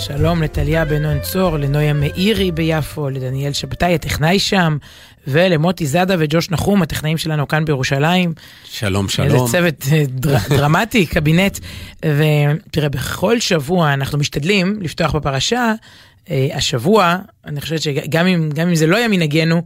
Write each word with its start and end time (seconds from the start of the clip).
שלום 0.00 0.42
לטליה 0.42 0.84
בן 0.84 1.02
נון 1.02 1.20
צור, 1.20 1.58
לנויה 1.58 1.92
מאירי 1.92 2.52
ביפו, 2.52 3.10
לדניאל 3.10 3.52
שבתאי 3.52 3.94
הטכנאי 3.94 4.38
שם, 4.38 4.78
ולמוטי 5.26 5.86
זאדה 5.86 6.14
וג'וש 6.18 6.50
נחום, 6.50 6.82
הטכנאים 6.82 7.18
שלנו 7.18 7.48
כאן 7.48 7.64
בירושלים. 7.64 8.34
שלום, 8.64 9.08
שלום. 9.08 9.26
איזה 9.26 9.52
צוות 9.52 9.84
אה, 9.92 10.04
דר, 10.08 10.36
דרמטי, 10.56 11.06
קבינט. 11.06 11.58
ותראה, 12.04 12.88
בכל 12.88 13.40
שבוע 13.40 13.94
אנחנו 13.94 14.18
משתדלים 14.18 14.78
לפתוח 14.82 15.14
בפרשה. 15.14 15.74
אה, 16.30 16.48
השבוע, 16.54 17.16
אני 17.44 17.60
חושבת 17.60 17.82
שגם 17.82 18.26
אם, 18.26 18.50
גם 18.54 18.68
אם 18.68 18.74
זה 18.74 18.86
לא 18.86 18.96
היה 18.96 19.08
מנהגנו, 19.08 19.62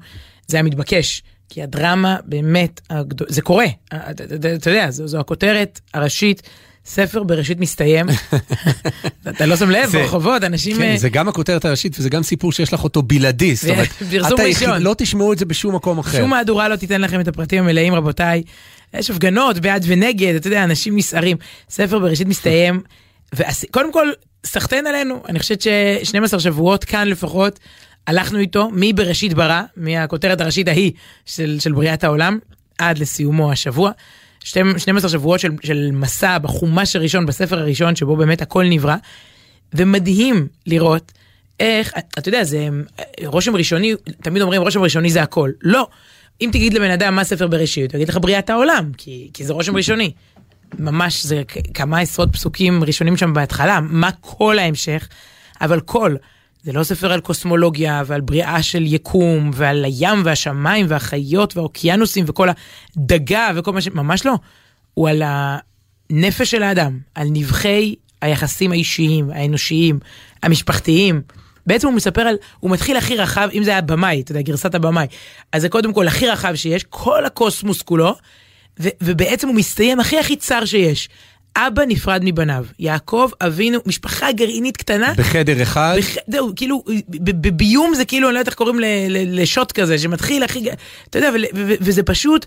זה 0.46 0.56
היה 0.56 0.62
מתבקש. 0.62 1.22
כי 1.48 1.62
הדרמה 1.62 2.16
באמת, 2.24 2.80
זה 3.28 3.42
קורה, 3.42 3.66
אתה 3.94 4.70
יודע, 4.70 4.90
זו, 4.90 5.06
זו 5.06 5.20
הכותרת 5.20 5.80
הראשית. 5.94 6.42
ספר 6.86 7.22
בראשית 7.22 7.60
מסתיים, 7.60 8.06
אתה 9.28 9.46
לא 9.46 9.56
שם 9.56 9.70
לב, 9.70 9.90
ברחובות, 9.92 10.44
אנשים... 10.44 10.76
כן, 10.76 10.96
זה 10.96 11.08
גם 11.08 11.28
הכותרת 11.28 11.64
הראשית 11.64 11.96
וזה 11.98 12.10
גם 12.10 12.22
סיפור 12.22 12.52
שיש 12.52 12.72
לך 12.72 12.84
אותו 12.84 13.02
בלעדי, 13.02 13.54
זאת 13.54 13.70
אומרת, 13.70 13.88
פרסום 14.10 14.40
ראשון. 14.40 14.82
לא 14.82 14.94
תשמעו 14.98 15.32
את 15.32 15.38
זה 15.38 15.44
בשום 15.44 15.74
מקום 15.74 15.98
אחר. 15.98 16.18
שום 16.18 16.30
מהדורה 16.30 16.68
לא 16.68 16.76
תיתן 16.76 17.00
לכם 17.00 17.20
את 17.20 17.28
הפרטים 17.28 17.64
המלאים, 17.64 17.94
רבותיי. 17.94 18.42
יש 18.94 19.10
הפגנות 19.10 19.58
בעד 19.58 19.84
ונגד, 19.88 20.34
אתה 20.34 20.46
יודע, 20.46 20.64
אנשים 20.64 20.96
נסערים. 20.96 21.36
ספר 21.70 21.98
בראשית 21.98 22.28
מסתיים, 22.28 22.80
וקודם 23.36 23.92
כל, 23.92 24.08
סחטיין 24.46 24.86
עלינו, 24.86 25.22
אני 25.28 25.38
חושבת 25.38 25.60
ש-12 25.60 26.38
שבועות 26.38 26.84
כאן 26.84 27.08
לפחות, 27.08 27.60
הלכנו 28.06 28.38
איתו 28.38 28.70
מבראשית 28.72 29.34
ברא, 29.34 29.62
מהכותרת 29.76 30.40
הראשית 30.40 30.68
ההיא 30.68 30.92
של, 31.26 31.56
של 31.60 31.72
בריאת 31.72 32.04
העולם, 32.04 32.38
עד 32.78 32.98
לסיומו 32.98 33.52
השבוע. 33.52 33.90
12 34.44 35.10
שבועות 35.10 35.40
של, 35.40 35.50
של 35.62 35.90
מסע 35.92 36.38
בחומש 36.38 36.96
הראשון, 36.96 37.26
בספר 37.26 37.58
הראשון, 37.58 37.96
שבו 37.96 38.16
באמת 38.16 38.42
הכל 38.42 38.64
נברא. 38.64 38.96
ומדהים 39.74 40.48
לראות 40.66 41.12
איך, 41.60 41.92
אתה 42.18 42.28
יודע, 42.28 42.44
זה 42.44 42.68
רושם 43.24 43.56
ראשוני, 43.56 43.94
תמיד 44.22 44.42
אומרים 44.42 44.62
רושם 44.62 44.80
ראשוני 44.80 45.10
זה 45.10 45.22
הכל. 45.22 45.50
לא. 45.62 45.88
אם 46.40 46.48
תגיד 46.52 46.74
לבן 46.74 46.90
אדם 46.90 47.14
מה 47.14 47.24
ספר 47.24 47.46
בראשית, 47.46 47.92
הוא 47.92 47.98
יגיד 47.98 48.08
לך 48.08 48.18
בריאת 48.22 48.50
העולם, 48.50 48.90
כי, 48.96 49.30
כי 49.34 49.44
זה 49.44 49.52
רושם 49.52 49.76
ראשוני. 49.76 50.12
ממש, 50.78 51.26
זה 51.26 51.42
כמה 51.74 51.98
עשרות 51.98 52.32
פסוקים 52.32 52.84
ראשונים 52.84 53.16
שם 53.16 53.34
בהתחלה, 53.34 53.80
מה 53.80 54.10
כל 54.20 54.58
ההמשך, 54.58 55.08
אבל 55.60 55.80
כל. 55.80 56.16
זה 56.64 56.72
לא 56.72 56.84
ספר 56.84 57.12
על 57.12 57.20
קוסמולוגיה 57.20 58.02
ועל 58.06 58.20
בריאה 58.20 58.62
של 58.62 58.82
יקום 58.86 59.50
ועל 59.54 59.84
הים 59.84 60.22
והשמיים 60.24 60.86
והחיות 60.88 61.56
והאוקיינוסים 61.56 62.24
וכל 62.28 62.48
הדגה 62.96 63.50
וכל 63.54 63.72
מה 63.72 63.80
ש... 63.80 63.88
ממש 63.88 64.26
לא. 64.26 64.34
הוא 64.94 65.08
על 65.08 65.22
הנפש 65.24 66.50
של 66.50 66.62
האדם, 66.62 66.98
על 67.14 67.26
נבחי 67.30 67.94
היחסים 68.22 68.72
האישיים, 68.72 69.30
האנושיים, 69.30 69.98
המשפחתיים. 70.42 71.22
בעצם 71.66 71.86
הוא 71.86 71.96
מספר 71.96 72.22
על, 72.22 72.36
הוא 72.60 72.70
מתחיל 72.70 72.96
הכי 72.96 73.16
רחב, 73.16 73.48
אם 73.54 73.64
זה 73.64 73.70
היה 73.70 73.80
במאי, 73.80 74.20
אתה 74.20 74.32
יודע, 74.32 74.42
גרסת 74.42 74.74
הבמאי. 74.74 75.06
אז 75.52 75.62
זה 75.62 75.68
קודם 75.68 75.92
כל 75.92 76.06
הכי 76.06 76.28
רחב 76.28 76.54
שיש, 76.54 76.84
כל 76.88 77.24
הקוסמוס 77.24 77.82
כולו, 77.82 78.14
ו- 78.80 78.88
ובעצם 79.00 79.48
הוא 79.48 79.56
מסתיים 79.56 80.00
הכי 80.00 80.18
הכי 80.18 80.36
צר 80.36 80.64
שיש. 80.64 81.08
אבא 81.56 81.82
נפרד 81.88 82.20
מבניו, 82.24 82.64
יעקב 82.78 83.30
אבינו, 83.40 83.78
משפחה 83.86 84.32
גרעינית 84.32 84.76
קטנה. 84.76 85.12
בחדר 85.16 85.62
אחד. 85.62 85.96
בח... 85.98 86.06
זהו, 86.26 86.52
כאילו, 86.56 86.84
בביום 87.20 87.94
זה 87.94 88.04
כאילו, 88.04 88.28
אני 88.28 88.34
לא 88.34 88.38
יודעת 88.38 88.48
איך 88.48 88.56
קוראים 88.56 88.78
לשוט 89.10 89.72
כזה, 89.72 89.98
שמתחיל 89.98 90.42
הכי, 90.42 90.66
אתה 91.10 91.18
יודע, 91.18 91.30
וזה 91.54 92.02
פשוט, 92.02 92.46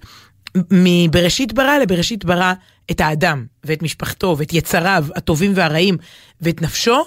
מבראשית 0.71 1.53
ברא 1.53 1.77
לבראשית 1.77 2.25
ברא 2.25 2.53
את 2.91 3.01
האדם, 3.01 3.45
ואת 3.63 3.83
משפחתו, 3.83 4.35
ואת 4.37 4.53
יצריו 4.53 5.05
הטובים 5.15 5.51
והרעים, 5.55 5.97
ואת 6.41 6.61
נפשו. 6.61 7.05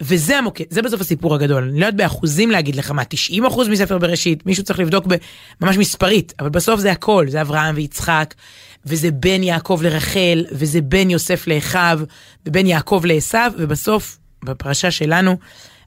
וזה 0.00 0.38
המוקד, 0.38 0.64
זה 0.70 0.82
בסוף 0.82 1.00
הסיפור 1.00 1.34
הגדול. 1.34 1.62
אני 1.62 1.80
לא 1.80 1.86
יודעת 1.86 1.94
באחוזים 1.94 2.50
להגיד 2.50 2.76
לך 2.76 2.90
מה, 2.90 3.04
90 3.04 3.46
אחוז 3.46 3.68
מספר 3.68 3.98
בראשית, 3.98 4.46
מישהו 4.46 4.64
צריך 4.64 4.78
לבדוק 4.78 5.06
ממש 5.60 5.76
מספרית, 5.76 6.32
אבל 6.40 6.48
בסוף 6.48 6.80
זה 6.80 6.92
הכל, 6.92 7.26
זה 7.28 7.40
אברהם 7.40 7.74
ויצחק, 7.74 8.34
וזה 8.88 9.10
בין 9.10 9.42
יעקב 9.42 9.80
לרחל, 9.82 10.44
וזה 10.52 10.80
בין 10.80 11.10
יוסף 11.10 11.46
לאחיו, 11.46 12.00
ובין 12.46 12.66
יעקב 12.66 13.02
לעשו, 13.04 13.38
ובסוף, 13.58 14.18
בפרשה 14.44 14.90
שלנו, 14.90 15.36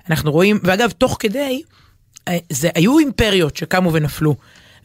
אנחנו 0.10 0.32
רואים, 0.32 0.60
ואגב, 0.64 0.92
תוך 0.92 1.18
כדי, 1.20 1.62
אה, 2.28 2.38
זה 2.50 2.70
היו 2.76 3.00
אימפריות 3.00 3.58
שקמו 3.58 3.94
ונפלו, 3.94 4.36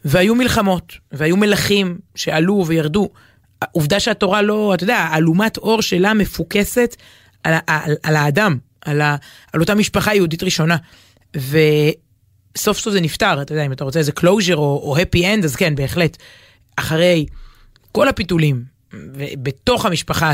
והיו 0.05 0.35
מלחמות, 0.35 0.93
והיו 1.11 1.37
מלכים 1.37 1.97
שעלו 2.15 2.63
וירדו. 2.67 3.09
עובדה 3.71 3.99
שהתורה 3.99 4.41
לא, 4.41 4.73
אתה 4.73 4.83
יודע, 4.83 5.09
אלומת 5.15 5.57
אור 5.57 5.81
שלה 5.81 6.13
מפוקסת 6.13 6.95
על, 7.43 7.53
על, 7.67 7.95
על 8.03 8.15
האדם, 8.15 8.57
על, 8.81 9.01
ה, 9.01 9.15
על 9.53 9.61
אותה 9.61 9.75
משפחה 9.75 10.15
יהודית 10.15 10.43
ראשונה. 10.43 10.77
וסוף 11.35 12.79
סוף 12.79 12.93
זה 12.93 13.01
נפתר, 13.01 13.41
אתה 13.41 13.53
יודע, 13.53 13.65
אם 13.65 13.71
אתה 13.71 13.83
רוצה 13.83 13.99
איזה 13.99 14.11
closure 14.19 14.53
או, 14.53 14.81
או 14.83 14.97
happy 14.97 15.21
end, 15.21 15.45
אז 15.45 15.55
כן, 15.55 15.75
בהחלט. 15.75 16.17
אחרי 16.75 17.25
כל 17.97 18.07
הפיתולים, 18.07 18.63
בתוך 19.41 19.85
המשפחה 19.85 20.33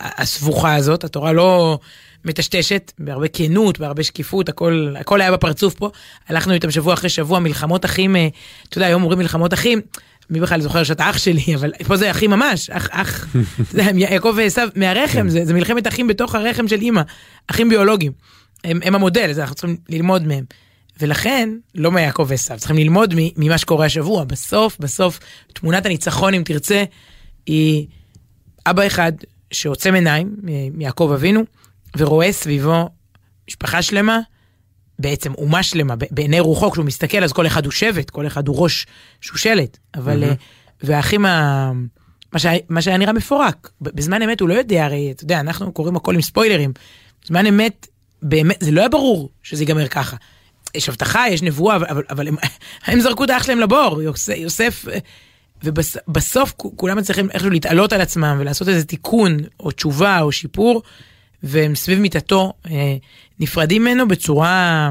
הסבוכה 0.00 0.74
הזאת, 0.74 1.04
התורה 1.04 1.32
לא 1.32 1.78
מטשטשת, 2.24 2.92
בהרבה 2.98 3.28
כנות, 3.28 3.78
בהרבה 3.78 4.02
שקיפות, 4.02 4.48
הכל, 4.48 4.94
הכל 5.00 5.20
היה 5.20 5.32
בפרצוף 5.32 5.74
פה. 5.74 5.90
הלכנו 6.28 6.52
איתם 6.52 6.70
שבוע 6.70 6.94
אחרי 6.94 7.08
שבוע, 7.08 7.38
מלחמות 7.38 7.84
אחים, 7.84 8.16
אה, 8.16 8.28
אתה 8.68 8.78
יודע, 8.78 8.86
היום 8.86 9.02
אומרים 9.02 9.18
מלחמות 9.18 9.54
אחים, 9.54 9.80
מי 10.30 10.40
בכלל 10.40 10.60
זוכר 10.60 10.84
שאתה 10.84 11.10
אח 11.10 11.18
שלי, 11.18 11.44
אבל 11.56 11.72
פה 11.86 11.96
זה 11.96 12.10
אחים 12.10 12.30
ממש, 12.30 12.70
אח, 12.70 12.88
אח, 12.90 13.26
אתה 13.70 13.82
יודע, 13.82 13.90
יעקב 13.98 14.34
ועשו 14.36 14.62
מהרחם, 14.74 15.12
כן. 15.12 15.28
זה, 15.28 15.44
זה 15.44 15.54
מלחמת 15.54 15.86
אחים 15.86 16.06
בתוך 16.06 16.34
הרחם 16.34 16.68
של 16.68 16.80
אימא, 16.80 17.02
אחים 17.46 17.68
ביולוגיים. 17.68 18.12
הם, 18.64 18.80
הם 18.82 18.94
המודל, 18.94 19.30
אז 19.30 19.38
אנחנו 19.38 19.54
צריכים 19.54 19.76
ללמוד 19.88 20.26
מהם. 20.26 20.44
ולכן, 21.00 21.48
לא 21.74 21.92
מיעקב 21.92 22.26
ועשו, 22.28 22.54
צריכים 22.56 22.76
ללמוד 22.76 23.14
ממה 23.36 23.58
שקורה 23.58 23.86
השבוע. 23.86 24.24
בסוף, 24.24 24.78
בסוף, 24.80 25.20
תמונת 25.52 25.86
הניצחון, 25.86 26.34
אם 26.34 26.42
תרצה, 26.44 26.84
היא 27.46 27.86
אבא 28.66 28.86
אחד 28.86 29.12
שעוצם 29.50 29.94
עיניים, 29.94 30.36
מיעקב 30.72 31.10
אבינו, 31.14 31.42
ורואה 31.96 32.32
סביבו 32.32 32.88
משפחה 33.48 33.82
שלמה, 33.82 34.20
בעצם 34.98 35.34
אומה 35.34 35.62
שלמה, 35.62 35.94
בעיני 36.10 36.40
רוחו, 36.40 36.70
כשהוא 36.70 36.84
מסתכל, 36.84 37.24
אז 37.24 37.32
כל 37.32 37.46
אחד 37.46 37.64
הוא 37.64 37.72
שבט, 37.72 38.10
כל 38.10 38.26
אחד 38.26 38.48
הוא 38.48 38.62
ראש 38.62 38.86
שושלת, 39.20 39.78
אבל, 39.94 40.24
mm-hmm. 40.24 40.36
והאחים, 40.82 41.26
ה... 41.26 41.72
מה, 42.32 42.38
שהיה, 42.38 42.58
מה 42.68 42.82
שהיה 42.82 42.96
נראה 42.96 43.12
מפורק, 43.12 43.70
בזמן 43.80 44.22
אמת 44.22 44.40
הוא 44.40 44.48
לא 44.48 44.54
יודע, 44.54 44.84
הרי, 44.84 45.10
אתה 45.10 45.24
יודע, 45.24 45.40
אנחנו 45.40 45.72
קוראים 45.72 45.96
הכל 45.96 46.14
עם 46.14 46.22
ספוילרים, 46.22 46.72
בזמן 47.24 47.46
אמת, 47.46 47.86
באמת, 48.22 48.56
זה 48.60 48.70
לא 48.70 48.80
היה 48.80 48.88
ברור 48.88 49.30
שזה 49.42 49.62
ייגמר 49.62 49.88
ככה. 49.88 50.16
יש 50.74 50.88
הבטחה, 50.88 51.24
יש 51.28 51.42
נבואה, 51.42 51.76
אבל, 51.76 52.02
אבל 52.10 52.28
הם, 52.28 52.36
הם 52.86 53.00
זרקו 53.00 53.24
את 53.24 53.30
האח 53.30 53.42
שלהם 53.42 53.60
לבור, 53.60 54.02
יוסף, 54.02 54.34
יוסף 54.36 54.84
ובסוף 55.64 56.52
כולם 56.76 57.02
צריכים 57.02 57.30
איכשהו 57.30 57.50
להתעלות 57.50 57.92
על 57.92 58.00
עצמם 58.00 58.36
ולעשות 58.40 58.68
איזה 58.68 58.84
תיקון 58.84 59.36
או 59.60 59.70
תשובה 59.70 60.20
או 60.20 60.32
שיפור, 60.32 60.82
והם 61.42 61.74
סביב 61.74 61.98
מיטתו 61.98 62.52
אה, 62.70 62.96
נפרדים 63.40 63.82
ממנו 63.82 64.08
בצורה 64.08 64.90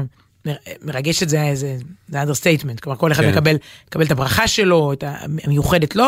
מרגשת, 0.82 1.28
זה, 1.28 1.50
זה, 1.54 1.76
זה 2.08 2.22
understatement, 2.22 2.80
כלומר 2.82 2.98
כל 2.98 3.12
אחד 3.12 3.22
כן. 3.22 3.30
מקבל, 3.30 3.56
מקבל 3.88 4.04
את 4.04 4.10
הברכה 4.10 4.48
שלו, 4.48 4.92
את 4.92 5.04
המיוחדת 5.06 5.96
לו, 5.96 6.04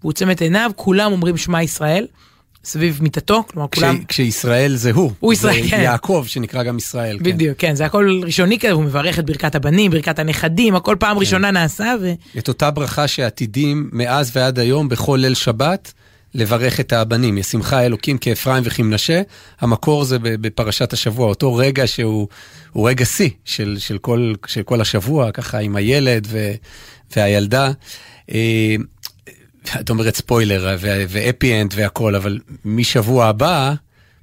והוא 0.00 0.10
עוצם 0.10 0.30
את 0.30 0.40
עיניו, 0.40 0.70
כולם 0.76 1.12
אומרים 1.12 1.36
שמע 1.36 1.62
ישראל. 1.62 2.06
סביב 2.64 2.98
מיטתו, 3.02 3.44
כלומר 3.46 3.68
כולם... 3.74 4.04
כשישראל 4.08 4.76
זה 4.76 4.92
הוא. 4.92 5.12
הוא 5.20 5.32
ישראל, 5.32 5.68
כן. 5.70 5.80
יעקב 5.80 6.24
שנקרא 6.26 6.62
גם 6.62 6.76
ישראל. 6.76 7.18
כן. 7.18 7.24
בדיוק, 7.24 7.58
כן. 7.58 7.68
כן, 7.68 7.74
זה 7.74 7.86
הכל 7.86 8.20
ראשוני 8.24 8.58
כזה, 8.58 8.72
הוא 8.72 8.82
מברך 8.82 9.18
את 9.18 9.26
ברכת 9.26 9.54
הבנים, 9.54 9.90
ברכת 9.90 10.18
הנכדים, 10.18 10.76
הכל 10.76 10.96
פעם 11.00 11.14
כן. 11.16 11.20
ראשונה 11.20 11.50
נעשה 11.50 11.94
ו... 12.02 12.12
את 12.38 12.48
אותה 12.48 12.70
ברכה 12.70 13.08
שעתידים 13.08 13.88
מאז 13.92 14.30
ועד 14.34 14.58
היום 14.58 14.88
בכל 14.88 15.18
ליל 15.22 15.34
שבת. 15.34 15.92
לברך 16.34 16.80
את 16.80 16.92
הבנים, 16.92 17.38
ישמך 17.38 17.76
אלוקים 17.80 18.18
כאפרים 18.18 18.62
וכמנשה, 18.66 19.22
המקור 19.60 20.04
זה 20.04 20.18
בפרשת 20.20 20.92
השבוע, 20.92 21.28
אותו 21.28 21.54
רגע 21.54 21.86
שהוא 21.86 22.28
רגע 22.76 23.04
שיא 23.04 23.30
של, 23.44 23.76
של, 23.78 23.98
כל, 23.98 24.34
של 24.46 24.62
כל 24.62 24.80
השבוע, 24.80 25.30
ככה 25.30 25.58
עם 25.58 25.76
הילד 25.76 26.26
ו, 26.30 26.52
והילדה. 27.16 27.70
את 29.80 29.90
אומרת 29.90 30.16
ספוילר 30.16 30.76
ו 31.08 31.17
happy 31.17 31.60
end 31.60 31.74
והכל, 31.76 32.14
אבל 32.14 32.38
משבוע 32.64 33.26
הבא 33.26 33.74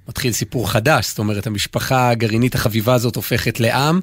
מתחיל 0.09 0.31
סיפור 0.31 0.71
חדש, 0.71 1.07
זאת 1.07 1.19
אומרת 1.19 1.47
המשפחה 1.47 2.09
הגרעינית 2.09 2.55
החביבה 2.55 2.93
הזאת 2.93 3.15
הופכת 3.15 3.59
לעם 3.59 3.99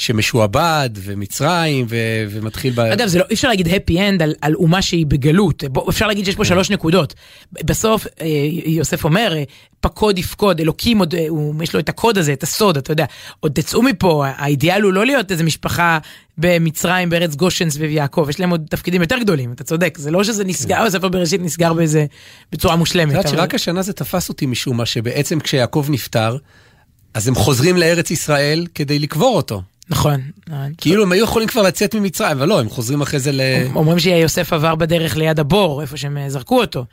שמשועבד 0.00 0.90
ומצרים 0.94 1.86
ו- 1.88 2.24
ומתחיל... 2.30 2.72
ב... 2.72 2.80
אגב, 2.80 3.08
זה 3.08 3.18
לא, 3.18 3.24
אי 3.30 3.34
אפשר 3.34 3.48
להגיד 3.48 3.66
happy 3.66 3.94
end 3.94 4.22
על, 4.22 4.34
על 4.40 4.54
אומה 4.54 4.82
שהיא 4.82 5.06
בגלות, 5.06 5.64
בוא, 5.64 5.90
אפשר 5.90 6.06
להגיד 6.06 6.24
שיש 6.24 6.36
פה 6.36 6.44
שלוש 6.44 6.70
נקודות. 6.70 7.14
בסוף 7.52 8.06
אה, 8.20 8.26
יוסף 8.64 9.04
אומר, 9.04 9.34
אה, 9.36 9.42
פקוד 9.80 10.18
יפקוד, 10.18 10.60
אלוקים 10.60 10.98
עוד, 10.98 11.14
אה, 11.14 11.26
הוא, 11.28 11.62
יש 11.62 11.74
לו 11.74 11.80
את 11.80 11.88
הקוד 11.88 12.18
הזה, 12.18 12.32
את 12.32 12.42
הסוד, 12.42 12.76
אתה 12.76 12.92
יודע, 12.92 13.04
עוד 13.40 13.52
תצאו 13.52 13.82
מפה, 13.82 14.26
האידיאל 14.26 14.82
הוא 14.82 14.92
לא 14.92 15.06
להיות 15.06 15.30
איזה 15.30 15.44
משפחה 15.44 15.98
במצרים, 16.38 17.10
בארץ 17.10 17.34
גושן 17.34 17.70
סביב 17.70 17.90
יעקב, 17.90 18.26
יש 18.30 18.40
להם 18.40 18.50
עוד 18.50 18.66
תפקידים 18.70 19.02
יותר 19.02 19.18
גדולים, 19.18 19.52
אתה 19.52 19.64
צודק, 19.64 19.98
זה 19.98 20.10
לא 20.10 20.24
שזה 20.24 20.44
נסגר, 20.44 20.76
כן. 20.76 20.86
הספר 20.86 21.08
בראשית 21.08 21.40
נסגר 21.40 21.72
באיזה, 21.72 22.06
בצורה 22.52 22.76
מושלמת. 22.76 23.12
את 23.12 23.16
יודעת 23.16 23.28
שרק 23.28 23.54
השנה 23.54 23.82
זה 23.82 23.92
תפס 23.92 24.28
אותי 24.28 24.46
משום 24.46 24.76
מה, 24.76 24.86
שבעצם 24.86 25.40
כשיעקב 25.40 25.86
נפטר, 25.88 26.36
אז 27.14 27.28
הם 27.28 27.34
חוזרים 27.34 27.76
לארץ 27.76 28.10
ישראל 28.10 28.66
כדי 28.74 28.98
לקבור 28.98 29.36
אותו. 29.36 29.62
נכון. 29.90 30.20
כאילו 30.78 31.02
הם 31.02 31.12
היו 31.12 31.24
יכולים 31.24 31.48
כבר 31.48 31.62
לצאת 31.62 31.94
ממצרים, 31.94 32.38
אבל 32.38 32.48
לא, 32.48 32.60
הם 32.60 32.68
חוזרים 32.68 33.00
אחרי 33.00 33.20
זה 33.20 33.32
ל... 33.32 33.40
אומרים 33.74 33.98
שיוסף 33.98 34.52
עבר 34.52 34.74
בדרך 34.74 35.16
ליד 35.16 35.40
הבור, 35.40 35.82
איפה 35.82 35.96
שהם 35.96 36.16
אה, 36.16 36.30
זרקו 36.30 36.60
אותו. 36.60 36.84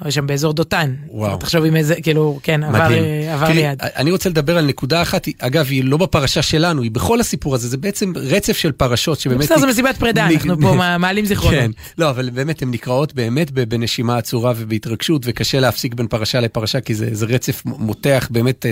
אבל 0.00 0.10
שם 0.10 0.26
באזור 0.26 0.52
דותן. 0.52 0.94
וואו. 1.10 1.36
תחשוב 1.38 1.64
עם 1.64 1.76
איזה, 1.76 1.94
כאילו, 2.02 2.38
כן, 2.42 2.62
עבר. 2.64 2.78
אה, 2.92 3.34
עבר 3.34 3.46
תראי, 3.46 3.56
ליד. 3.56 3.78
אני 3.82 4.10
רוצה 4.10 4.28
לדבר 4.28 4.58
על 4.58 4.66
נקודה 4.66 5.02
אחת, 5.02 5.26
אגב, 5.38 5.66
היא 5.70 5.84
לא 5.84 5.96
בפרשה 5.96 6.42
שלנו, 6.42 6.82
היא 6.82 6.90
בכל 6.90 7.20
הסיפור 7.20 7.54
הזה, 7.54 7.68
זה 7.68 7.76
בעצם 7.76 8.12
רצף 8.16 8.56
של 8.56 8.72
פרשות 8.72 9.20
שבאמת... 9.20 9.40
בסדר, 9.40 9.58
זה 9.58 9.66
מסיבת 9.66 9.96
פרידה, 9.96 10.26
אנחנו 10.26 10.60
פה 10.60 10.74
מע- 10.74 10.98
מעלים 10.98 11.26
זיכרונות. 11.26 11.60
כן, 11.60 11.70
לא, 11.98 12.10
אבל 12.10 12.30
באמת 12.30 12.62
הן 12.62 12.70
נקראות 12.70 13.14
באמת 13.14 13.50
בנשימה 13.50 14.18
עצורה 14.18 14.52
ובהתרגשות, 14.56 15.22
וקשה 15.24 15.60
להפסיק 15.60 15.94
בין 15.94 16.06
פרשה 16.06 16.40
לפרשה, 16.40 16.80
כי 16.80 16.94
זה, 16.94 17.08
זה 17.12 17.26
רצף 17.26 17.62
מותח 17.64 18.28
באמת 18.30 18.66
אה, 18.66 18.70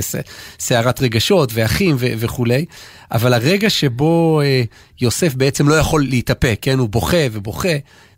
סערת 0.58 1.02
רגשות 1.02 1.50
ואחים 1.54 1.96
ו- 1.98 2.06
וכולי. 2.18 2.64
אבל 3.12 3.34
הרגע 3.34 3.70
שבו 3.70 4.40
אה, 4.40 4.62
יוסף 5.00 5.34
בעצם 5.34 5.68
לא 5.68 5.74
יכול 5.74 6.02
להתאפק, 6.02 6.58
כן, 6.62 6.78
הוא 6.78 6.88
בוכה 6.88 7.16
ובוכה. 7.32 7.68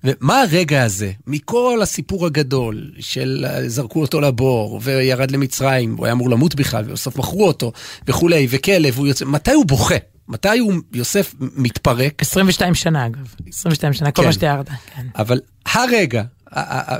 ומה 0.04 0.40
הרגע 0.40 0.82
הזה, 0.82 1.12
מכל 1.26 1.78
הסיפור 1.82 2.26
הגדול 2.26 2.90
של 2.98 3.46
אה, 3.48 3.68
זרקו 3.68 4.00
אותו 4.00 4.20
לבור 4.20 4.80
וירד 4.82 5.30
למצרים, 5.30 5.96
הוא 5.96 6.06
היה 6.06 6.12
אמור 6.12 6.30
למות 6.30 6.54
בכלל, 6.54 6.84
ובסוף 6.88 7.16
מכרו 7.16 7.46
אותו 7.46 7.72
וכולי, 8.08 8.46
וכלב, 8.50 8.98
הוא 8.98 9.06
יוצא, 9.06 9.24
מתי 9.24 9.52
הוא 9.52 9.66
בוכה? 9.66 9.94
מתי 10.28 10.58
הוא, 10.58 10.74
יוסף 10.92 11.34
מתפרק? 11.40 12.22
22 12.22 12.74
שנה 12.74 13.06
אגב, 13.06 13.34
22 13.48 13.92
שנה, 13.92 14.10
כל 14.10 14.22
כן. 14.22 14.26
מה 14.28 14.32
שתיארת. 14.32 14.68
כן. 14.68 15.06
אבל 15.16 15.40
הרגע, 15.66 16.22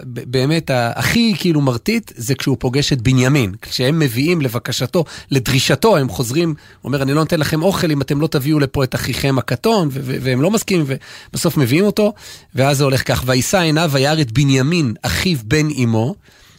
באמת 0.05 0.71
הכי 0.75 1.35
כאילו 1.39 1.61
מרטיט, 1.61 2.13
זה 2.17 2.35
כשהוא 2.35 2.57
פוגש 2.61 2.93
את 2.93 3.03
בנימין. 3.03 3.55
כשהם 3.63 3.99
מביאים 3.99 4.41
לבקשתו, 4.41 5.05
לדרישתו, 5.31 5.97
הם 5.97 6.09
חוזרים, 6.09 6.49
הוא 6.49 6.55
אומר, 6.85 7.03
אני 7.03 7.13
לא 7.13 7.21
נותן 7.21 7.41
לכם 7.41 7.63
אוכל 7.63 7.91
אם 7.91 8.03
אתם 8.03 8.21
לא 8.21 8.27
תביאו 8.27 8.59
לפה 8.59 8.85
את 8.85 8.95
אחיכם 8.95 9.39
הקטון, 9.39 9.89
והם 9.93 10.43
לא 10.43 10.51
מסכימים, 10.51 10.87
ובסוף 10.89 11.57
מביאים 11.57 11.85
אותו, 11.85 12.13
ואז 12.55 12.79
זה 12.79 12.85
הולך 12.85 13.09
כך, 13.09 13.23
וישא 13.27 13.59
עיניו 13.59 13.91
וירא 13.93 14.21
את 14.21 14.33
בנימין, 14.33 14.95
אחיו 15.03 15.39
בן 15.45 15.69
אמו, 15.83 16.15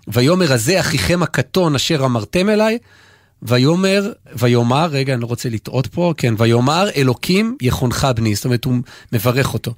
ויאמר 0.07 0.53
הזה 0.53 0.79
אחיכם 0.79 1.23
הקטון 1.23 1.75
אשר 1.75 2.05
אמרתם 2.05 2.49
אליי, 2.49 2.77
ויאמר, 3.41 4.11
ויאמר, 4.37 4.85
רגע, 4.91 5.13
אני 5.13 5.21
לא 5.21 5.25
רוצה 5.27 5.49
לטעות 5.49 5.87
פה, 5.87 6.13
כן, 6.17 6.33
ויאמר, 6.37 6.89
אלוקים 6.95 7.57
יכונך 7.61 8.07
בני, 8.15 8.35
זאת 8.35 8.45
אומרת, 8.45 8.65
הוא 8.65 8.75
מברך 9.13 9.53
אותו. 9.53 9.73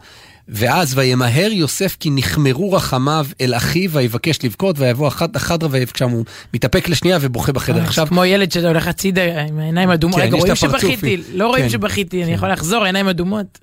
ואז 0.50 0.98
וימהר 0.98 1.52
יוסף 1.52 1.98
כי 2.00 2.10
נכמרו 2.10 2.72
רחמיו 2.74 3.26
אל 3.42 3.54
אחיו 3.56 3.92
ויבקש 3.92 4.40
לבכות 4.46 4.80
ויבוא 4.80 5.08
אחד 5.08 5.36
החדרה 5.36 5.70
ויבקשם 5.72 6.10
הוא 6.10 6.26
מתאפק 6.54 6.90
לשנייה 6.90 7.18
ובוכה 7.22 7.52
בחדר. 7.52 7.74
עכשיו 7.76 7.88
עכשיו, 7.90 8.08
כמו 8.08 8.26
ילד 8.26 8.52
שאתה 8.52 8.68
הולך 8.68 8.88
הצידה 8.88 9.42
עם 9.42 9.60
העיניים 9.60 9.90
אדומות, 9.90 10.20
כן, 10.20 10.26
רגע 10.28 10.38
רואים. 10.38 10.56
שבכיתי, 10.56 11.18
לא 11.34 11.48
רואים 11.48 11.64
כן, 11.64 11.70
שבכיתי, 11.70 12.18
אני 12.24 12.32
כן. 12.32 12.34
יכול 12.38 12.52
לחזור, 12.52 12.84
עיניים 12.84 13.08
אדומות. 13.08 13.60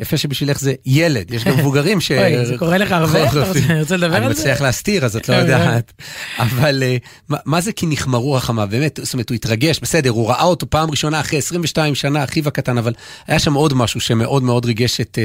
יפה 0.00 0.16
שבשבילך 0.16 0.60
זה 0.60 0.74
ילד, 0.86 1.34
יש 1.34 1.44
גם 1.44 1.58
מבוגרים 1.58 2.00
ש... 2.00 2.12
אוי, 2.12 2.46
זה 2.46 2.58
קורה 2.58 2.78
לך 2.78 2.92
הרבה? 2.92 3.28
אתה 3.30 3.48
רוצה- 3.48 3.96
לדבר 3.96 4.16
אני 4.16 4.26
על 4.26 4.32
זה? 4.34 4.40
מצליח 4.40 4.60
להסתיר, 4.60 5.04
אז 5.04 5.16
את 5.16 5.28
לא 5.28 5.34
כן, 5.34 5.40
יודעת. 5.40 5.92
אבל 6.38 6.82
אה, 6.82 6.96
מה- 7.28 7.36
מה 7.44 7.60
זה 7.60 7.72
כי 7.72 7.86
נכמרו 7.86 8.32
רחמיו? 8.32 8.68
באמת, 8.70 9.00
זאת 9.02 9.14
אומרת, 9.14 9.28
הוא 9.30 9.34
התרגש, 9.34 9.78
בסדר, 9.82 10.10
הוא 10.10 10.28
ראה 10.30 10.42
אותו 10.42 10.70
פעם 10.70 10.90
ראשונה 10.90 11.20
אחרי 11.20 11.38
22 11.38 11.94
שנה, 11.94 12.24
אחיו 12.24 12.48
הקטן, 12.48 12.78
אבל 12.78 12.92
היה 13.26 13.38
שם 13.38 13.54
עוד 13.54 13.74
משהו 13.74 14.00
שמאוד 14.00 14.42
מאוד 14.42 14.64
ריגש 14.64 15.00
את... 15.00 15.18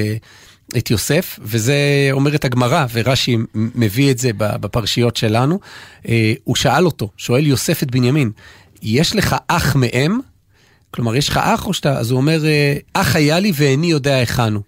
את 0.78 0.92
יוסף, 0.92 1.40
וזה 1.42 1.76
אומרת 2.12 2.46
הגמרא, 2.46 2.86
ורש"י 2.94 3.38
מביא 3.56 4.12
את 4.12 4.18
זה 4.18 4.30
בפרשיות 4.36 5.18
שלנו. 5.18 5.60
אה, 6.10 6.34
הוא 6.44 6.56
שאל 6.56 6.86
אותו, 6.86 7.10
שואל 7.18 7.48
יוסף 7.48 7.84
את 7.84 7.92
בנימין, 7.92 8.32
יש 8.82 9.16
לך 9.16 9.36
אח 9.48 9.76
מאם? 9.76 10.20
כלומר, 10.92 11.16
יש 11.16 11.30
לך 11.30 11.38
אח 11.38 11.66
או 11.66 11.74
שאתה... 11.74 11.98
אז 12.00 12.12
הוא 12.12 12.18
אומר, 12.18 12.46
אה, 12.46 12.76
אח 12.94 13.16
היה 13.16 13.40
לי 13.40 13.52
ואיני 13.56 13.88
יודע 13.92 14.16
היכן 14.16 14.54
הוא. 14.54 14.64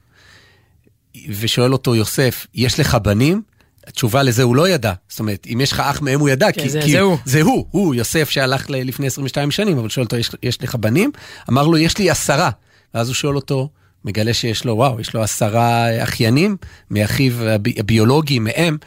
ושואל 1.40 1.74
אותו 1.74 1.96
יוסף, 1.96 2.48
יש 2.56 2.80
לך 2.80 2.96
בנים? 2.96 3.42
התשובה 3.88 4.24
לזה 4.24 4.44
הוא 4.44 4.56
לא 4.56 4.70
ידע. 4.70 4.94
זאת 5.10 5.20
אומרת, 5.20 5.48
אם 5.54 5.62
יש 5.62 5.72
לך 5.72 5.80
אח 5.80 6.02
מהם 6.02 6.20
הוא 6.20 6.30
ידע, 6.30 6.52
כן, 6.52 6.62
כי, 6.62 6.70
זה- 6.70 6.82
כי 6.82 6.92
זה 6.92 7.00
הוא. 7.02 7.18
זה 7.26 7.42
הוא, 7.42 7.66
הוא, 7.72 7.96
יוסף 7.96 8.30
שהלך 8.30 8.66
לפני 8.70 9.08
22 9.08 9.52
שנים, 9.52 9.78
אבל 9.78 9.90
שואל 9.90 10.06
אותו, 10.06 10.18
יש, 10.18 10.32
יש 10.44 10.64
לך 10.64 10.76
בנים? 10.76 11.12
אמר 11.50 11.68
לו, 11.68 11.78
יש 11.78 11.98
לי 11.98 12.10
עשרה. 12.10 12.50
ואז 12.94 13.08
הוא 13.08 13.16
שואל 13.16 13.36
אותו, 13.36 13.70
מגלה 14.06 14.34
שיש 14.34 14.66
לו, 14.66 14.74
וואו, 14.74 15.00
יש 15.00 15.14
לו 15.14 15.24
עשרה 15.24 16.04
אחיינים, 16.04 16.58
מאחיו 16.92 17.44
הבי, 17.44 17.74
הביולוגי, 17.78 18.40
מהם. 18.40 18.78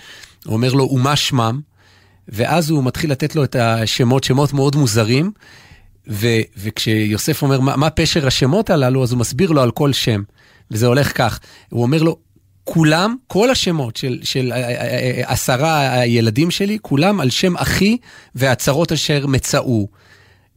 הוא 0.45 0.55
אומר 0.55 0.73
לו, 0.73 0.85
ומה 0.93 1.17
שמם? 1.17 1.61
ואז 2.29 2.71
הוא 2.71 2.85
מתחיל 2.85 3.11
לתת 3.11 3.37
לו 3.37 3.45
את 3.45 3.57
השמות, 3.57 4.25
שמות 4.25 4.53
מאוד 4.53 4.77
מוזרים. 4.77 5.33
ו, 6.09 6.27
וכשיוסף 6.57 7.43
אומר, 7.43 7.61
מה, 7.61 7.77
מה 7.77 7.91
פשר 7.91 8.27
השמות 8.27 8.71
הללו, 8.71 9.03
אז 9.03 9.13
הוא 9.13 9.21
מסביר 9.21 9.51
לו 9.51 9.63
על 9.63 9.71
כל 9.71 9.93
שם. 9.93 10.23
וזה 10.71 10.87
הולך 10.87 11.19
כך, 11.19 11.41
הוא 11.71 11.83
אומר 11.83 12.03
לו, 12.03 12.19
כולם, 12.65 13.17
כל 13.27 13.51
השמות 13.51 13.97
של, 13.97 14.19
של 14.23 14.53
אה, 14.53 14.59
אה, 14.59 14.75
אה, 14.75 15.23
עשרה 15.27 15.93
הילדים 16.01 16.51
שלי, 16.51 16.79
כולם 16.83 17.21
על 17.21 17.31
שם 17.31 17.57
אחי 17.57 17.97
והצרות 18.35 18.93
אשר 18.93 19.27
מצאו. 19.27 19.89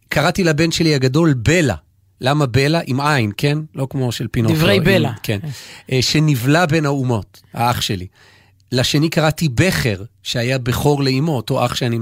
קראתי 0.10 0.44
לבן 0.44 0.72
שלי 0.72 0.96
הגדול 0.96 1.34
בלה. 1.34 1.76
למה 2.22 2.46
בלה? 2.46 2.80
עם 2.88 3.02
עין, 3.02 3.32
כן? 3.38 3.58
לא 3.76 3.88
כמו 3.90 4.12
של 4.12 4.28
פינוקו. 4.28 4.56
דברי 4.56 4.80
בלע. 4.80 5.12
כן. 5.24 5.40
אה, 5.92 6.02
שנבלע 6.02 6.66
בין 6.66 6.86
האומות, 6.86 7.42
האח 7.54 7.82
שלי. 7.82 8.08
לשני 8.72 9.10
קראתי 9.10 9.50
בכר, 9.50 10.04
שהיה 10.24 10.58
בכור 10.58 11.04
לאמו, 11.04 11.36
אותו 11.36 11.66
אח 11.66 11.76
שאני 11.76 11.98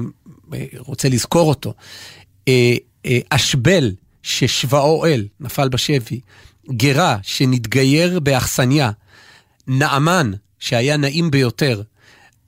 אה, 0.53 0.65
רוצה 0.77 1.09
לזכור 1.09 1.49
אותו. 1.49 1.73
אה, 2.47 2.75
אה, 3.05 3.19
אשבל, 3.29 3.91
ששבעו 4.23 5.05
אל, 5.05 5.27
נפל 5.39 5.69
בשבי. 5.69 6.19
גרה, 6.71 7.17
שנתגייר 7.21 8.19
באכסניה. 8.19 8.91
נעמן, 9.67 10.31
שהיה 10.59 10.97
נעים 10.97 11.31
ביותר. 11.31 11.81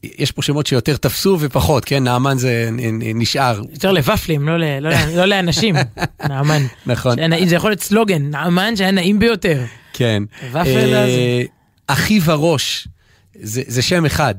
יש 0.03 0.31
פה 0.31 0.41
שמות 0.41 0.67
שיותר 0.67 0.97
תפסו 0.97 1.37
ופחות, 1.39 1.85
כן? 1.85 2.03
נעמן 2.03 2.37
זה 2.37 2.69
נשאר. 3.15 3.61
יותר 3.71 3.91
לוופלים, 3.91 4.47
לא 4.47 4.57
לא 4.79 4.89
לא 5.15 5.25
לאנשים, 5.25 5.75
נעמן. 6.29 6.61
נכון. 6.85 7.15
זה 7.47 7.55
יכול 7.55 7.69
להיות 7.71 7.81
סלוגן, 7.81 8.29
נעמן 8.29 8.75
שהיה 8.75 8.91
נעים 8.91 9.19
ביותר. 9.19 9.63
כן. 9.93 10.23
ופל 10.49 10.57
אה, 10.93 11.03
אז- 11.03 11.11
אחי 11.87 12.19
וראש, 12.25 12.87
זה, 13.35 13.61
זה 13.67 13.81
שם 13.81 14.05
אחד. 14.05 14.35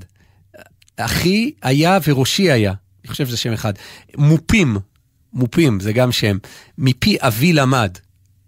אחי 0.96 1.50
היה 1.62 1.98
וראשי 2.08 2.50
היה, 2.50 2.72
אני 3.04 3.10
חושב 3.10 3.26
שזה 3.26 3.36
שם 3.36 3.52
אחד. 3.52 3.72
מופים, 4.16 4.76
מופים 5.32 5.80
זה 5.80 5.92
גם 5.92 6.12
שם. 6.12 6.38
מפי 6.78 7.16
אבי 7.20 7.52
למד. 7.52 7.98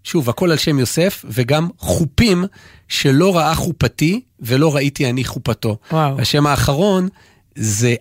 שוב, 0.04 0.30
הכל 0.30 0.50
על 0.50 0.56
שם 0.56 0.78
יוסף, 0.78 1.24
וגם 1.28 1.68
חופים 1.78 2.44
שלא 2.88 3.36
ראה 3.36 3.54
חופתי 3.54 4.20
ולא 4.40 4.76
ראיתי 4.76 5.10
אני 5.10 5.24
חופתו. 5.24 5.76
וואו. 5.92 6.20
השם 6.20 6.46
האחרון 6.46 7.08
זה 7.54 7.94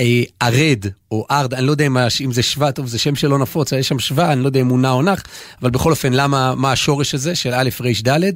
אה, 0.00 0.22
ארד 0.42 0.84
או 1.10 1.26
ארד, 1.30 1.54
אני 1.54 1.66
לא 1.66 1.70
יודע 1.70 1.86
אם, 1.86 1.96
אם 2.24 2.32
זה 2.32 2.42
שבא, 2.42 2.70
טוב, 2.70 2.86
זה 2.86 2.98
שם 2.98 3.16
שלא 3.16 3.38
נפוץ, 3.38 3.72
יש 3.72 3.88
שם 3.88 3.98
שבא, 3.98 4.32
אני 4.32 4.42
לא 4.42 4.46
יודע 4.46 4.60
אם 4.60 4.68
הוא 4.68 4.78
נע 4.78 4.90
או 4.90 5.02
נח, 5.02 5.22
אבל 5.62 5.70
בכל 5.70 5.90
אופן, 5.90 6.12
למה, 6.12 6.54
מה 6.54 6.72
השורש 6.72 7.14
הזה 7.14 7.34
של 7.34 7.54
א' 7.54 7.68
ר' 7.80 8.08
ד', 8.08 8.32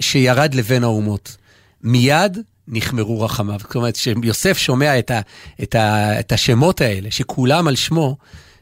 שירד 0.00 0.54
לבין 0.54 0.84
האומות. 0.84 1.36
מיד 1.82 2.38
נכמרו 2.68 3.20
רחמיו. 3.20 3.58
זאת 3.62 3.74
אומרת, 3.74 3.94
כשיוסף 3.94 4.58
שומע 4.58 4.98
את, 4.98 5.10
ה, 5.10 5.20
את, 5.62 5.74
ה, 5.74 6.20
את 6.20 6.32
השמות 6.32 6.80
האלה, 6.80 7.10
שכולם 7.10 7.68
על 7.68 7.76
שמו, 7.76 8.16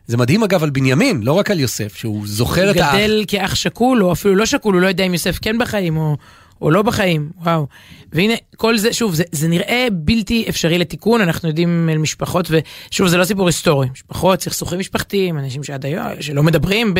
זה 0.06 0.16
מדהים 0.16 0.42
אגב 0.42 0.62
על 0.62 0.70
בנימין, 0.70 1.22
לא 1.22 1.32
רק 1.32 1.50
על 1.50 1.60
יוסף, 1.60 1.96
שהוא 1.96 2.22
זוכר 2.26 2.62
הוא 2.62 2.70
את 2.70 2.76
האח. 2.76 2.94
גדל 2.94 3.24
כאח 3.28 3.54
שכול, 3.54 4.04
או 4.04 4.12
אפילו 4.12 4.36
לא 4.36 4.46
שכול, 4.46 4.74
הוא 4.74 4.82
לא 4.82 4.86
יודע 4.86 5.04
אם 5.04 5.12
יוסף 5.12 5.38
כן 5.42 5.58
בחיים 5.58 5.96
או, 5.96 6.16
או 6.60 6.70
לא 6.70 6.82
בחיים, 6.82 7.30
וואו. 7.42 7.66
והנה, 8.12 8.34
כל 8.56 8.78
זה, 8.78 8.92
שוב, 8.92 9.14
זה, 9.14 9.24
זה 9.32 9.48
נראה 9.48 9.86
בלתי 9.92 10.44
אפשרי 10.48 10.78
לתיקון, 10.78 11.20
אנחנו 11.20 11.48
יודעים 11.48 11.88
על 11.92 11.98
משפחות, 11.98 12.50
ושוב, 12.50 13.08
זה 13.08 13.16
לא 13.16 13.24
סיפור 13.24 13.46
היסטורי. 13.46 13.88
משפחות, 13.92 14.42
סכסוכים 14.42 14.78
משפחתיים, 14.78 15.38
אנשים 15.38 15.62
שעד 15.62 15.86
היום, 15.86 16.06
שלא 16.20 16.42
מדברים 16.42 16.94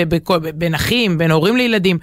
בין 0.54 0.74
אחים, 0.74 1.18
בין 1.18 1.30
הורים 1.30 1.56
לילדים, 1.56 1.98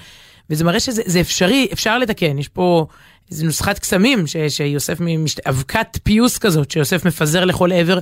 וזה 0.49 0.63
מראה 0.63 0.79
שזה 0.79 1.01
זה 1.05 1.21
אפשרי, 1.21 1.67
אפשר 1.73 1.97
לתקן, 1.97 2.37
יש 2.37 2.47
פה... 2.47 2.85
איזו 3.31 3.45
נוסחת 3.45 3.79
קסמים 3.79 4.27
ש, 4.27 4.35
שיוסף, 4.49 4.97
משת- 4.99 5.47
אבקת 5.47 5.97
פיוס 6.03 6.37
כזאת, 6.37 6.71
שיוסף 6.71 7.05
מפזר 7.05 7.45
לכל 7.45 7.71
עבר, 7.71 7.99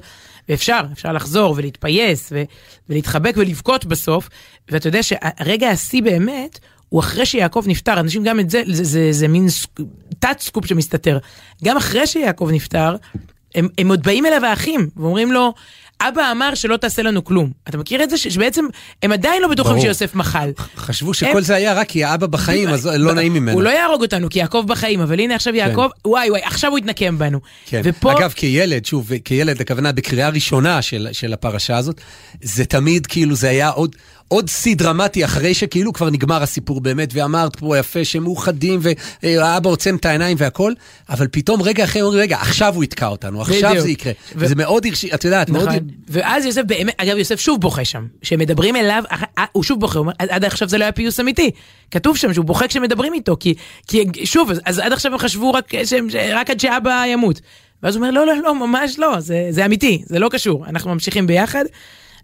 ואפשר, 0.50 0.80
אפשר 0.94 1.14
לחזור 1.14 1.54
ולהתפייס 1.58 2.30
ו, 2.32 2.44
ולהתחבק 2.90 3.34
ולבכות 3.38 3.86
בסוף, 3.86 4.30
ואתה 4.72 4.88
יודע 4.88 5.04
שהרגע 5.04 5.70
השיא 5.70 6.04
באמת, 6.04 6.60
הוא 6.90 7.00
אחרי 7.00 7.26
שיעקב 7.26 7.64
נפטר, 7.68 8.00
אנשים 8.00 8.24
גם 8.24 8.40
את 8.40 8.50
זה, 8.50 8.62
זה, 8.68 8.84
זה, 8.84 9.08
זה 9.12 9.28
מין 9.28 9.50
סק- 9.50 9.80
תת 10.20 10.40
סקופ 10.40 10.66
שמסתתר. 10.66 11.18
גם 11.64 11.78
אחרי 11.78 12.08
שיעקב 12.08 12.50
נפטר, 12.52 12.96
הם, 13.56 13.68
הם 13.78 13.90
עוד 13.90 14.04
באים 14.04 14.26
אליו 14.26 14.46
האחים, 14.46 14.90
ואומרים 14.98 15.32
לו, 15.32 15.54
אבא 16.02 16.32
אמר 16.32 16.56
שלא 16.56 16.78
תעשה 16.78 17.02
לנו 17.02 17.24
כלום. 17.24 17.52
אתה 17.70 17.78
מכיר 17.78 18.04
את 18.04 18.10
זה? 18.10 18.18
שבעצם 18.18 18.66
הם 19.04 19.12
עדיין 19.12 19.42
לא 19.42 19.48
בטוחים. 19.48 19.82
שיוסף 19.82 20.16
מחל. 20.16 20.52
חשבו 20.78 21.14
שכל 21.14 21.42
זה 21.42 21.56
היה 21.56 21.74
רק 21.74 21.88
כי 21.88 22.04
האבא 22.04 22.28
בחיים, 22.28 22.70
אז 22.70 22.86
לא 22.86 23.14
נעים 23.14 23.34
ממנו. 23.34 23.58
הוא 23.58 23.64
לא 23.64 23.70
יהרוג 23.70 24.02
אותנו, 24.02 24.30
כי 24.30 24.40
יעקב 24.40 24.64
בחיים, 24.68 25.02
אבל 25.02 25.20
הנה 25.20 25.36
עכשיו 25.36 25.56
יעקב, 25.56 25.88
וואי 26.06 26.30
וואי, 26.30 26.42
עכשיו 26.44 26.72
הוא 26.72 26.80
יתנקם 26.80 27.18
בנו. 27.18 27.40
כן. 27.66 27.82
ופה, 27.84 28.20
אגב, 28.20 28.34
כילד, 28.36 28.86
שוב, 28.86 29.12
כילד, 29.26 29.62
הכוונה 29.62 29.92
בקריאה 29.92 30.30
ראשונה 30.30 30.82
של, 30.82 31.08
של 31.12 31.34
הפרשה 31.34 31.78
הזאת, 31.78 32.02
זה 32.42 32.66
תמיד 32.66 33.08
כאילו, 33.08 33.36
זה 33.36 33.50
היה 33.50 33.70
עוד, 33.70 33.96
עוד 34.28 34.48
שיא 34.48 34.76
דרמטי 34.76 35.26
אחרי 35.26 35.54
שכאילו 35.54 35.94
כבר 35.94 36.10
נגמר 36.10 36.44
הסיפור 36.44 36.82
באמת, 36.82 37.10
ואמרת 37.14 37.56
פה 37.56 37.78
יפה 37.78 38.06
שהם 38.06 38.24
מאוחדים, 38.24 38.80
והאבא 39.24 39.70
עוצם 39.70 39.96
את 39.96 40.06
העיניים 40.06 40.38
והכל, 40.40 40.74
אבל 41.10 41.28
פתאום 41.32 41.62
רגע 41.62 41.84
אחרי 41.84 42.02
אומרים, 42.02 42.20
רגע, 42.20 42.38
עכשיו 42.42 42.76
הוא 42.76 42.84
יתקע 42.84 43.08
אותנו, 43.08 43.42
עכשיו 43.42 43.70
בדיוק. 43.70 43.86
זה 43.86 43.92
יקרה. 43.92 44.14
ו- 44.14 44.36
וזה 44.36 44.56
מאוד 44.56 44.86
הרשים, 44.86 45.10
את 45.14 45.26
יודעת, 45.26 45.50
מאוד... 45.50 45.68
נכון. 45.68 45.80
ואז 46.10 46.46
יוסף 46.46 46.62
באמת, 46.68 46.94
אגב 46.98 47.18
יוסף 47.18 47.40
שוב 47.40 47.62
בוכה 47.62 47.86
שם, 47.86 48.06
שמדברים 48.22 48.76
אליו, 48.76 49.04
אה, 49.38 49.46
הוא 49.52 49.64
שוב 49.64 49.80
בוכה, 49.80 50.00
הוא 50.00 50.04
אומר, 50.04 50.14
עד 50.20 50.46
עכשיו 50.46 50.70
זה 50.70 50.78
לא 50.78 50.84
היה 50.84 50.92
פיוס 50.92 51.20
אמיתי. 51.20 51.52
כתוב 51.92 52.18
שם 52.18 52.34
שהוא 52.34 52.46
בוכה 52.46 52.68
כשמדברים 52.68 53.14
איתו, 53.14 53.38
כי, 53.40 53.54
כי 53.88 54.06
שוב, 54.24 54.52
אז, 54.52 54.62
אז 54.66 54.80
עד 54.80 54.94
עכשיו 54.94 55.12
הם 55.12 55.18
חשבו 55.18 55.54
רק, 55.54 55.72
שהם, 55.86 56.08
רק 56.34 56.50
עד 56.50 56.60
שאבא 56.60 57.04
ימות. 57.08 57.42
ואז 57.84 57.96
הוא 57.96 58.02
אומר, 58.02 58.12
לא, 58.12 58.26
לא, 58.26 58.34
לא, 58.44 58.56
ממש 58.56 59.00
לא, 59.00 59.20
זה, 59.20 59.48
זה 59.50 59.66
אמיתי, 59.66 60.02
זה 60.06 60.20
לא 60.20 60.30
קשור, 60.30 60.66
אנחנו 60.68 60.94
ממשיכים 60.94 61.28
ביחד. 61.28 61.66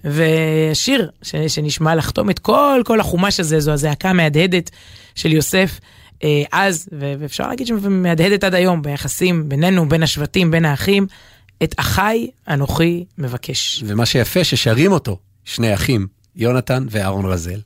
ושיר 0.06 1.10
ש, 1.22 1.36
שנשמע 1.48 1.96
לחתום 1.96 2.30
את 2.30 2.40
כל, 2.40 2.82
כל 2.86 3.00
החומש 3.00 3.40
הזה, 3.40 3.60
זו 3.60 3.72
הזעקה 3.72 4.10
המהדהדת 4.10 4.70
של 5.16 5.32
יוסף. 5.32 5.80
אה, 6.24 6.44
אז, 6.52 6.90
ו- 7.00 7.14
ואפשר 7.20 7.48
להגיד 7.48 7.68
שמהדהדת 7.68 8.44
עד 8.44 8.56
היום 8.56 8.82
ביחסים 8.82 9.50
בינינו, 9.50 9.90
בין 9.90 10.04
השבטים, 10.04 10.52
בין 10.52 10.66
האחים, 10.66 11.08
את 11.64 11.76
אחיי 11.78 12.30
אנוכי 12.48 13.06
מבקש. 13.18 13.84
ומה 13.88 14.06
שיפה 14.06 14.44
ששרים 14.44 14.92
אותו 14.92 15.18
שני 15.46 15.74
אחים, 15.74 16.08
יונתן 16.36 16.86
ואהרון 16.90 17.26
רזל. 17.26 17.60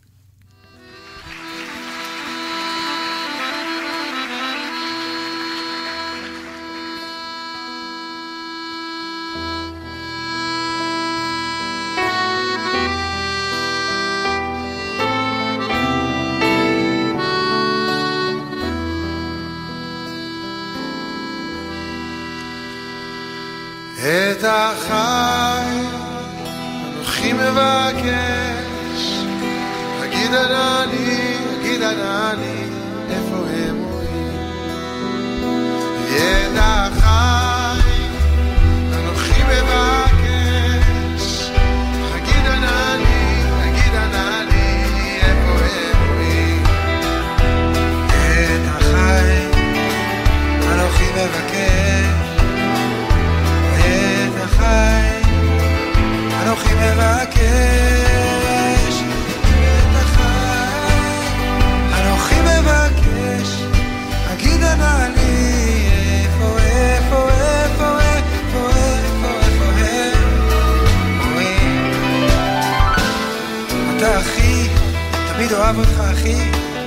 אוהב 75.68 75.80
אותך 75.80 76.00
אחי, 76.12 76.36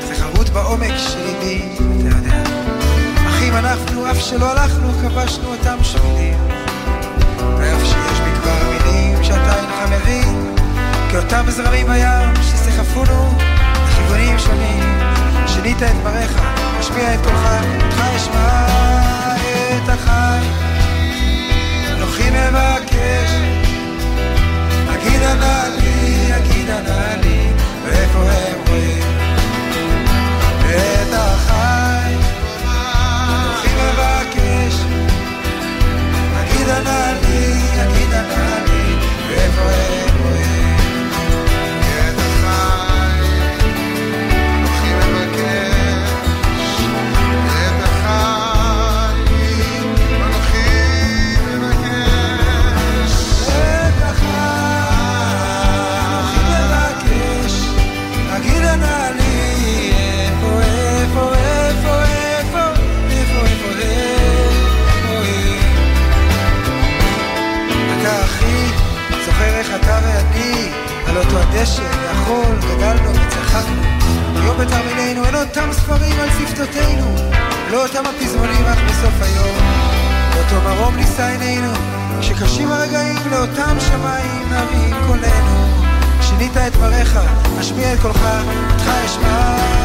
זה 0.08 0.14
חרוט 0.14 0.48
בעומק 0.48 0.92
של 0.96 1.18
ליבי, 1.18 1.68
אתה 1.76 2.16
יודע. 2.16 2.42
אחים 3.28 3.56
אנחנו, 3.56 4.10
אף 4.10 4.18
שלא 4.18 4.50
הלכנו, 4.50 4.92
כבשנו 4.92 5.52
אותם 5.52 5.76
שבילים. 5.82 6.38
ואף 7.58 7.84
שיש 7.84 8.20
בי 8.20 8.30
כבר 8.40 8.58
מילים 8.70 9.24
שאתה 9.24 9.56
אינך 9.56 9.92
מבין, 9.92 10.54
כאותם 11.10 11.44
זרמים 11.48 11.86
בים 11.86 12.42
שסחפונו 12.42 13.34
לכיוונים 13.84 14.38
שונים. 14.38 14.98
שינית 15.46 15.82
את 15.82 16.04
מראך, 16.04 16.42
משמיע 16.80 17.14
את 17.14 17.20
קולך, 17.24 17.64
אותך 17.84 18.00
אשמע 18.16 18.66
את 19.84 19.88
החי. 19.88 20.46
אנוכי 21.92 22.30
מבקש, 22.30 23.30
אגיד 24.90 25.22
אנא 25.22 25.68
לי, 25.76 26.36
אגיד 26.36 26.70
אנא 26.70 27.20
לי, 27.22 27.52
ואיפה 27.84 28.18
הם 28.72 29.09
הדשא 71.60 71.82
והחול 72.02 72.56
גדלנו 72.60 73.10
וצחקנו. 73.10 73.82
היום 74.34 74.56
בתרמילנו 74.58 75.24
אין 75.24 75.34
אותם 75.34 75.72
ספרים 75.72 76.20
על 76.20 76.28
שפתותינו. 76.30 77.14
לא 77.70 77.86
אותם 77.86 78.02
הפזמונים 78.06 78.64
אך 78.64 78.78
בסוף 78.88 79.22
היום. 79.22 79.56
באותו 80.34 80.68
מרום 80.68 80.96
נישא 80.96 81.26
עינינו. 81.26 81.72
כשקשים 82.20 82.72
הרגעים 82.72 83.18
לאותם 83.30 83.76
שמיים 83.80 84.50
נרים 84.50 84.94
קולנו. 85.06 85.66
שינית 86.22 86.56
את 86.56 86.72
דבריך, 86.72 87.18
משמיע 87.58 87.94
את 87.94 88.00
קולך, 88.00 88.20
אותך 88.72 88.88
אשמע 89.04 89.79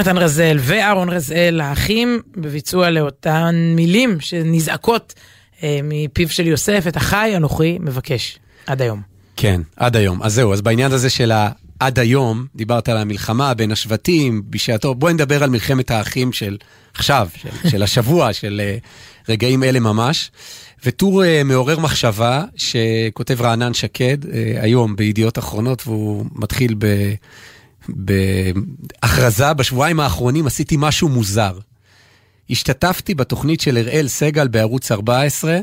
יונתן 0.00 0.18
רזל 0.18 0.56
ואהרון 0.60 1.08
רזל, 1.08 1.60
האחים, 1.62 2.20
בביצוע 2.36 2.90
לאותן 2.90 3.72
מילים 3.76 4.20
שנזעקות 4.20 5.14
אה, 5.62 5.80
מפיו 5.84 6.28
של 6.28 6.46
יוסף, 6.46 6.84
את 6.88 6.96
החי 6.96 7.32
אנוכי 7.36 7.78
מבקש, 7.80 8.38
עד 8.66 8.82
היום. 8.82 9.00
כן, 9.36 9.60
עד 9.76 9.96
היום. 9.96 10.22
אז 10.22 10.34
זהו, 10.34 10.52
אז 10.52 10.60
בעניין 10.60 10.92
הזה 10.92 11.10
של 11.10 11.32
עד 11.80 11.98
היום, 11.98 12.46
דיברת 12.56 12.88
על 12.88 12.96
המלחמה 12.96 13.54
בין 13.54 13.72
השבטים, 13.72 14.42
בשעתו, 14.50 14.94
בואי 14.94 15.12
נדבר 15.12 15.42
על 15.42 15.50
מלחמת 15.50 15.90
האחים 15.90 16.32
של 16.32 16.56
עכשיו, 16.94 17.28
של, 17.36 17.48
של 17.70 17.82
השבוע, 17.82 18.32
של 18.32 18.60
אה, 18.64 18.76
רגעים 19.28 19.62
אלה 19.62 19.80
ממש. 19.80 20.30
וטור 20.84 21.24
אה, 21.24 21.42
מעורר 21.44 21.78
מחשבה 21.78 22.44
שכותב 22.56 23.40
רענן 23.40 23.74
שקד 23.74 24.18
אה, 24.32 24.54
היום 24.60 24.96
בידיעות 24.96 25.38
אחרונות, 25.38 25.82
והוא 25.86 26.24
מתחיל 26.34 26.74
ב... 26.78 26.86
בהכרזה, 27.96 29.54
בשבועיים 29.54 30.00
האחרונים 30.00 30.46
עשיתי 30.46 30.76
משהו 30.78 31.08
מוזר. 31.08 31.58
השתתפתי 32.50 33.14
בתוכנית 33.14 33.60
של 33.60 33.78
אראל 33.78 34.08
סגל 34.08 34.48
בערוץ 34.48 34.92
14, 34.92 35.58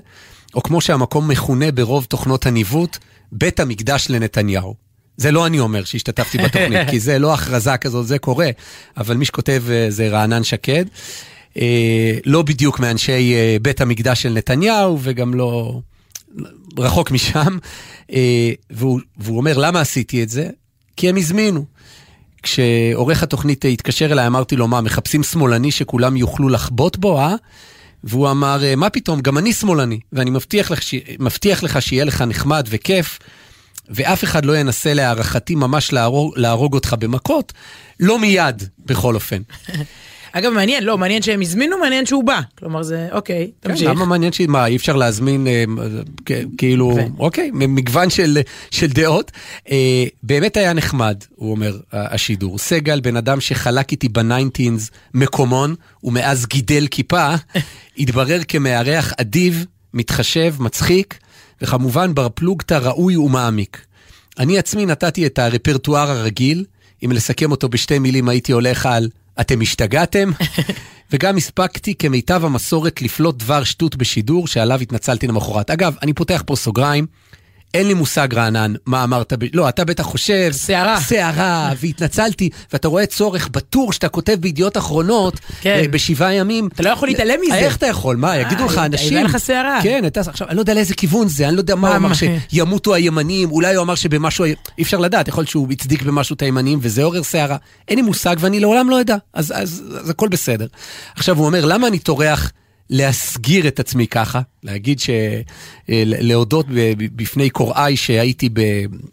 או 0.56 0.64
כמו 0.64 0.82
שהמקום 0.82 1.28
מכונה 1.28 1.72
ברוב 1.72 2.06
תוכנות 2.06 2.46
הניווט, 2.46 2.98
בית 3.32 3.60
המקדש 3.60 4.08
לנתניהו. 4.10 4.88
זה 5.18 5.32
לא 5.32 5.48
אני 5.48 5.60
אומר 5.60 5.84
שהשתתפתי 5.84 6.38
בתוכנית, 6.38 6.88
כי 6.92 7.00
זה 7.00 7.20
לא 7.20 7.34
הכרזה 7.34 7.78
כזאת, 7.78 8.08
זה 8.08 8.20
קורה, 8.20 8.50
אבל 8.98 9.18
מי 9.18 9.26
שכותב 9.26 9.64
אה, 9.70 9.86
זה 9.90 10.10
רענן 10.10 10.44
שקד. 10.44 10.86
אה, 11.58 12.18
לא 12.26 12.42
בדיוק 12.42 12.80
מאנשי 12.80 13.34
אה, 13.36 13.58
בית 13.62 13.82
המקדש 13.82 14.22
של 14.22 14.34
נתניהו, 14.34 15.00
וגם 15.02 15.34
לא 15.34 15.82
רחוק 16.78 17.12
משם. 17.12 17.58
והוא, 18.70 19.00
והוא 19.18 19.38
אומר, 19.38 19.58
למה 19.58 19.82
עשיתי 19.82 20.24
את 20.24 20.30
זה? 20.30 20.50
כי 20.98 21.10
הם 21.10 21.18
הזמינו. 21.18 21.66
כשעורך 22.48 23.24
התוכנית 23.24 23.66
התקשר 23.66 24.12
אליי, 24.12 24.28
אמרתי 24.28 24.56
לו, 24.56 24.68
מה, 24.68 24.82
מחפשים 24.82 25.24
שמאלני 25.24 25.72
שכולם 25.72 26.18
יוכלו 26.18 26.50
לחבוט 26.50 26.98
בו, 26.98 27.20
אה? 27.20 27.36
והוא 28.04 28.32
אמר, 28.32 28.62
מה 28.78 28.90
פתאום, 28.90 29.22
גם 29.22 29.38
אני 29.38 29.54
שמאלני, 29.54 30.00
ואני 30.14 30.30
מבטיח 30.30 30.72
לך, 30.72 30.82
ש... 30.82 30.96
מבטיח 31.20 31.64
לך 31.64 31.82
שיהיה 31.82 32.06
לך 32.06 32.22
נחמד 32.22 32.68
וכיף, 32.70 33.20
ואף 33.90 34.24
אחד 34.24 34.46
לא 34.46 34.58
ינסה 34.58 34.94
להערכתי 34.94 35.56
ממש 35.56 35.94
להרוג, 35.94 36.34
להרוג 36.38 36.74
אותך 36.74 36.96
במכות, 37.00 37.54
לא 38.00 38.20
מיד, 38.20 38.64
בכל 38.86 39.16
אופן. 39.16 39.42
אגב, 40.32 40.52
מעניין, 40.52 40.84
לא, 40.84 40.98
מעניין 40.98 41.22
שהם 41.22 41.42
הזמינו, 41.42 41.80
מעניין 41.80 42.06
שהוא 42.06 42.24
בא. 42.24 42.42
כלומר, 42.58 42.84
זה, 42.84 43.08
אוקיי, 43.12 43.52
כן, 43.62 43.70
תמשיך. 43.70 43.90
למה 43.90 44.06
מעניין 44.06 44.32
ש... 44.32 44.42
מה, 44.42 44.66
אי 44.66 44.76
אפשר 44.76 44.96
להזמין, 44.96 45.48
אה, 45.48 45.64
כאילו. 46.58 46.98
אוקיי, 47.20 47.52
מגוון 47.54 48.10
של, 48.10 48.38
של 48.72 48.88
דעות. 48.88 49.32
אה, 49.72 50.06
באמת 50.24 50.58
היה 50.58 50.74
נחמד, 50.74 51.24
הוא 51.36 51.52
אומר, 51.52 51.78
השידור. 51.94 52.58
סגל, 52.58 53.00
בן 53.00 53.16
אדם 53.16 53.40
שחלק 53.42 53.92
איתי 53.92 54.10
בניינטינס 54.10 54.92
מקומון, 55.14 55.76
ומאז 56.04 56.46
גידל 56.46 56.88
כיפה, 56.92 57.34
התברר 58.00 58.40
כמארח 58.48 59.14
אדיב, 59.22 59.66
מתחשב, 59.94 60.56
מצחיק, 60.60 61.18
וכמובן 61.62 62.16
בר 62.16 62.28
פלוגתא 62.30 62.74
ראוי 62.74 63.18
ומעמיק. 63.18 63.82
אני 64.40 64.58
עצמי 64.58 64.86
נתתי 64.86 65.26
את 65.26 65.40
הרפרטואר 65.40 66.12
הרגיל, 66.12 66.66
אם 67.06 67.12
לסכם 67.12 67.52
אותו 67.52 67.70
בשתי 67.70 68.00
מילים 68.00 68.30
הייתי 68.30 68.52
הולך 68.52 68.86
על 68.86 69.10
אתם 69.42 69.62
השתגעתם? 69.62 70.32
וגם 71.12 71.38
הספקתי 71.38 71.96
כמיטב 71.96 72.46
המסורת 72.46 73.02
לפלוט 73.02 73.36
דבר 73.36 73.64
שטות 73.64 73.96
בשידור 73.96 74.48
שעליו 74.48 74.82
התנצלתי 74.82 75.28
למחרת. 75.28 75.70
אגב, 75.70 75.96
אני 76.02 76.14
פותח 76.14 76.44
פה 76.46 76.56
סוגריים. 76.56 77.08
אין 77.78 77.88
לי 77.88 77.94
מושג 77.94 78.34
רענן 78.34 78.74
מה 78.86 79.04
אמרת, 79.04 79.34
ב... 79.34 79.46
לא, 79.54 79.70
אתה 79.70 79.86
בטח 79.86 80.04
חושב, 80.04 80.50
סערה, 80.52 81.00
סערה, 81.00 81.72
והתנצלתי, 81.78 82.50
ואתה 82.74 82.88
רואה 82.88 83.06
צורך 83.06 83.50
בטור 83.52 83.94
שאתה 83.94 84.10
כותב 84.10 84.38
בידיעות 84.40 84.78
אחרונות, 84.78 85.40
כן. 85.62 85.80
אה, 85.82 85.88
בשבעה 85.88 86.34
ימים. 86.34 86.70
אתה 86.74 86.84
לא 86.84 86.90
יכול 86.90 87.08
להתעלם 87.08 87.40
מזה. 87.42 87.56
איך 87.56 87.76
אתה 87.76 87.88
יכול? 87.88 88.16
מה, 88.16 88.38
יגידו 88.38 88.66
לך 88.66 88.78
אנשים... 88.78 89.18
הייתה 89.18 89.30
לך 89.30 89.38
סערה. 89.38 89.80
כן, 89.84 90.00
הייתה, 90.04 90.20
עכשיו, 90.20 90.48
אני 90.48 90.56
לא 90.56 90.62
יודע 90.62 90.74
לאיזה 90.74 90.96
כיוון 90.96 91.28
זה, 91.28 91.48
אני 91.48 91.56
לא 91.56 91.60
יודע 91.60 91.76
מה 91.76 91.88
הוא 91.88 91.96
אמר, 91.98 92.12
שימותו 92.50 92.94
הימנים, 92.94 93.52
אולי 93.52 93.76
הוא 93.76 93.84
אמר 93.84 93.96
שבמשהו, 93.96 94.46
אי 94.46 94.84
אפשר 94.84 94.98
לדעת, 94.98 95.28
יכול 95.28 95.42
להיות 95.42 95.50
שהוא 95.50 95.68
הצדיק 95.72 96.02
במשהו 96.02 96.34
את 96.34 96.42
הימנים, 96.42 96.80
וזה 96.82 97.04
עורר 97.04 97.24
סערה. 97.24 97.58
אין 97.88 97.98
לי 97.98 98.02
מושג 98.02 98.36
ואני 98.40 98.60
לעולם 98.60 98.90
לא 98.90 99.02
אדע, 99.02 99.16
אז, 99.34 99.52
אז, 99.52 99.62
אז, 99.62 99.84
אז 100.02 100.10
הכל 100.10 100.28
בסדר. 100.28 100.68
עכשיו, 101.16 101.38
הוא 101.38 101.46
אומר, 101.46 101.66
למה 101.66 101.88
אני 101.88 102.00
טורח... 102.00 102.52
להסגיר 102.90 103.68
את 103.68 103.80
עצמי 103.80 104.08
ככה, 104.08 104.42
להגיד 104.64 105.00
ש... 105.00 105.10
אה, 105.90 106.04
להודות 106.06 106.66
בפני 106.98 107.50
קוראי 107.50 107.98
שהייתי 107.98 108.50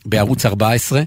בערוץ 0.06 0.46
14. 0.46 1.02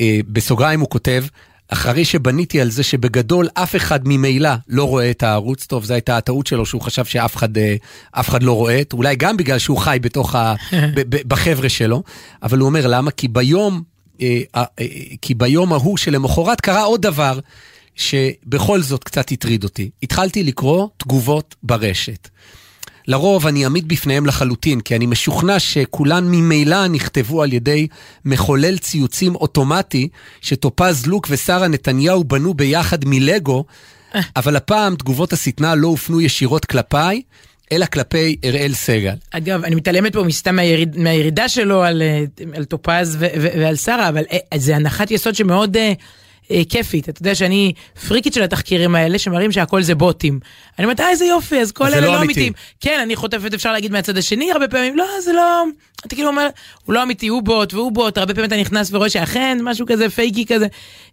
אה, 0.00 0.20
בסוגריים 0.28 0.80
הוא 0.80 0.88
כותב, 0.88 1.24
אחרי 1.68 2.04
שבניתי 2.04 2.60
על 2.60 2.70
זה 2.70 2.82
שבגדול 2.82 3.48
אף 3.54 3.76
אחד 3.76 4.00
ממילא 4.04 4.50
לא 4.68 4.84
רואה 4.84 5.10
את 5.10 5.22
הערוץ, 5.22 5.66
טוב, 5.66 5.84
זו 5.84 5.94
הייתה 5.94 6.16
הטעות 6.16 6.46
שלו 6.46 6.66
שהוא 6.66 6.82
חשב 6.82 7.04
שאף 7.04 7.36
אחד, 7.36 7.58
אה, 7.58 7.76
אחד 8.12 8.42
לא 8.42 8.52
רואה, 8.52 8.82
אולי 8.92 9.16
גם 9.16 9.36
בגלל 9.36 9.58
שהוא 9.58 9.78
חי 9.78 9.98
בתוך 10.02 10.34
ה... 10.34 10.54
בחבר'ה 11.28 11.68
שלו, 11.68 12.02
אבל 12.42 12.58
הוא 12.58 12.66
אומר 12.66 12.86
למה? 12.86 13.10
כי 13.10 13.28
ביום, 13.28 13.82
כי 15.22 15.34
ביום 15.34 15.72
ההוא 15.72 15.96
שלמחרת 15.96 16.60
קרה 16.60 16.82
עוד 16.82 17.02
דבר. 17.02 17.38
שבכל 17.94 18.82
זאת 18.82 19.04
קצת 19.04 19.32
הטריד 19.32 19.64
אותי. 19.64 19.90
התחלתי 20.02 20.42
לקרוא 20.42 20.88
תגובות 20.96 21.54
ברשת. 21.62 22.28
לרוב 23.06 23.46
אני 23.46 23.64
אעמיד 23.64 23.88
בפניהם 23.88 24.26
לחלוטין, 24.26 24.80
כי 24.80 24.96
אני 24.96 25.06
משוכנע 25.06 25.58
שכולן 25.58 26.24
ממילא 26.24 26.86
נכתבו 26.86 27.42
על 27.42 27.52
ידי 27.52 27.86
מחולל 28.24 28.78
ציוצים 28.78 29.34
אוטומטי, 29.34 30.08
שטופז 30.40 31.06
לוק 31.06 31.26
ושרה 31.30 31.68
נתניהו 31.68 32.24
בנו 32.24 32.54
ביחד 32.54 32.98
מלגו, 33.04 33.64
אבל 34.36 34.56
הפעם 34.56 34.96
תגובות 34.96 35.32
השטנה 35.32 35.74
לא 35.74 35.88
הופנו 35.88 36.20
ישירות 36.20 36.64
כלפיי, 36.64 37.22
אלא 37.72 37.86
כלפי 37.86 38.36
אראל 38.44 38.74
סגל. 38.74 39.14
אגב, 39.30 39.64
אני 39.64 39.74
מתעלמת 39.74 40.12
פה 40.12 40.22
מסתם 40.22 40.56
מהיריד, 40.56 40.98
מהירידה 40.98 41.48
שלו 41.48 41.82
על, 41.82 42.02
אה, 42.02 42.24
על 42.54 42.64
טופז 42.64 43.16
ועל 43.40 43.76
שרה, 43.76 44.08
אבל 44.08 44.22
אה, 44.32 44.58
זה 44.58 44.76
הנחת 44.76 45.10
יסוד 45.10 45.34
שמאוד... 45.34 45.76
אה, 46.50 46.62
כיפית. 46.68 47.08
אתה 47.08 47.20
יודע 47.20 47.34
שאני 47.34 47.72
פריקית 48.08 48.34
של 48.34 48.42
התחקירים 48.42 48.94
האלה, 48.94 49.18
שמראים 49.18 49.52
שהכל 49.52 49.82
זה 49.82 49.94
בוטים. 49.94 50.40
אני 50.78 50.84
אומרת, 50.84 51.00
אה, 51.00 51.10
איזה 51.10 51.24
יופי, 51.24 51.60
אז 51.60 51.72
כל 51.72 51.86
אלה 51.86 52.00
לא, 52.00 52.06
לא 52.06 52.22
אמיתיים. 52.22 52.52
כן, 52.80 53.00
אני 53.02 53.16
חוטפת, 53.16 53.54
אפשר 53.54 53.72
להגיד 53.72 53.92
מהצד 53.92 54.18
השני 54.18 54.52
הרבה 54.52 54.68
פעמים, 54.68 54.96
לא, 54.96 55.06
זה 55.24 55.32
לא... 55.32 55.64
אתה 56.06 56.14
כאילו 56.14 56.28
אומר, 56.28 56.48
הוא 56.84 56.94
לא 56.94 57.02
אמיתי, 57.02 57.28
הוא 57.28 57.42
בוט 57.42 57.74
והוא 57.74 57.92
בוט, 57.92 58.18
הרבה 58.18 58.34
פעמים 58.34 58.48
אתה 58.48 58.60
נכנס 58.60 58.92
ורואה 58.92 59.10
שאכן 59.10 59.58
משהו 59.62 59.86
כזה 59.86 60.10
פייקי 60.10 60.46
כזה. 60.46 60.66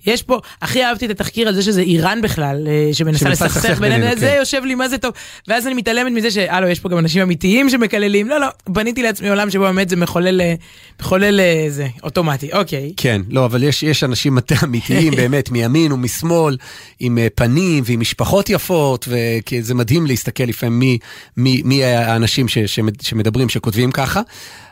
יש 0.05 0.23
פה, 0.23 0.39
הכי 0.61 0.83
אהבתי 0.83 1.05
את 1.05 1.11
התחקיר 1.11 1.47
על 1.47 1.55
זה 1.55 1.61
שזה 1.61 1.81
איראן 1.81 2.21
בכלל, 2.21 2.67
אה, 2.67 2.89
שמנסה 2.93 3.29
לסכסך 3.29 3.79
בינינו, 3.79 4.05
זה 4.17 4.27
כן. 4.27 4.35
יושב 4.39 4.63
לי, 4.65 4.75
מה 4.75 4.89
זה 4.89 4.97
טוב. 4.97 5.13
ואז 5.47 5.67
אני 5.67 5.75
מתעלמת 5.75 6.11
מזה 6.11 6.31
שהלו, 6.31 6.67
יש 6.67 6.79
פה 6.79 6.89
גם 6.89 6.97
אנשים 6.97 7.21
אמיתיים 7.21 7.69
שמקללים, 7.69 8.29
לא, 8.29 8.39
לא, 8.39 8.47
בניתי 8.67 9.03
לעצמי 9.03 9.29
עולם 9.29 9.49
שבו 9.49 9.63
באמת 9.63 9.89
זה 9.89 9.95
מחולל, 9.95 10.41
אה, 10.41 10.53
מחולל 10.99 11.39
זה, 11.69 11.87
אוטומטי, 12.03 12.49
אוקיי. 12.53 12.93
כן, 12.97 13.21
לא, 13.29 13.45
אבל 13.45 13.63
יש, 13.63 13.83
יש 13.83 14.03
אנשים 14.03 14.37
אמיתיים, 14.63 15.13
באמת, 15.27 15.51
מימין 15.51 15.91
ומשמאל, 15.91 16.57
עם 16.99 17.17
אה, 17.17 17.27
פנים 17.35 17.83
ועם 17.85 17.99
משפחות 17.99 18.49
יפות, 18.49 19.07
וזה 19.07 19.75
מדהים 19.75 20.07
להסתכל 20.07 20.43
לפעמים 20.43 20.79
מי, 20.79 20.97
מי, 21.37 21.61
מי 21.65 21.83
האנשים 21.83 22.47
ש, 22.47 22.57
שמדברים, 23.01 23.49
שכותבים 23.49 23.91
ככה. 23.91 24.21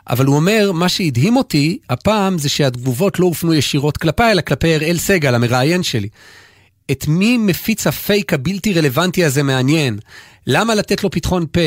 אבל 0.10 0.26
הוא 0.26 0.36
אומר, 0.36 0.72
מה 0.72 0.90
שהדהים 0.90 1.38
אותי 1.38 1.78
הפעם 1.90 2.38
זה 2.38 2.50
שהתגובות 2.50 3.20
לא 3.20 3.26
הופנו 3.26 3.54
ישירות 3.54 3.98
כלפיי, 3.98 4.32
אלא 4.32 4.42
כלפי 4.42 4.76
אראל 4.76 4.98
סגל, 4.98 5.36
המראיין 5.36 5.84
שלי. 5.84 6.08
את 6.92 7.08
מי 7.08 7.38
מפיץ 7.38 7.88
הפייק 7.88 8.34
הבלתי 8.34 8.74
רלוונטי 8.74 9.26
הזה 9.26 9.44
מעניין? 9.44 10.00
למה 10.48 10.76
לתת 10.76 11.04
לו 11.04 11.12
פתחון 11.12 11.46
פה? 11.52 11.60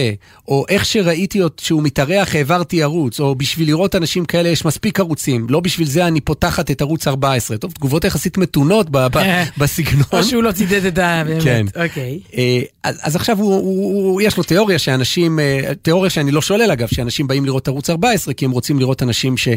או 0.49 0.65
איך 0.69 0.85
שראיתי 0.85 1.41
שהוא 1.61 1.83
מתארח 1.83 2.35
העברתי 2.35 2.83
ערוץ, 2.83 3.21
או 3.21 3.35
בשביל 3.35 3.69
לראות 3.69 3.95
אנשים 3.95 4.25
כאלה 4.25 4.49
יש 4.49 4.65
מספיק 4.65 5.01
ערוצים, 5.01 5.47
לא 5.51 5.61
בשביל 5.61 5.89
זה 5.89 6.07
אני 6.07 6.21
פותחת 6.21 6.71
את 6.71 6.81
ערוץ 6.81 7.09
14. 7.09 7.57
טוב, 7.57 7.73
תגובות 7.73 8.05
יחסית 8.05 8.39
מתונות 8.39 8.87
בסגנון. 9.59 10.05
או 10.13 10.25
שהוא 10.25 10.43
לא 10.43 10.53
צידד 10.53 10.85
את 10.85 10.99
ה... 10.99 11.23
באמת, 11.27 11.43
כן. 11.43 11.67
אוקיי. 11.85 12.21
אה, 12.37 12.61
אז, 12.83 12.99
אז 13.03 13.17
עכשיו 13.17 13.39
הוא, 13.39 13.55
הוא, 13.55 14.13
הוא, 14.13 14.23
יש 14.23 14.37
לו 14.37 14.43
תיאוריה 14.43 14.79
שאנשים, 14.79 15.41
אה, 15.41 15.61
תיאוריה 15.83 16.11
שאני 16.11 16.31
לא 16.31 16.43
שולל 16.43 16.71
אגב, 16.71 16.89
שאנשים 16.89 17.27
באים 17.27 17.45
לראות 17.45 17.69
ערוץ 17.69 17.91
14 17.91 18.35
כי 18.35 18.45
הם 18.45 18.51
רוצים 18.51 18.79
לראות 18.79 19.03
אנשים 19.03 19.35
ש, 19.37 19.49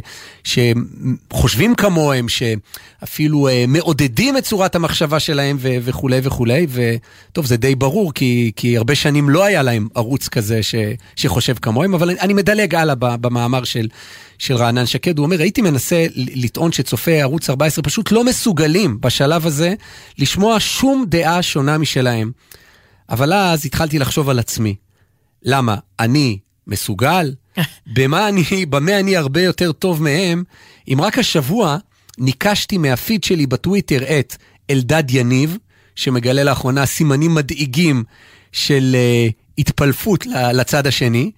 שחושבים 0.44 1.76
כמוהם, 1.76 2.26
שאפילו 2.30 3.48
אה, 3.48 3.66
מעודדים 3.68 4.38
את 4.38 4.44
צורת 4.44 4.76
המחשבה 4.76 5.20
שלהם 5.20 5.58
ו, 5.60 5.70
וכולי 5.82 6.20
וכולי, 6.24 6.68
וטוב, 6.70 7.46
זה 7.46 7.58
די 7.58 7.76
ברור 7.76 8.14
כי, 8.14 8.52
כי 8.56 8.78
הרבה 8.78 8.96
שנים... 8.96 9.11
שנים 9.12 9.30
לא 9.30 9.44
היה 9.44 9.64
להם 9.64 9.88
ערוץ 9.96 10.28
כזה 10.28 10.64
ש, 10.64 10.76
שחושב 11.16 11.54
כמוהם, 11.62 11.94
אבל 11.94 12.10
אני 12.20 12.34
מדלג 12.34 12.76
הלאה 12.76 12.96
במאמר 12.96 13.64
של, 13.64 13.88
של 14.38 14.56
רענן 14.56 14.86
שקד. 14.86 15.18
הוא 15.18 15.26
אומר, 15.26 15.40
הייתי 15.42 15.62
מנסה 15.62 16.06
לטעון 16.16 16.72
שצופי 16.72 17.22
ערוץ 17.22 17.50
14 17.50 17.84
פשוט 17.84 18.12
לא 18.12 18.24
מסוגלים 18.24 19.02
בשלב 19.02 19.46
הזה 19.46 19.74
לשמוע 20.18 20.56
שום 20.60 21.06
דעה 21.08 21.42
שונה 21.42 21.78
משלהם. 21.78 22.32
אבל 23.10 23.34
אז 23.34 23.66
התחלתי 23.66 24.00
לחשוב 24.00 24.30
על 24.30 24.40
עצמי. 24.40 24.76
למה, 25.44 25.76
אני 26.00 26.38
מסוגל? 26.68 27.34
במה 27.96 28.30
אני, 28.30 28.66
במה 28.66 29.00
אני 29.00 29.18
הרבה 29.18 29.42
יותר 29.42 29.72
טוב 29.72 30.04
מהם? 30.04 30.44
אם 30.88 31.02
רק 31.02 31.18
השבוע 31.18 31.78
ניקשתי 32.18 32.78
מהפיד 32.78 33.24
שלי 33.24 33.48
בטוויטר 33.48 34.20
את 34.20 34.36
אלדד 34.70 35.04
יניב, 35.12 35.58
שמגלה 35.96 36.44
לאחרונה 36.44 36.86
סימנים 36.86 37.36
מדאיגים 37.36 38.04
של 38.52 38.96
uh, 38.96 39.34
התפלפות 39.58 40.26
לצד 40.54 40.88
השני. 40.88 41.32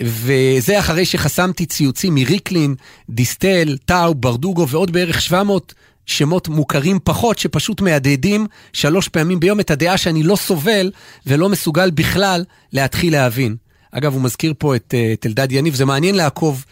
וזה 0.00 0.78
אחרי 0.78 1.04
שחסמתי 1.04 1.66
ציוצים 1.66 2.14
מריקלין, 2.14 2.74
דיסטל, 3.10 3.76
טאו, 3.84 4.14
ברדוגו 4.14 4.68
ועוד 4.68 4.90
בערך 4.90 5.20
700 5.20 5.74
שמות 6.06 6.48
מוכרים 6.48 6.98
פחות, 7.04 7.38
שפשוט 7.38 7.80
מהדהדים 7.80 8.46
שלוש 8.72 9.08
פעמים 9.08 9.40
ביום 9.40 9.60
את 9.60 9.70
הדעה 9.70 9.96
שאני 9.96 10.22
לא 10.22 10.36
סובל 10.36 10.90
ולא 11.26 11.48
מסוגל 11.48 11.90
בכלל 11.90 12.44
להתחיל 12.72 13.12
להבין. 13.12 13.56
אגב, 13.92 14.14
הוא 14.14 14.22
מזכיר 14.22 14.54
פה 14.58 14.76
את, 14.76 14.94
אה, 14.96 15.12
את 15.12 15.26
אלדד 15.26 15.52
יניב, 15.52 15.74
זה 15.74 15.84
מעניין 15.84 16.14
לעקוב 16.14 16.64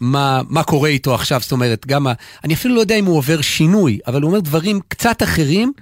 מה, 0.00 0.40
מה 0.48 0.62
קורה 0.62 0.88
איתו 0.88 1.14
עכשיו, 1.14 1.40
זאת 1.40 1.52
אומרת, 1.52 1.86
גם, 1.86 2.06
ה, 2.06 2.12
אני 2.44 2.54
אפילו 2.54 2.74
לא 2.74 2.80
יודע 2.80 2.94
אם 2.94 3.04
הוא 3.04 3.16
עובר 3.16 3.40
שינוי, 3.40 3.98
אבל 4.06 4.22
הוא 4.22 4.28
אומר 4.28 4.40
דברים 4.40 4.80
קצת 4.88 5.22
אחרים. 5.22 5.72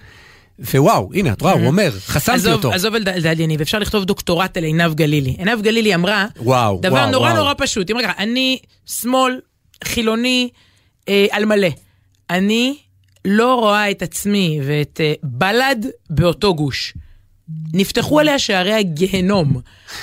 ווואו, 0.59 1.11
הנה, 1.15 1.33
את 1.33 1.43
רואה, 1.43 1.53
הוא 1.53 1.67
אומר, 1.67 1.91
חסמתי 1.91 2.53
אותו. 2.53 2.73
עזוב 2.73 2.95
אלדד 2.95 3.09
אלדד 3.09 3.41
יניב, 3.41 3.61
אפשר 3.61 3.79
לכתוב 3.79 4.05
דוקטורט 4.05 4.57
על 4.57 4.65
עינב 4.65 4.95
גלילי. 4.95 5.35
עינב 5.39 5.63
גלילי 5.63 5.95
אמרה, 5.95 6.27
וואו, 6.37 6.79
דבר 6.83 6.95
וואו, 6.95 7.11
נורא 7.11 7.29
וואו. 7.29 7.37
נורא 7.37 7.55
פשוט, 7.59 7.89
היא 7.89 7.97
אמרה 7.97 8.13
אני 8.19 8.59
שמאל, 8.87 9.41
חילוני, 9.85 10.49
אה, 11.09 11.27
על 11.31 11.45
מלא. 11.45 11.69
אני 12.31 12.77
לא 13.25 13.55
רואה 13.55 13.91
את 13.91 14.03
עצמי 14.03 14.61
ואת 14.63 15.01
אה, 15.05 15.13
בל"ד 15.23 15.87
באותו 16.11 16.55
גוש. 16.55 16.95
נפתחו 17.75 18.21
עליה 18.21 18.39
שערי 18.39 18.73
הגיהנום. 18.73 19.61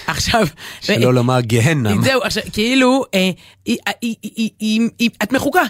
עכשיו... 0.08 0.48
שלא 0.82 1.14
לומר 1.14 1.42
גהנם. 1.42 2.02
זהו, 2.06 2.22
עכשיו, 2.24 2.44
כאילו, 2.54 3.04
אה, 3.14 3.30
היא- 4.60 5.10
את 5.24 5.34
מחוקה. 5.34 5.62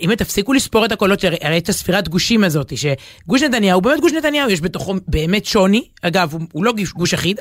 אם 0.00 0.14
תפסיקו 0.14 0.52
לספור 0.52 0.84
את 0.84 0.92
הקולות, 0.92 1.24
הרי 1.40 1.58
את 1.58 1.68
הספירת 1.68 2.08
גושים 2.08 2.44
הזאת, 2.44 2.72
שגוש 2.76 3.42
נתניהו 3.42 3.74
הוא 3.74 3.82
באמת 3.82 4.00
גוש 4.00 4.12
נתניהו, 4.12 4.50
יש 4.50 4.60
בתוכו 4.60 4.94
באמת 5.08 5.44
שוני, 5.46 5.84
אגב, 6.02 6.32
הוא, 6.52 6.64
לא 6.64 6.72
גוש, 6.92 7.14
אחיד, 7.14 7.40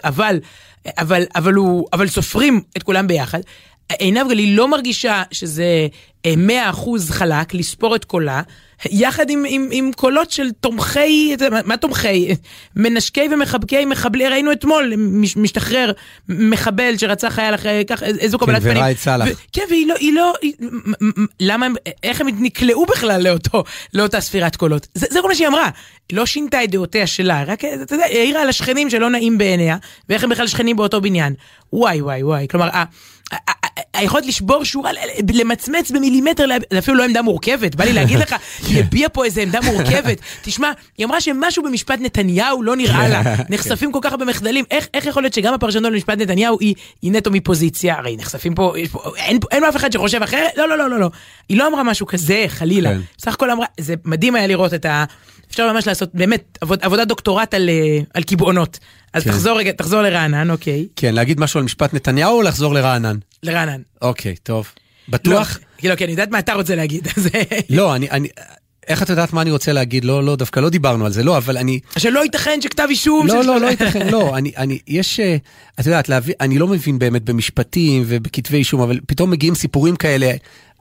אבל 1.94 2.08
סופרים 2.08 2.62
את 2.78 2.84
כולם 2.84 3.08
ביחד. 3.08 3.40
עינב 4.00 4.30
גליל 4.30 4.58
לא 4.58 4.68
מרגישה 4.68 5.24
שזה 5.32 5.88
אה, 6.26 6.34
100% 6.74 6.78
חלק 7.10 7.54
לספור 7.54 7.96
את 7.96 8.06
קולה, 8.06 8.42
יחד 8.92 9.30
עם, 9.30 9.44
עם, 9.48 9.68
עם 9.72 9.92
קולות 9.96 10.32
של 10.32 10.52
תומכי, 10.52 11.36
מה, 11.66 11.78
תומכי? 11.78 12.36
מנשקי 12.76 13.28
ומחבקי 13.34 13.86
מחבלי, 13.86 14.28
ראינו 14.28 14.52
אתמול, 14.52 14.94
מש, 14.98 15.38
משתחרר 15.38 15.92
מחבל 16.30 16.98
שרצח 16.98 17.28
חייל 17.34 17.56
אחרי 17.56 17.84
כך, 17.88 18.04
איזו 18.04 18.40
קבלת 18.40 18.62
פנים. 18.62 18.78
וראאד 18.78 18.96
סלאח. 18.98 19.28
ו- 19.28 19.32
כן, 19.54 19.62
והיא 19.70 19.88
לא, 19.88 19.96
היא 20.00 20.14
לא, 20.14 20.34
היא, 20.42 20.54
למה, 21.40 21.66
הם- 21.66 21.76
איך 22.04 22.22
הם 22.22 22.28
נקלעו 22.40 22.86
בכלל 22.86 23.22
לאותו, 23.24 23.64
לאותה 23.94 24.22
ספירת 24.22 24.56
קולות? 24.56 24.88
זה, 24.96 25.08
זה 25.10 25.20
כל 25.22 25.28
מה 25.28 25.36
שהיא 25.36 25.48
אמרה. 25.48 25.70
לא 26.14 26.26
שינתה 26.26 26.64
את 26.64 26.72
דעותיה 26.72 27.08
שלה, 27.08 27.44
רק, 27.44 27.66
אתה 27.66 27.96
יודע, 27.96 28.06
היא 28.06 28.20
העירה 28.20 28.42
על 28.42 28.50
השכנים 28.50 28.90
שלא 28.90 29.10
נעים 29.10 29.38
בעיניה, 29.38 29.78
ואיך 30.10 30.24
הם 30.24 30.30
בכלל 30.30 30.48
שכנים 30.48 30.76
באותו 30.76 31.02
בניין. 31.02 31.34
וואי, 31.74 32.02
וואי, 32.02 32.24
וואי. 32.24 32.48
כלומר, 32.50 32.70
היכולת 33.94 34.26
לשבור 34.26 34.64
שורה, 34.64 34.92
למצמץ 35.34 35.92
במילימטר, 35.92 36.46
זה 36.72 36.80
אפילו 36.80 36.98
לא 36.98 37.04
עמדה 37.04 37.22
מורכבת, 37.22 37.76
בא 37.76 37.84
לי 37.84 37.94
להגיד 37.94 38.20
לך, 38.20 38.36
היא 38.68 38.80
הביעה 38.80 39.10
פה 39.10 39.26
איזה 39.26 39.42
עמדה 39.42 39.60
מורכבת. 39.62 40.18
תשמע, 40.42 40.72
היא 40.98 41.06
אמרה 41.06 41.22
שמשהו 41.22 41.64
במשפט 41.64 42.00
נתניהו 42.02 42.64
לא 42.64 42.76
נראה 42.76 43.08
לה, 43.08 43.22
נחשפים 43.50 43.92
כל 43.92 44.00
כך 44.02 44.12
הרבה 44.12 44.26
מחדלים, 44.26 44.66
איך, 44.72 44.88
איך 44.94 45.06
יכול 45.06 45.24
להיות 45.24 45.34
שגם 45.34 45.54
הפרשנות 45.54 45.92
למשפט 45.92 46.18
נתניהו 46.18 46.58
היא, 46.60 46.76
היא 47.02 47.12
נטו 47.12 47.32
מפוזיציה, 47.32 47.98
הרי 47.98 48.18
נחשפים 48.18 48.56
פה, 48.56 48.74
פה 48.92 49.12
אין, 49.18 49.40
אין 49.52 49.64
אף 49.64 49.76
אחד 49.76 49.92
שחושב 49.92 50.24
אחרת, 50.24 50.50
לא, 50.58 50.70
לא, 50.70 50.78
לא, 50.78 50.90
לא, 50.90 51.00
לא. 51.00 51.10
היא 51.50 51.58
לא 51.58 51.68
אמרה 51.68 51.84
משהו 51.84 52.08
כזה, 52.08 52.46
חלילה. 52.48 52.90
כן. 52.90 53.00
בסך 53.18 53.34
הכל 53.34 53.52
אמרה, 53.52 53.66
זה 53.80 53.94
מדהים 54.06 54.36
היה 54.36 54.48
לראות 54.48 54.74
את 54.74 54.86
ה... 54.86 55.04
אפשר 55.52 55.74
ממש 55.74 55.88
לעשות 55.88 56.10
באמת 56.14 56.58
עבוד, 56.62 56.80
עבודת 56.82 57.08
דוקטורט 57.08 57.54
על, 57.54 57.70
אה, 57.70 58.00
על 58.14 58.24
קיבעונות. 58.24 58.80
אז 59.14 59.24
כן. 59.24 59.32
תחזור 59.32 59.58
רגע, 59.58 59.72
תחזור 59.72 60.02
לרענן, 60.02 60.52
אוקיי. 60.52 60.88
כן, 60.96 61.14
להגיד 61.14 61.40
משהו 61.40 61.58
על 61.58 61.64
משפט 61.64 61.94
נתניהו 61.94 62.38
או 62.38 62.42
לחזור 62.42 62.74
לרענן? 62.74 63.18
לרענן. 63.44 63.82
אוקיי, 64.02 64.36
טוב. 64.44 64.72
בטוח? 65.10 65.60
לא, 65.84 65.90
לא, 65.90 65.96
כי 65.96 66.04
אני 66.04 66.12
יודעת 66.12 66.32
מה 66.32 66.40
אתה 66.40 66.54
רוצה 66.54 66.76
להגיד, 66.76 67.08
אז... 67.18 67.30
לא, 67.70 67.96
אני, 67.96 68.10
אני, 68.10 68.28
איך 68.88 69.04
את 69.04 69.10
יודעת 69.10 69.34
מה 69.34 69.42
אני 69.42 69.52
רוצה 69.52 69.74
להגיד? 69.74 70.06
לא, 70.06 70.24
לא, 70.24 70.36
דווקא 70.36 70.60
לא 70.60 70.70
דיברנו 70.70 71.06
על 71.06 71.12
זה, 71.12 71.24
לא, 71.24 71.38
אבל 71.38 71.58
אני, 71.58 71.80
שלא 71.98 72.24
ייתכן 72.24 72.62
שכתב 72.62 72.88
אישום... 72.90 73.28
לא, 73.28 73.44
לא, 73.44 73.60
לא 73.60 73.68
ייתכן, 73.68 74.08
לא, 74.10 74.38
אני, 74.38 74.52
אני, 74.58 74.80
יש, 74.88 75.20
אה, 75.20 75.36
את 75.80 75.86
יודעת, 75.86 76.10
להביא, 76.10 76.34
אני 76.42 76.58
לא 76.60 76.68
מבין 76.68 77.00
באמת 77.00 77.24
במשפטים 77.24 78.04
ובכתבי 78.08 78.58
אישום, 78.58 78.82
אבל 78.82 79.00
פתאום 79.08 79.32
מגיעים 79.32 79.56
סיפורים 79.56 79.96
כאלה 79.96 80.32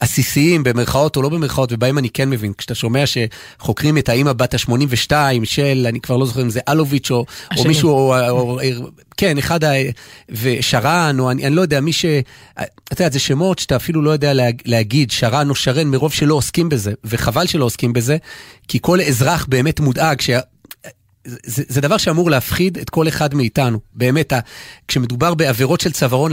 עסיסיים, 0.00 0.62
במרכאות 0.62 1.16
או 1.16 1.22
לא 1.22 1.28
במרכאות, 1.28 1.72
ובהם 1.72 1.98
אני 1.98 2.10
כן 2.10 2.30
מבין. 2.30 2.52
כשאתה 2.58 2.74
שומע 2.74 3.04
שחוקרים 3.06 3.98
את 3.98 4.08
האימא 4.08 4.32
בת 4.32 4.54
ה-82 4.54 5.12
של, 5.44 5.86
אני 5.88 6.00
כבר 6.00 6.16
לא 6.16 6.26
זוכר 6.26 6.42
אם 6.42 6.50
זה 6.50 6.60
אלוביץ' 6.68 7.10
או, 7.10 7.24
או. 7.56 7.64
מישהו, 7.64 7.90
או, 7.90 8.28
או, 8.28 8.40
או, 8.40 8.58
כן, 9.16 9.38
אחד, 9.38 9.64
ה, 9.64 9.72
ושרן, 10.28 11.16
או 11.18 11.30
אני, 11.30 11.46
אני 11.46 11.54
לא 11.54 11.60
יודע, 11.60 11.80
מי 11.80 11.92
ש... 11.92 12.04
אתה 12.92 13.02
יודע, 13.02 13.12
זה 13.12 13.18
שמות 13.18 13.58
שאתה 13.58 13.76
אפילו 13.76 14.02
לא 14.02 14.10
יודע 14.10 14.32
להג, 14.32 14.62
להגיד, 14.64 15.10
שרן 15.10 15.50
או 15.50 15.54
שרן, 15.54 15.88
מרוב 15.88 16.12
שלא 16.12 16.34
עוסקים 16.34 16.68
בזה, 16.68 16.92
וחבל 17.04 17.46
שלא 17.46 17.64
עוסקים 17.64 17.92
בזה, 17.92 18.16
כי 18.68 18.78
כל 18.82 19.00
אזרח 19.00 19.46
באמת 19.48 19.80
מודאג, 19.80 20.20
שה... 20.20 20.40
זה, 21.24 21.62
זה 21.68 21.80
דבר 21.80 21.96
שאמור 21.96 22.30
להפחיד 22.30 22.78
את 22.78 22.90
כל 22.90 23.09
אחד 23.09 23.35
מאיתנו, 23.35 23.78
באמת, 23.94 24.33
ה, 24.33 24.40
כשמדובר 24.88 25.35
בעבירות 25.35 25.80
של 25.80 25.92
צווארון 25.92 26.33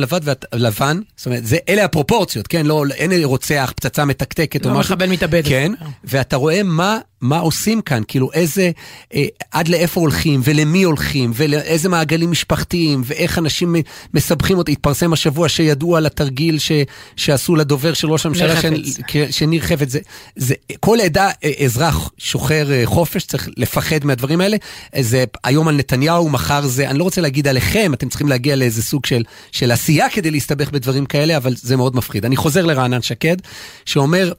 לבן, 0.54 1.00
זאת 1.15 1.26
אומרת, 1.26 1.45
זה, 1.45 1.58
אלה 1.69 1.84
הפרופורציות, 1.86 2.47
כן, 2.47 2.65
לא, 2.65 2.84
אין 2.95 3.23
רוצח, 3.23 3.73
פצצה 3.76 4.06
מתקתקת 4.06 4.65
או 4.65 4.69
לא 4.69 4.80
משהו. 4.80 4.95
מחבל 4.95 5.10
מתאבד. 5.10 5.41
כן, 5.45 5.71
ואתה 6.04 6.36
רואה 6.36 6.63
מה, 6.63 7.00
מה 7.21 7.39
עושים 7.39 7.82
כאן, 7.82 8.01
כאילו 8.08 8.30
איזה, 8.34 8.71
אה, 9.13 9.25
עד 9.51 9.67
לאיפה 9.67 9.99
הולכים, 9.99 10.41
ולמי 10.43 10.84
הולכים, 10.84 11.32
ולאיזה 11.36 11.89
מעגלים 11.89 12.32
משפחתיים, 12.32 13.01
ואיך 13.06 13.38
אנשים 13.38 13.75
מסבכים 14.13 14.58
אותי. 14.58 14.71
התפרסם 14.71 15.13
השבוע 15.13 15.49
שידעו 15.49 15.97
על 15.97 16.06
התרגיל 16.06 16.60
ש, 16.60 16.71
שעשו 17.15 17.56
לדובר 17.56 17.93
של 17.93 18.12
ראש 18.12 18.25
הממשלה, 18.25 18.53
שניר 19.32 19.62
חפץ, 19.62 19.91
זה, 19.91 19.99
זה, 20.36 20.56
כל 20.80 20.97
עדה, 20.99 21.30
אה, 21.43 21.51
אזרח 21.65 22.12
שוחר 22.17 22.71
אה, 22.71 22.82
חופש, 22.86 23.25
צריך 23.25 23.49
לפחד 23.58 24.06
מהדברים 24.06 24.41
האלה. 24.41 24.58
אה, 24.95 25.03
זה 25.03 25.23
היום 25.43 25.67
על 25.67 25.75
נתניהו, 25.75 26.30
מחר 26.30 26.67
זה, 26.67 26.89
אני 26.89 26.99
לא 26.99 27.03
רוצה 27.03 27.21
להגיד 27.21 27.47
עליכם, 27.47 27.93
אתם 27.93 28.10
צריכים 28.10 28.27
להגיע 28.27 28.56
לאיזה 28.56 28.84
סוג 28.84 29.06
של, 29.06 29.23
של 29.51 29.71
עשייה 29.71 30.10
כדי 30.10 30.32
להסתבך 30.32 30.71
בדברים 30.71 31.06
כאלה, 31.06 31.38
אבל 31.38 31.53
זה 31.56 31.75
מאוד 31.75 31.95
מפחיד. 31.95 32.25
אני 32.25 32.36
חוזר 32.36 32.65
לרענן 32.65 33.01
שקד, 33.01 33.38
שאומר, 33.86 34.32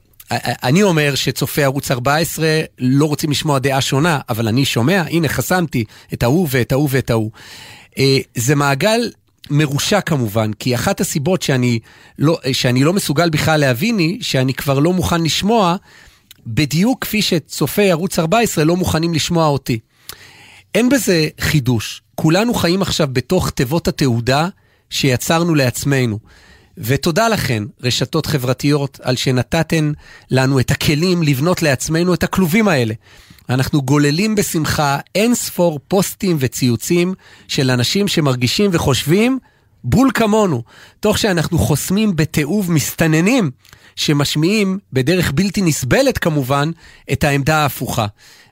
אני 0.63 0.83
אומר 0.83 1.15
שצופי 1.15 1.63
ערוץ 1.63 1.91
14 1.91 2.47
לא 2.79 3.05
רוצים 3.05 3.31
לשמוע 3.31 3.59
דעה 3.59 3.81
שונה, 3.81 4.19
אבל 4.29 4.47
אני 4.47 4.65
שומע, 4.65 5.03
הנה 5.09 5.27
חסמתי 5.27 5.83
את 6.13 6.23
ההוא 6.23 6.47
ואת 6.51 6.71
ההוא 6.71 6.89
ואת 6.91 7.09
ההוא. 7.09 7.31
אה, 7.97 8.17
זה 8.35 8.55
מעגל 8.55 9.11
מרושע 9.49 10.01
כמובן, 10.01 10.53
כי 10.53 10.75
אחת 10.75 11.01
הסיבות 11.01 11.41
שאני 11.41 11.79
לא, 12.19 12.37
שאני 12.53 12.83
לא 12.83 12.93
מסוגל 12.93 13.29
בכלל 13.29 13.59
להבין 13.59 13.97
היא 13.97 14.23
שאני 14.23 14.53
כבר 14.53 14.79
לא 14.79 14.93
מוכן 14.93 15.21
לשמוע, 15.21 15.75
בדיוק 16.47 17.01
כפי 17.01 17.21
שצופי 17.21 17.91
ערוץ 17.91 18.19
14 18.19 18.63
לא 18.63 18.75
מוכנים 18.75 19.13
לשמוע 19.13 19.47
אותי. 19.47 19.79
אין 20.75 20.89
בזה 20.89 21.27
חידוש. 21.39 22.01
כולנו 22.15 22.53
חיים 22.53 22.81
עכשיו 22.81 23.07
בתוך 23.11 23.49
תיבות 23.49 23.87
התעודה 23.87 24.47
שיצרנו 24.89 25.55
לעצמנו. 25.55 26.19
ותודה 26.79 27.27
לכן, 27.27 27.63
רשתות 27.83 28.25
חברתיות, 28.25 28.99
על 29.03 29.15
שנתתן 29.15 29.91
לנו 30.31 30.59
את 30.59 30.71
הכלים 30.71 31.23
לבנות 31.23 31.61
לעצמנו 31.61 32.13
את 32.13 32.23
הכלובים 32.23 32.67
האלה. 32.67 32.93
אנחנו 33.49 33.81
גוללים 33.81 34.35
בשמחה 34.35 34.99
אין 35.15 35.35
ספור 35.35 35.79
פוסטים 35.87 36.37
וציוצים 36.39 37.13
של 37.47 37.71
אנשים 37.71 38.07
שמרגישים 38.07 38.69
וחושבים 38.73 39.39
בול 39.83 40.11
כמונו, 40.13 40.63
תוך 40.99 41.17
שאנחנו 41.17 41.57
חוסמים 41.57 42.15
בתיעוב 42.15 42.71
מסתננים 42.71 43.51
שמשמיעים 43.95 44.79
בדרך 44.93 45.31
בלתי 45.35 45.61
נסבלת 45.61 46.17
כמובן 46.17 46.71
את 47.11 47.23
העמדה 47.23 47.57
ההפוכה. 47.57 48.07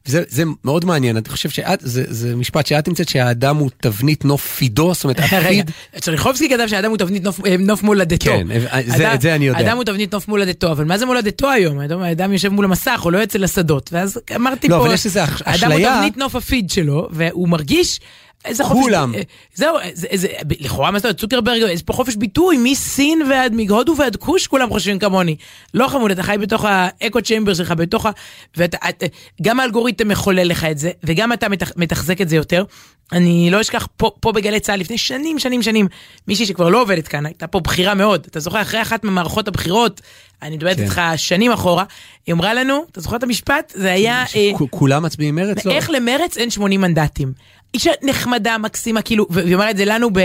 וזה 0.08 0.24
זה 0.28 0.44
מאוד 0.66 0.86
מעניין, 0.86 1.18
אני 1.18 1.30
חושב 1.30 1.50
שאת, 1.50 1.80
זה, 1.82 2.04
זה 2.08 2.36
משפט 2.36 2.66
שאת 2.68 2.88
נמצאת 2.88 3.10
שהאדם 3.10 3.56
הוא 3.58 3.70
תבנית 3.82 4.26
נוף 4.26 4.56
פידו, 4.58 4.94
זאת 4.94 5.04
אומרת, 5.04 5.20
אחיד. 5.24 5.72
צ'רניחובסקי 6.00 6.50
כתב 6.50 6.68
שהאדם 6.68 6.90
הוא 6.90 6.98
תבנית 6.98 7.24
נוף, 7.24 7.46
אה, 7.46 7.56
נוף 7.60 7.84
מולדתו. 7.84 8.26
כן, 8.26 8.48
זה- 8.86 8.96
אדם- 8.96 9.14
את 9.14 9.22
זה 9.22 9.36
אני 9.36 9.48
יודע. 9.48 9.60
אדם 9.60 9.76
הוא 9.78 9.84
תבנית 9.84 10.14
נוף 10.14 10.28
מולדתו, 10.28 10.72
אבל 10.72 10.84
מה 10.86 10.98
זה 10.98 11.06
מולדתו 11.06 11.50
היום? 11.50 11.80
האדם, 11.80 12.02
האדם 12.02 12.34
יושב 12.34 12.50
מול 12.50 12.66
המסך, 12.66 13.00
הוא 13.04 13.12
לא 13.12 13.18
יוצא 13.18 13.40
לשדות. 13.40 13.90
ואז 13.94 14.20
אמרתי 14.36 14.68
לא, 14.68 14.78
פה, 14.78 14.86
אבל 14.86 14.94
יש 14.94 15.06
איזה 15.06 15.24
אש- 15.24 15.30
האדם 15.46 15.72
הוא 15.72 15.80
אשליה- 15.80 15.96
תבנית 15.98 16.18
נוף 16.18 16.36
הפיד 16.36 16.70
שלו, 16.70 17.08
והוא 17.12 17.50
מרגיש... 17.50 18.00
איזה 18.46 18.64
חופש... 18.64 18.82
כולם. 18.82 19.16
אה, 19.16 19.22
זהו, 19.54 19.76
זה, 19.94 20.08
זה, 20.14 20.28
לכאורה 20.60 20.92
מה 20.92 21.00
זאת 21.00 21.06
אומרת, 21.06 21.18
צוקרברג, 21.18 21.62
יש 21.70 21.84
פה 21.84 21.94
חופש 21.94 22.16
ביטוי, 22.16 22.58
מסין 22.58 23.22
ועד, 23.30 23.54
מהודו 23.54 23.96
ועד 23.98 24.16
כוש, 24.16 24.48
כולם 24.48 24.70
חושבים 24.70 25.00
כמוני. 25.00 25.36
לא 25.74 25.88
חמוד, 25.88 26.12
אתה 26.12 26.24
חי 26.24 26.36
בתוך 26.42 26.66
האקו 26.68 27.22
צ'יימבר 27.22 27.54
שלך, 27.54 27.72
בתוך 27.72 28.06
ה... 28.06 28.12
ואתה, 28.58 28.78
את, 28.90 29.04
גם 29.42 29.60
האלגוריתם 29.60 30.08
מחולל 30.08 30.48
לך 30.48 30.64
את 30.64 30.78
זה, 30.78 30.92
וגם 31.04 31.34
אתה 31.34 31.50
מתח, 31.50 31.72
מתחזק 31.76 32.22
את 32.22 32.30
זה 32.30 32.36
יותר. 32.36 32.64
אני 33.12 33.50
לא 33.52 33.62
אשכח, 33.62 33.88
פה, 33.98 34.12
פה 34.20 34.32
בגלי 34.32 34.60
צה"ל, 34.60 34.80
לפני 34.80 34.98
שנים, 34.98 35.40
שנים, 35.40 35.64
שנים, 35.64 35.88
מישהי 36.28 36.46
שכבר 36.46 36.70
לא 36.70 36.82
עובדת 36.82 37.08
כאן, 37.08 37.26
הייתה 37.26 37.48
פה 37.48 37.60
בחירה 37.60 37.94
מאוד. 37.94 38.26
אתה 38.32 38.40
זוכר, 38.40 38.62
אחרי 38.62 38.82
אחת 38.82 39.04
ממערכות 39.04 39.48
הבחירות, 39.48 40.02
אני 40.42 40.56
מדברת 40.56 40.78
כן. 40.78 40.84
איתך 40.84 41.02
שנים 41.16 41.52
אחורה, 41.52 41.84
היא 42.28 42.34
אמרה 42.34 42.54
לנו, 42.54 42.86
אתה 42.92 43.02
זוכר 43.02 43.16
את 43.16 43.24
המשפט? 43.24 43.74
זה 43.76 43.92
היה... 43.92 44.24
אה, 44.36 44.52
כ- 44.58 44.62
כולם 44.70 45.04
מצביעים 45.04 45.36
מרץ? 45.36 45.66
לא. 45.66 45.72
איך 45.72 45.90
למרץ 45.90 46.38
אין 46.38 46.50
80 46.50 46.82
מנדטים? 46.82 47.34
אישה 47.78 47.92
נחמדה, 48.04 48.58
מקסימה, 48.58 49.02
כאילו, 49.02 49.28
והיא 49.30 49.54
אומרת 49.56 49.70
את 49.70 49.78
זה 49.78 49.86
לנו 49.86 50.10
ב... 50.14 50.20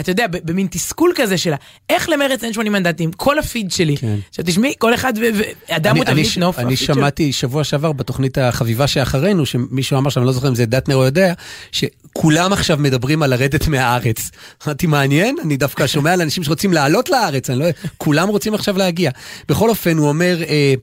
אתה 0.00 0.10
יודע, 0.10 0.26
במין 0.26 0.66
תסכול 0.70 1.12
כזה 1.16 1.38
שלה. 1.38 1.56
איך 1.90 2.08
למרץ 2.08 2.44
אין 2.44 2.52
80 2.52 2.72
מנדטים? 2.72 3.12
כל 3.12 3.38
הפיד 3.38 3.70
שלי. 3.72 3.96
כן. 3.96 4.16
עכשיו 4.28 4.44
תשמעי, 4.44 4.74
כל 4.78 4.94
אחד, 4.94 5.12
ו- 5.16 5.38
ו- 5.38 5.42
אדם 5.76 5.96
הוא 5.96 6.04
ש- 6.24 6.38
נוף. 6.38 6.58
אני. 6.58 6.76
שמעתי 6.76 7.32
שבוע 7.32 7.64
שעבר 7.64 7.92
בתוכנית 7.92 8.38
החביבה 8.38 8.86
שאחרינו, 8.86 9.46
שמישהו 9.46 9.98
אמר 9.98 10.10
שם, 10.10 10.20
אני 10.20 10.26
לא 10.26 10.32
זוכר 10.32 10.48
אם 10.48 10.54
זה 10.54 10.66
דטנר 10.66 10.94
או 10.96 11.04
יודע, 11.04 11.32
שכולם 11.72 12.52
עכשיו 12.52 12.76
מדברים 12.80 13.22
על 13.22 13.30
לרדת 13.30 13.68
מהארץ. 13.68 14.30
אמרתי, 14.66 14.86
מעניין? 14.86 15.36
אני 15.42 15.56
דווקא 15.56 15.86
שומע 15.86 16.12
על 16.12 16.20
אנשים 16.20 16.44
שרוצים 16.44 16.72
לעלות 16.72 17.08
לארץ, 17.08 17.50
אני 17.50 17.58
לא 17.58 17.64
יודע, 17.64 17.78
כולם 17.96 18.28
רוצים 18.28 18.54
עכשיו 18.54 18.78
להגיע. 18.78 19.10
בכל 19.48 19.70
אופן, 19.70 19.96
הוא 19.96 20.08
אומר, 20.08 20.42
אה, 20.48 20.74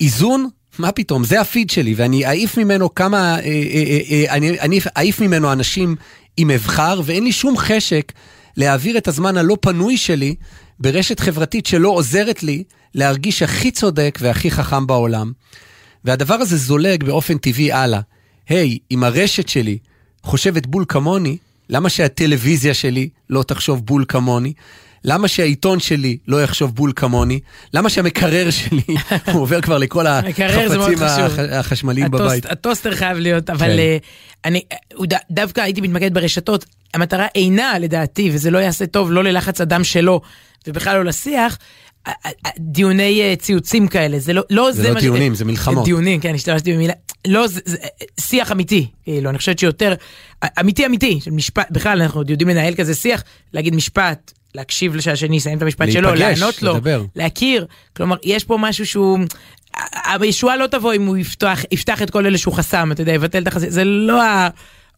איזון? 0.00 0.48
מה 0.78 0.92
פתאום, 0.92 1.24
זה 1.24 1.40
הפיד 1.40 1.70
שלי, 1.70 1.94
ואני 1.94 2.26
אעיף 2.26 2.58
ממנו 2.58 2.94
כמה, 2.94 3.38
אה, 3.38 3.44
אה, 3.44 4.00
אה, 4.10 4.24
אני, 4.34 4.60
אני 4.60 4.80
אעיף 4.96 5.20
ממנו 5.20 5.52
אנשים 5.52 5.96
עם 6.36 6.50
אבחר, 6.50 7.00
ואין 7.04 7.24
לי 7.24 7.32
שום 7.32 7.56
חשק 7.56 8.12
להעביר 8.56 8.98
את 8.98 9.08
הזמן 9.08 9.36
הלא 9.36 9.56
פנוי 9.60 9.96
שלי 9.96 10.34
ברשת 10.80 11.20
חברתית 11.20 11.66
שלא 11.66 11.88
עוזרת 11.88 12.42
לי 12.42 12.64
להרגיש 12.94 13.42
הכי 13.42 13.70
צודק 13.70 14.18
והכי 14.20 14.50
חכם 14.50 14.86
בעולם. 14.86 15.32
והדבר 16.04 16.34
הזה 16.34 16.56
זולג 16.56 17.04
באופן 17.04 17.38
טבעי 17.38 17.72
הלאה. 17.72 18.00
היי, 18.48 18.78
אם 18.90 19.04
הרשת 19.04 19.48
שלי 19.48 19.78
חושבת 20.22 20.66
בול 20.66 20.84
כמוני, 20.88 21.36
למה 21.68 21.88
שהטלוויזיה 21.88 22.74
שלי 22.74 23.08
לא 23.30 23.42
תחשוב 23.42 23.86
בול 23.86 24.04
כמוני? 24.08 24.52
למה 25.04 25.28
שהעיתון 25.28 25.80
שלי 25.80 26.16
לא 26.28 26.42
יחשוב 26.42 26.74
בול 26.74 26.92
כמוני? 26.96 27.40
למה 27.74 27.90
שהמקרר 27.90 28.50
שלי, 28.50 28.80
הוא 29.32 29.40
עובר 29.42 29.60
כבר 29.60 29.78
לכל 29.78 30.06
החפצים. 30.06 31.02
הח- 31.02 31.38
החשמליים 31.52 32.06
הטוסט- 32.06 32.18
בבית. 32.22 32.46
הטוסטר 32.46 32.94
חייב 32.94 33.18
להיות, 33.18 33.50
אבל 33.50 33.66
כן. 33.66 33.78
אה, 33.78 33.96
אני 34.44 34.60
הוא 34.94 35.06
ד- 35.06 35.16
דווקא 35.30 35.60
הייתי 35.60 35.80
מתמקד 35.80 36.14
ברשתות. 36.14 36.64
המטרה 36.94 37.26
אינה, 37.34 37.78
לדעתי, 37.78 38.30
וזה 38.32 38.50
לא 38.50 38.58
יעשה 38.58 38.86
טוב, 38.86 39.12
לא 39.12 39.24
ללחץ 39.24 39.60
אדם 39.60 39.84
שלו, 39.84 40.20
ובכלל 40.66 40.96
לא 40.96 41.04
לשיח, 41.04 41.58
דיוני 42.58 43.20
אה, 43.22 43.34
ציוצים 43.36 43.88
כאלה, 43.88 44.18
זה 44.18 44.32
לא, 44.32 44.42
לא 44.50 44.72
זה 44.72 44.82
זה 44.82 44.88
לא 44.88 44.94
מה 44.94 45.00
ש- 45.00 45.02
דיונים, 45.02 45.34
זה 45.34 45.44
מלחמות. 45.44 45.84
דיונים, 45.84 46.20
כן, 46.20 46.34
השתמשתי 46.34 46.72
במילה. 46.74 46.92
לא, 47.26 47.46
זה, 47.46 47.60
זה 47.64 47.76
שיח 48.20 48.52
אמיתי, 48.52 48.86
כאילו, 49.04 49.30
אני 49.30 49.38
חושבת 49.38 49.58
שיותר, 49.58 49.94
אמיתי 50.60 50.86
אמיתי, 50.86 51.20
של 51.20 51.30
משפט, 51.30 51.66
בכלל 51.70 52.02
אנחנו 52.02 52.20
יודעים 52.28 52.48
לנהל 52.48 52.74
כזה 52.74 52.94
שיח, 52.94 53.22
להגיד 53.52 53.74
משפט, 53.74 54.32
להקשיב 54.54 55.00
שהשני 55.00 55.36
יסיים 55.36 55.58
את 55.58 55.62
המשפט 55.62 55.92
שלו, 55.92 56.14
לענות 56.14 56.62
לו, 56.62 56.74
לדבר. 56.74 57.04
להכיר, 57.16 57.66
כלומר, 57.96 58.16
יש 58.22 58.44
פה 58.44 58.56
משהו 58.60 58.86
שהוא... 58.86 59.18
הישועה 60.20 60.56
לא 60.56 60.66
תבוא 60.66 60.94
אם 60.94 61.06
הוא 61.06 61.16
יפתח, 61.16 61.64
יפתח 61.70 62.02
את 62.02 62.10
כל 62.10 62.26
אלה 62.26 62.38
שהוא 62.38 62.54
חסם, 62.54 62.92
אתה 62.92 63.02
יודע, 63.02 63.12
יבטל 63.12 63.42
את 63.42 63.46
החסם, 63.46 63.70
זה 63.70 63.84
לא 63.84 64.22
ה... 64.22 64.48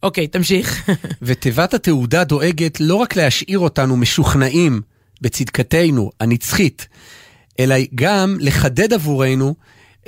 אוקיי, 0.03 0.27
תמשיך. 0.27 0.89
ותיבת 1.21 1.73
התעודה 1.73 2.23
דואגת 2.23 2.79
לא 2.79 2.95
רק 2.95 3.15
להשאיר 3.15 3.59
אותנו 3.59 3.97
משוכנעים 3.97 4.81
בצדקתנו 5.21 6.11
הנצחית, 6.19 6.87
אלא 7.59 7.75
גם 7.95 8.37
לחדד 8.39 8.93
עבורנו, 8.93 9.55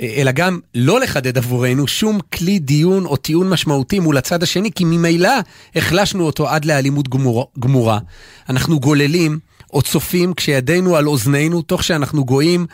אלא 0.00 0.32
גם 0.32 0.58
לא 0.74 1.00
לחדד 1.00 1.38
עבורנו 1.38 1.86
שום 1.86 2.18
כלי 2.32 2.58
דיון 2.58 3.04
או 3.06 3.16
טיעון 3.16 3.48
משמעותי 3.48 3.98
מול 3.98 4.16
הצד 4.16 4.42
השני, 4.42 4.72
כי 4.72 4.84
ממילא 4.84 5.32
החלשנו 5.76 6.26
אותו 6.26 6.48
עד 6.48 6.64
לאלימות 6.64 7.08
גמור, 7.08 7.50
גמורה. 7.58 7.98
אנחנו 8.48 8.80
גוללים 8.80 9.38
או 9.72 9.82
צופים 9.82 10.34
כשידינו 10.34 10.96
על 10.96 11.08
אוזנינו, 11.08 11.62
תוך 11.62 11.84
שאנחנו 11.84 12.24
גויים 12.24 12.66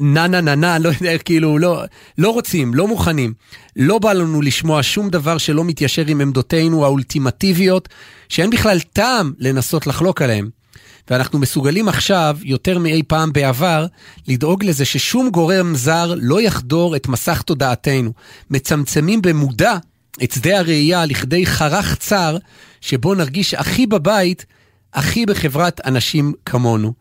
נה 0.00 0.26
נה 0.26 0.40
נה 0.40 0.54
נה, 0.54 0.78
לא 0.78 0.88
יודע, 0.88 1.18
כאילו, 1.18 1.58
לא, 1.58 1.82
לא 2.18 2.30
רוצים, 2.30 2.74
לא 2.74 2.88
מוכנים. 2.88 3.32
לא 3.76 3.98
בא 3.98 4.12
לנו 4.12 4.42
לשמוע 4.42 4.82
שום 4.82 5.08
דבר 5.10 5.38
שלא 5.38 5.64
מתיישר 5.64 6.04
עם 6.06 6.20
עמדותינו 6.20 6.84
האולטימטיביות, 6.84 7.88
שאין 8.28 8.50
בכלל 8.50 8.80
טעם 8.80 9.32
לנסות 9.38 9.86
לחלוק 9.86 10.22
עליהם. 10.22 10.61
ואנחנו 11.10 11.38
מסוגלים 11.38 11.88
עכשיו, 11.88 12.38
יותר 12.42 12.78
מאי 12.78 13.02
פעם 13.06 13.32
בעבר, 13.32 13.86
לדאוג 14.28 14.64
לזה 14.64 14.84
ששום 14.84 15.30
גורם 15.30 15.74
זר 15.74 16.14
לא 16.16 16.40
יחדור 16.40 16.96
את 16.96 17.08
מסך 17.08 17.42
תודעתנו. 17.42 18.12
מצמצמים 18.50 19.22
במודע 19.22 19.76
את 20.22 20.32
שדה 20.32 20.58
הראייה 20.58 21.06
לכדי 21.06 21.46
חרך 21.46 21.96
צר, 21.96 22.36
שבו 22.80 23.14
נרגיש 23.14 23.54
הכי 23.54 23.86
בבית, 23.86 24.46
הכי 24.94 25.26
בחברת 25.26 25.80
אנשים 25.86 26.32
כמונו. 26.46 26.92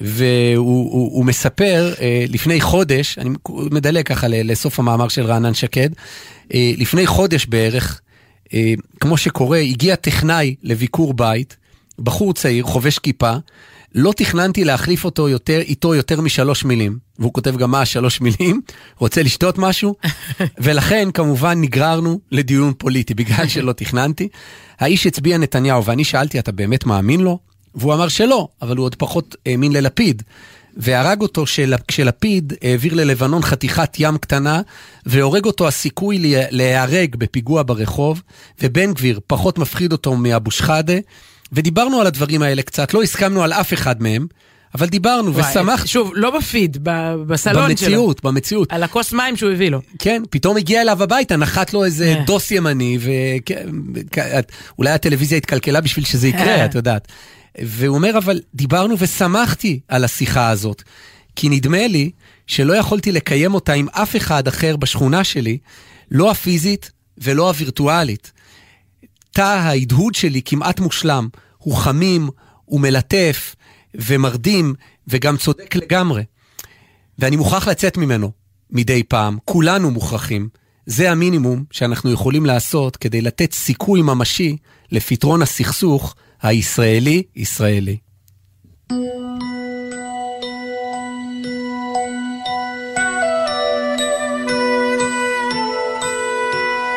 והוא 0.00 0.92
הוא, 0.92 1.16
הוא 1.16 1.24
מספר 1.24 1.92
אה, 2.00 2.24
לפני 2.28 2.60
חודש, 2.60 3.18
אני 3.18 3.30
מדלג 3.48 4.04
ככה 4.06 4.28
לסוף 4.28 4.78
המאמר 4.78 5.08
של 5.08 5.26
רענן 5.26 5.54
שקד, 5.54 5.90
אה, 6.54 6.72
לפני 6.76 7.06
חודש 7.06 7.46
בערך, 7.46 8.00
אה, 8.54 8.74
כמו 9.00 9.16
שקורה, 9.16 9.58
הגיע 9.58 9.94
טכנאי 9.94 10.54
לביקור 10.62 11.14
בית, 11.14 11.56
בחור 11.98 12.32
צעיר, 12.34 12.64
חובש 12.64 12.98
כיפה, 12.98 13.32
לא 13.94 14.12
תכננתי 14.16 14.64
להחליף 14.64 15.04
אותו 15.04 15.28
יותר, 15.28 15.60
איתו 15.60 15.94
יותר 15.94 16.20
משלוש 16.20 16.64
מילים. 16.64 16.98
והוא 17.18 17.32
כותב 17.32 17.56
גם 17.56 17.70
מה 17.70 17.80
השלוש 17.80 18.20
מילים, 18.20 18.60
רוצה 18.98 19.22
לשתות 19.22 19.58
משהו, 19.58 19.94
ולכן 20.64 21.08
כמובן 21.14 21.60
נגררנו 21.60 22.20
לדיון 22.32 22.72
פוליטי, 22.78 23.14
בגלל 23.14 23.48
שלא 23.48 23.72
תכננתי. 23.72 24.28
האיש 24.80 25.06
הצביע 25.06 25.38
נתניהו, 25.38 25.84
ואני 25.84 26.04
שאלתי, 26.04 26.38
אתה 26.38 26.52
באמת 26.52 26.86
מאמין 26.86 27.20
לו? 27.20 27.38
והוא 27.74 27.94
אמר 27.94 28.08
שלא, 28.08 28.48
אבל 28.62 28.76
הוא 28.76 28.84
עוד 28.84 28.94
פחות 28.94 29.36
האמין 29.46 29.72
ללפיד. 29.72 30.22
והרג 30.76 31.20
אותו 31.20 31.46
של- 31.46 31.74
כשלפיד 31.88 32.52
העביר 32.62 32.94
ללבנון 32.94 33.42
חתיכת 33.42 33.96
ים 33.98 34.18
קטנה, 34.18 34.60
והורג 35.06 35.44
אותו 35.44 35.68
הסיכוי 35.68 36.18
לה- 36.18 36.44
להיהרג 36.50 37.16
בפיגוע 37.16 37.62
ברחוב, 37.66 38.22
ובן 38.62 38.92
גביר 38.94 39.20
פחות 39.26 39.58
מפחיד 39.58 39.92
אותו 39.92 40.16
מאבו 40.16 40.50
שחאדה, 40.50 40.94
ודיברנו 41.52 42.00
על 42.00 42.06
הדברים 42.06 42.42
האלה 42.42 42.62
קצת, 42.62 42.94
לא 42.94 43.02
הסכמנו 43.02 43.42
על 43.42 43.52
אף 43.52 43.72
אחד 43.72 44.02
מהם, 44.02 44.26
אבל 44.74 44.86
דיברנו 44.86 45.34
וואי, 45.34 45.50
ושמחנו. 45.50 45.86
שוב, 45.86 46.12
לא 46.14 46.38
בפיד, 46.38 46.76
ב- 46.82 47.14
בסלון 47.26 47.76
שלו. 47.76 47.86
במציאות, 47.88 48.24
במציאות. 48.24 48.72
על 48.72 48.82
הכוס 48.82 49.12
מים 49.12 49.36
שהוא 49.36 49.52
הביא 49.52 49.70
לו. 49.70 49.80
כן, 49.98 50.22
פתאום 50.30 50.56
הגיע 50.56 50.82
אליו 50.82 51.02
הביתה, 51.02 51.36
נחת 51.36 51.72
לו 51.72 51.84
איזה 51.84 52.14
אה. 52.18 52.22
דוס 52.26 52.50
ימני, 52.50 52.98
ואולי 54.78 54.90
הטלוויזיה 54.90 55.38
התקלקלה 55.38 55.80
בשביל 55.80 56.04
שזה 56.04 56.28
יקרה, 56.28 56.54
אה. 56.54 56.64
את 56.64 56.74
יודעת. 56.74 57.08
והוא 57.62 57.96
אומר, 57.96 58.18
אבל 58.18 58.40
דיברנו 58.54 58.94
ושמחתי 58.98 59.80
על 59.88 60.04
השיחה 60.04 60.50
הזאת, 60.50 60.82
כי 61.36 61.48
נדמה 61.48 61.86
לי 61.86 62.10
שלא 62.46 62.74
יכולתי 62.74 63.12
לקיים 63.12 63.54
אותה 63.54 63.72
עם 63.72 63.88
אף 63.92 64.16
אחד 64.16 64.48
אחר 64.48 64.76
בשכונה 64.76 65.24
שלי, 65.24 65.58
לא 66.10 66.30
הפיזית 66.30 66.90
ולא 67.18 67.48
הווירטואלית. 67.48 68.32
תא 69.36 69.42
ההדהוד 69.42 70.14
שלי 70.14 70.42
כמעט 70.44 70.80
מושלם, 70.80 71.28
הוא 71.58 71.76
חמים, 71.76 72.28
הוא 72.64 72.80
מלטף 72.80 73.54
ומרדים 73.94 74.74
וגם 75.08 75.36
צודק 75.36 75.76
לגמרי. 75.76 76.24
ואני 77.18 77.36
מוכרח 77.36 77.68
לצאת 77.68 77.96
ממנו 77.96 78.32
מדי 78.70 79.02
פעם, 79.02 79.38
כולנו 79.44 79.90
מוכרחים. 79.90 80.48
זה 80.86 81.10
המינימום 81.10 81.64
שאנחנו 81.70 82.12
יכולים 82.12 82.46
לעשות 82.46 82.96
כדי 82.96 83.20
לתת 83.20 83.52
סיכוי 83.52 84.02
ממשי 84.02 84.56
לפתרון 84.92 85.42
הסכסוך 85.42 86.14
הישראלי-ישראלי. 86.42 87.96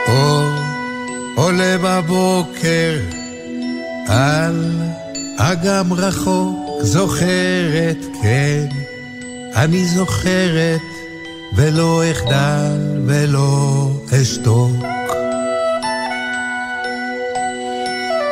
אור 0.08 0.59
עולה 1.40 1.76
בבוקר 1.84 3.00
על 4.08 4.82
אגם 5.38 5.94
רחוק, 5.94 6.70
זוכרת, 6.82 7.98
כן, 8.22 8.66
אני 9.56 9.86
זוכרת, 9.86 10.82
ולא 11.56 12.04
אחדל 12.12 12.98
ולא 13.06 13.90
אשתוק. 14.22 14.76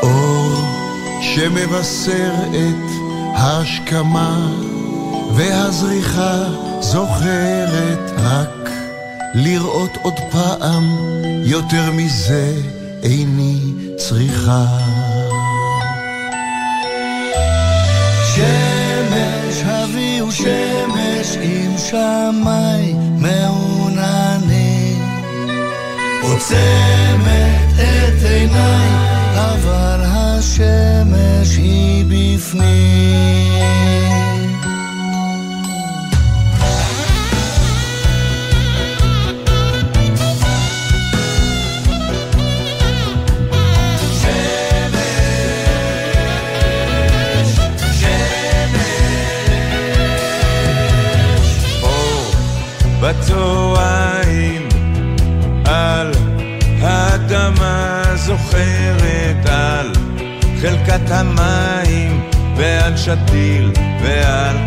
אור 0.04 0.52
שמבשר 1.22 2.34
את 2.52 2.90
ההשכמה 3.36 4.52
והזריחה 5.36 6.44
זוכרת 6.80 8.12
רק 8.18 8.70
לראות 9.34 9.98
עוד 10.02 10.20
פעם 10.32 10.84
יותר 11.44 11.92
מזה 11.92 12.77
איני 13.08 13.60
צריכה. 13.98 14.66
שמש 18.36 19.64
הביאו 19.66 20.32
שמש 20.32 21.38
עם 21.42 21.78
שמיים 21.78 23.18
מעוננים 23.22 25.02
עוצמת 26.22 27.74
את 27.76 28.24
עיניי 28.24 28.90
אבל 29.36 30.02
השמש 30.06 31.58
היא 31.58 32.06
בפנים 32.06 33.58
בצהריים 53.08 54.70
על 55.66 56.12
האדמה 56.82 58.04
זוכרת 58.16 59.46
על 59.50 59.92
חלקת 60.62 61.12
המים 61.12 62.30
ועל 62.58 62.98
שתיל 62.98 63.72
ועל 64.04 64.58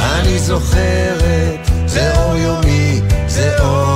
אני 0.00 0.38
זוכרת 0.38 1.70
זה 1.86 2.16
אור 2.16 2.36
יומי 2.36 3.00
זה 3.26 3.58
אור 3.60 3.87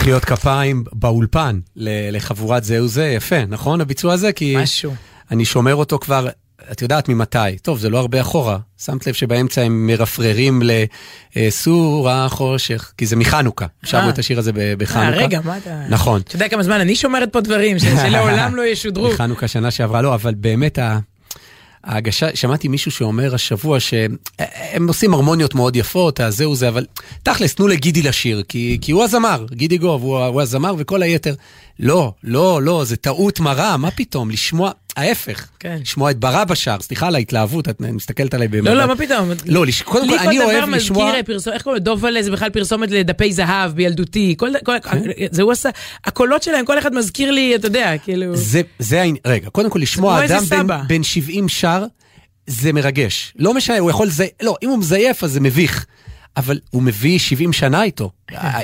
מחיאות 0.00 0.24
כפיים 0.24 0.84
באולפן 0.92 1.60
לחבורת 2.12 2.64
זהו 2.64 2.88
זה, 2.88 3.06
יפה, 3.06 3.44
נכון 3.48 3.80
הביצוע 3.80 4.12
הזה? 4.12 4.32
כי 4.32 4.56
משהו. 4.58 4.94
אני 5.30 5.44
שומר 5.44 5.74
אותו 5.74 5.98
כבר, 5.98 6.28
את 6.72 6.82
יודעת 6.82 7.08
ממתי. 7.08 7.58
טוב, 7.62 7.78
זה 7.78 7.90
לא 7.90 7.98
הרבה 7.98 8.20
אחורה. 8.20 8.58
שמת 8.84 9.06
לב 9.06 9.14
שבאמצע 9.14 9.62
הם 9.62 9.86
מרפררים 9.86 10.62
לסור 11.36 12.10
החושך, 12.10 12.92
כי 12.98 13.06
זה 13.06 13.16
מחנוכה. 13.16 13.66
שרו 13.84 14.00
אה. 14.00 14.08
את 14.08 14.18
השיר 14.18 14.38
הזה 14.38 14.50
אה, 14.58 14.72
בחנוכה. 14.78 15.10
רגע, 15.10 15.40
מה 15.44 15.56
אתה... 15.56 15.82
נכון. 15.88 16.20
אתה 16.20 16.36
יודע 16.36 16.48
כמה 16.48 16.62
זמן 16.62 16.80
אני 16.80 16.96
שומרת 16.96 17.32
פה 17.32 17.40
דברים 17.40 17.78
שלעולם 17.78 18.54
לא 18.56 18.66
ישודרו. 18.66 19.10
מחנוכה 19.10 19.48
שנה 19.48 19.70
שעברה, 19.70 20.02
לא, 20.02 20.14
אבל 20.14 20.34
באמת 20.34 20.78
ה... 20.78 20.98
ההגשה, 21.84 22.36
שמעתי 22.36 22.68
מישהו 22.68 22.90
שאומר 22.90 23.34
השבוע 23.34 23.80
שהם 23.80 24.88
עושים 24.88 25.14
הרמוניות 25.14 25.54
מאוד 25.54 25.76
יפות, 25.76 26.20
הזהו 26.20 26.54
זה, 26.54 26.68
אבל 26.68 26.86
תכלס, 27.22 27.54
תנו 27.54 27.68
לגידי 27.68 28.02
לשיר, 28.02 28.42
כי, 28.48 28.78
כי 28.80 28.92
הוא 28.92 29.04
הזמר, 29.04 29.46
גידי 29.52 29.78
גוב, 29.78 30.02
הוא, 30.02 30.18
הוא 30.18 30.42
הזמר 30.42 30.74
וכל 30.78 31.02
היתר. 31.02 31.34
לא, 31.78 32.12
לא, 32.24 32.62
לא, 32.62 32.84
זה 32.84 32.96
טעות 32.96 33.40
מרה, 33.40 33.76
מה 33.76 33.90
פתאום, 33.90 34.30
לשמוע, 34.30 34.70
ההפך. 34.98 35.48
כן. 35.58 35.78
לשמוע 35.80 36.10
את 36.10 36.18
ברבא 36.18 36.54
שר, 36.54 36.76
סליחה 36.80 37.06
על 37.06 37.14
ההתלהבות, 37.14 37.68
את 37.68 37.80
מסתכלת 37.80 38.34
עליי 38.34 38.48
במבט. 38.48 38.66
לא, 38.66 38.74
לא, 38.74 38.86
מה 38.86 38.96
פתאום. 38.96 39.30
לא. 39.46 39.64
קודם 39.84 40.08
כל, 40.08 40.14
לי 40.14 40.18
אני 40.18 40.38
כל 40.38 40.44
אוהב 40.44 40.64
דבר 40.64 40.76
לשמוע... 40.76 41.06
מזכיר 41.06 41.22
פרסומת, 41.22 41.54
איך 41.54 41.62
קוראים 41.62 41.78
לו? 41.78 41.84
דובלה 41.84 42.22
זה 42.22 42.30
בכלל 42.30 42.50
פרסומת 42.50 42.90
לדפי 42.90 43.32
זהב 43.32 43.72
בילדותי. 43.72 44.34
כל, 44.38 44.50
כל, 44.64 44.72
זה 45.30 45.42
הוא 45.42 45.52
עשה, 45.52 45.68
הקולות 46.04 46.42
שלהם, 46.42 46.64
כל 46.64 46.78
אחד 46.78 46.94
מזכיר 46.94 47.30
לי, 47.30 47.54
אתה 47.54 47.66
יודע, 47.66 47.98
כאילו... 48.04 48.36
זה, 48.36 48.60
זה 48.78 49.00
העניין, 49.00 49.22
רגע, 49.26 49.50
קודם 49.50 49.70
כל 49.70 49.78
לשמוע 49.78 50.24
אדם 50.24 50.38
בן, 50.38 50.44
סבא. 50.44 50.82
בן 50.88 51.02
70 51.02 51.48
שר, 51.48 51.84
זה 52.46 52.72
מרגש. 52.72 53.32
לא 53.38 53.54
משנה, 53.54 53.78
הוא 53.78 53.90
יכול 53.90 54.08
לא, 54.42 54.56
אם 54.62 54.68
הוא 54.68 54.78
מזייף 54.78 55.24
אז 55.24 55.32
זה 55.32 55.40
מביך. 55.40 55.86
אבל 56.36 56.58
הוא 56.70 56.82
מביא 56.82 57.18
70 57.18 57.52
שנה 57.52 57.82
איתו. 57.82 58.10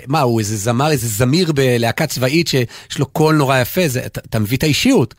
מה, 0.07 0.21
הוא 0.21 0.41
איזה 0.41 0.57
זמר, 0.57 0.91
איזה 0.91 1.09
זמיר 1.09 1.53
בלהקה 1.53 2.07
צבאית 2.07 2.49
שיש 2.49 2.99
לו 2.99 3.07
קול 3.07 3.35
נורא 3.35 3.59
יפה, 3.59 3.89
זה, 3.89 4.07
אתה, 4.07 4.21
אתה 4.31 4.39
מביא 4.39 4.57
את 4.57 4.63
האישיות. 4.63 5.15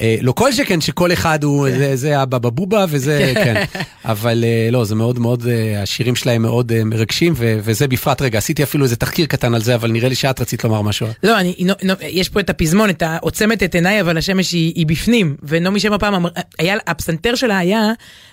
אה, 0.00 0.16
לא 0.20 0.32
כל 0.32 0.52
שכן 0.52 0.80
שכל 0.80 1.12
אחד 1.12 1.44
הוא, 1.44 1.70
זה, 1.70 1.96
זה 1.96 2.18
הבבא 2.18 2.50
בובה 2.50 2.84
וזה, 2.88 3.32
כן. 3.44 3.64
אבל 4.04 4.44
אה, 4.44 4.68
לא, 4.72 4.84
זה 4.84 4.94
מאוד 4.94 5.18
מאוד, 5.18 5.46
אה, 5.46 5.82
השירים 5.82 6.16
שלהם 6.16 6.42
מאוד 6.42 6.84
מרגשים, 6.84 7.32
ו, 7.36 7.58
וזה 7.62 7.88
בפרט, 7.88 8.22
רגע, 8.22 8.38
עשיתי 8.38 8.62
אפילו 8.62 8.84
איזה 8.84 8.96
תחקיר 8.96 9.26
קטן 9.26 9.54
על 9.54 9.62
זה, 9.62 9.74
אבל 9.74 9.90
נראה 9.90 10.08
לי 10.08 10.14
שאת 10.14 10.40
רצית 10.40 10.64
לומר 10.64 10.82
משהו. 10.82 11.06
לא, 11.22 11.40
אני, 11.40 11.54
נו, 11.58 11.74
נו, 11.82 11.94
יש 12.02 12.28
פה 12.28 12.40
את 12.40 12.50
הפזמון, 12.50 12.90
את 12.90 13.02
העוצמת 13.02 13.62
את 13.62 13.74
עיניי, 13.74 14.00
אבל 14.00 14.18
השמש 14.18 14.52
היא, 14.52 14.72
היא 14.74 14.86
בפנים. 14.86 15.36
ונעמי 15.42 15.80
שם 15.80 15.92
הפעם, 15.92 16.26
היה, 16.58 16.76
הפסנתר 16.86 17.34
שלה 17.34 17.58
היה 17.58 17.92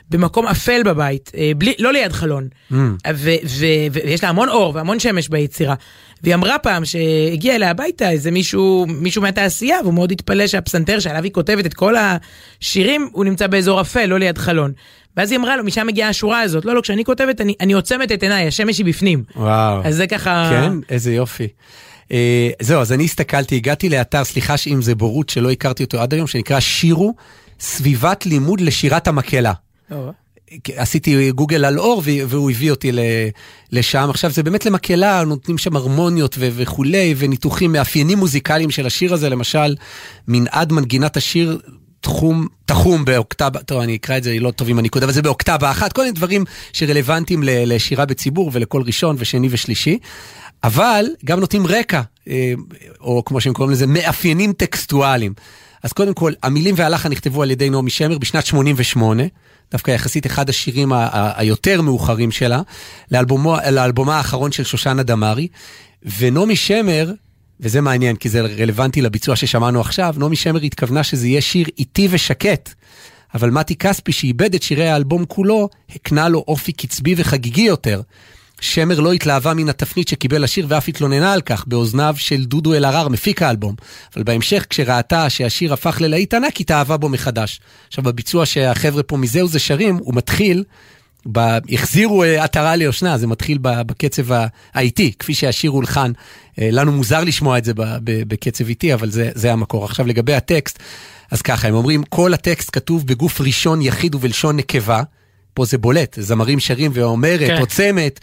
במקום 0.10 0.48
אפל 0.48 0.84
בבית, 0.84 1.32
אה, 1.38 1.52
בלי, 1.58 1.74
לא 1.80 1.94
ליד 1.94 2.12
חלון. 2.12 2.48
Mm. 2.72 2.76
ו- 3.14 3.36
ו- 3.46 3.88
ויש 3.92 4.24
לה 4.24 4.30
המון 4.30 4.50
אור 4.50 4.76
והמון 4.76 5.00
שמש 5.00 5.30
ביצירה. 5.30 5.76
והיא 6.24 6.36
אמרה 6.36 6.60
פעם 6.60 6.86
שהגיע 6.86 7.56
אליה 7.56 7.70
הביתה 7.70 8.12
איזה 8.12 8.32
מישהו, 8.32 8.86
מישהו 8.88 9.22
מהתעשייה, 9.22 9.78
והוא 9.84 9.94
מאוד 9.94 10.12
התפלא 10.12 10.48
שהפסנתר 10.48 11.00
שעליו 11.00 11.24
היא 11.24 11.32
כותבת 11.32 11.66
את 11.66 11.74
כל 11.74 11.96
השירים, 11.98 13.10
הוא 13.12 13.26
נמצא 13.26 13.48
באזור 13.48 13.82
אפל, 13.82 14.06
לא 14.06 14.20
ליד 14.20 14.38
חלון. 14.38 14.72
ואז 15.18 15.32
היא 15.32 15.40
אמרה 15.40 15.58
לו, 15.58 15.64
משם 15.64 15.88
מגיעה 15.88 16.10
השורה 16.10 16.42
הזאת, 16.42 16.66
לא, 16.66 16.76
לא, 16.76 16.82
כשאני 16.82 17.06
כותבת, 17.06 17.42
אני, 17.42 17.54
אני 17.62 17.74
עוצמת 17.74 18.12
את 18.12 18.24
עיניי, 18.24 18.48
השמש 18.48 18.78
היא 18.78 18.86
בפנים. 18.86 19.24
וואו. 19.36 19.82
אז 19.84 19.96
זה 19.96 20.08
ככה... 20.08 20.50
כן, 20.52 20.74
איזה 20.90 21.14
יופי. 21.14 21.48
אה, 22.12 22.50
זהו, 22.62 22.82
אז 22.82 22.92
אני 22.92 23.04
הסתכלתי, 23.04 23.56
הגעתי 23.56 23.90
לאתר, 23.90 24.24
סליחה 24.24 24.56
אם 24.68 24.82
זה 24.82 24.96
בורות 24.96 25.30
שלא 25.30 25.52
הכרתי 25.52 25.84
אותו 25.84 26.02
עד 26.02 26.14
היום, 26.14 26.28
שנקרא 26.28 26.60
שירו, 26.60 27.14
סביבת 27.60 28.26
לימוד 28.26 28.62
לשירת 28.62 29.08
המקהלה. 29.08 29.54
עשיתי 30.76 31.32
גוגל 31.32 31.66
על 31.66 31.80
אור 31.80 32.02
והוא 32.28 32.52
הביא 32.52 32.72
אותי 32.72 32.92
לשם. 33.72 34.10
עכשיו 34.10 34.32
זה 34.32 34.44
באמת 34.44 34.66
למקהלה, 34.66 35.24
נותנים 35.24 35.58
שם 35.58 35.76
הרמוניות 35.76 36.36
וכולי, 36.40 37.16
וניתוחים, 37.18 37.72
מאפיינים 37.72 38.18
מוזיקליים 38.18 38.72
של 38.72 38.86
השיר 38.86 39.14
הזה, 39.14 39.30
למשל, 39.30 39.76
מנעד 40.28 40.72
מנגינת 40.72 41.18
השיר. 41.18 41.60
תחום, 42.02 42.48
תחום 42.66 43.06
באוקטבה, 43.06 43.60
טוב 43.60 43.82
אני 43.82 43.96
אקרא 43.96 44.18
את 44.18 44.24
זה, 44.24 44.40
לא 44.40 44.52
טוב 44.52 44.70
אני 44.78 44.90
כותב, 44.90 45.04
אבל 45.04 45.14
זה 45.14 45.22
באוקטבה 45.22 45.72
אחת, 45.72 45.94
כל 45.94 46.02
מיני 46.02 46.14
דברים 46.14 46.46
שרלוונטיים 46.74 47.42
לשירה 47.46 48.06
בציבור 48.06 48.50
ולכל 48.54 48.82
ראשון 48.86 49.16
ושני 49.20 49.48
ושלישי, 49.52 49.98
אבל 50.64 51.06
גם 51.26 51.40
נותנים 51.40 51.68
רקע, 51.68 52.02
אה, 52.28 52.54
או 53.02 53.24
כמו 53.26 53.42
שהם 53.42 53.54
קוראים 53.54 53.72
לזה, 53.72 53.88
מאפיינים 53.88 54.54
טקסטואליים. 54.54 55.34
אז 55.84 55.94
קודם 55.94 56.14
כל, 56.14 56.34
המילים 56.44 56.76
והלחן 56.78 57.10
נכתבו 57.10 57.42
על 57.44 57.52
ידי 57.52 57.70
נעמי 57.70 57.90
שמר 57.90 58.18
בשנת 58.18 58.46
88, 58.46 59.24
דווקא 59.72 59.92
יחסית 59.92 60.26
אחד 60.26 60.50
השירים 60.50 60.92
היותר 61.12 61.82
מאוחרים 61.82 62.32
שלה, 62.32 62.62
לאלבומו, 63.12 63.58
לאלבומה 63.72 64.18
האחרון 64.18 64.52
של 64.52 64.64
שושנה 64.64 65.04
דמארי, 65.04 65.48
ונעמי 66.20 66.56
שמר, 66.56 67.12
וזה 67.60 67.82
מעניין 67.82 68.16
כי 68.16 68.30
זה 68.30 68.42
רלוונטי 68.42 69.02
לביצוע 69.02 69.36
ששמענו 69.36 69.82
עכשיו, 69.82 70.16
נעמי 70.18 70.36
שמר 70.36 70.62
התכוונה 70.62 71.04
שזה 71.04 71.28
יהיה 71.28 71.42
שיר 71.42 71.68
איטי 71.78 72.08
ושקט. 72.12 72.74
אבל 73.34 73.50
מתי 73.50 73.76
כספי 73.76 74.12
שאיבד 74.12 74.56
את 74.56 74.64
שירי 74.64 74.90
האלבום 74.90 75.26
כולו, 75.26 75.70
הקנה 75.96 76.30
לו 76.30 76.44
אופי 76.48 76.72
קצבי 76.72 77.16
וחגיגי 77.18 77.62
יותר. 77.62 78.02
שמר 78.62 79.00
לא 79.00 79.14
התלהבה 79.14 79.54
מן 79.54 79.70
התפנית 79.70 80.08
שקיבל 80.08 80.44
השיר 80.44 80.66
ואף 80.70 80.88
התלוננה 80.88 81.34
על 81.34 81.42
כך 81.42 81.68
באוזניו 81.68 82.16
של 82.18 82.46
דודו 82.46 82.74
אלהרר, 82.74 83.08
מפיק 83.08 83.42
האלבום. 83.42 83.76
אבל 84.16 84.24
בהמשך, 84.24 84.66
כשראתה 84.70 85.30
שהשיר 85.30 85.74
הפך 85.74 85.98
ללהיט 86.02 86.34
ענק, 86.34 86.62
התאהבה 86.62 86.98
בו 86.98 87.10
מחדש. 87.10 87.60
עכשיו, 87.88 88.04
בביצוע 88.04 88.46
שהחבר'ה 88.46 89.04
פה 89.04 89.18
מזהו 89.18 89.48
זה 89.48 89.60
שרים, 89.60 89.98
הוא 90.02 90.16
מתחיל, 90.16 90.64
ב... 91.32 91.40
החזירו 91.70 92.24
אה, 92.24 92.44
עטרה 92.44 92.76
ליושנה, 92.76 93.18
זה 93.18 93.28
מתחיל 93.28 93.58
בקצב 93.62 94.24
האיטי, 94.74 95.12
כפי 95.20 95.34
שהשיר 95.34 95.72
הולחן. 95.72 96.12
אה, 96.60 96.70
לנו 96.72 96.92
מוזר 96.92 97.24
לשמוע 97.24 97.58
את 97.58 97.66
זה 97.66 97.72
בקצב 98.04 98.68
איטי, 98.68 98.94
אבל 98.94 99.10
זה, 99.10 99.30
זה 99.36 99.54
המקור. 99.54 99.86
עכשיו, 99.86 100.08
לגבי 100.08 100.34
הטקסט, 100.34 100.80
אז 101.32 101.42
ככה, 101.42 101.68
הם 101.68 101.74
אומרים, 101.74 102.04
כל 102.04 102.34
הטקסט 102.34 102.70
כתוב 102.74 103.08
בגוף 103.08 103.42
ראשון 103.42 103.82
יחיד 103.82 104.16
ובלשון 104.16 104.58
נקבה. 104.58 105.04
פה 105.54 105.66
זה 105.66 105.78
בולט, 105.78 106.18
זמרים 106.22 106.60
שרים 106.60 106.92
ואומרת, 106.94 107.48
כן. 107.48 107.58
עוצמת. 107.60 108.20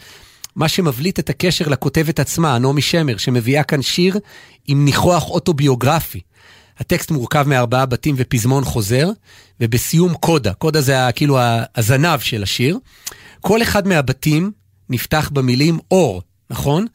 מה 0.55 0.67
שמבליט 0.67 1.19
את 1.19 1.29
הקשר 1.29 1.67
לכותבת 1.67 2.19
עצמה, 2.19 2.59
נעמי 2.59 2.81
שמר, 2.81 3.17
שמביאה 3.17 3.63
כאן 3.63 3.81
שיר 3.81 4.19
עם 4.67 4.85
ניחוח 4.85 5.29
אוטוביוגרפי. 5.29 6.21
הטקסט 6.79 7.11
מורכב 7.11 7.47
מארבעה 7.47 7.85
בתים 7.85 8.15
ופזמון 8.17 8.63
חוזר, 8.63 9.09
ובסיום 9.59 10.13
קודה. 10.13 10.53
קודה 10.53 10.81
זה 10.81 10.95
כאילו 11.15 11.37
הזנב 11.75 12.19
של 12.19 12.43
השיר. 12.43 12.79
כל 13.41 13.61
אחד 13.61 13.87
מהבתים 13.87 14.51
נפתח 14.89 15.29
במילים 15.33 15.79
אור, 15.91 16.21
נכון? 16.49 16.85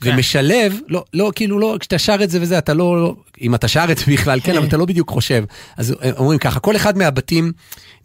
כן. 0.00 0.14
ומשלב, 0.14 0.78
לא, 0.88 1.04
לא, 1.14 1.32
כאילו 1.34 1.58
לא, 1.58 1.76
כשאתה 1.80 1.98
שר 1.98 2.16
את 2.22 2.30
זה 2.30 2.42
וזה, 2.42 2.58
אתה 2.58 2.74
לא, 2.74 3.02
לא 3.02 3.16
אם 3.40 3.54
אתה 3.54 3.68
שר 3.68 3.84
את 3.90 3.98
זה 3.98 4.04
בכלל, 4.12 4.40
כן, 4.40 4.56
אבל 4.56 4.66
אתה 4.66 4.76
לא 4.76 4.84
בדיוק 4.84 5.10
חושב. 5.10 5.44
אז 5.76 5.94
אומרים 6.16 6.38
ככה, 6.38 6.60
כל 6.60 6.76
אחד 6.76 6.98
מהבתים 6.98 7.52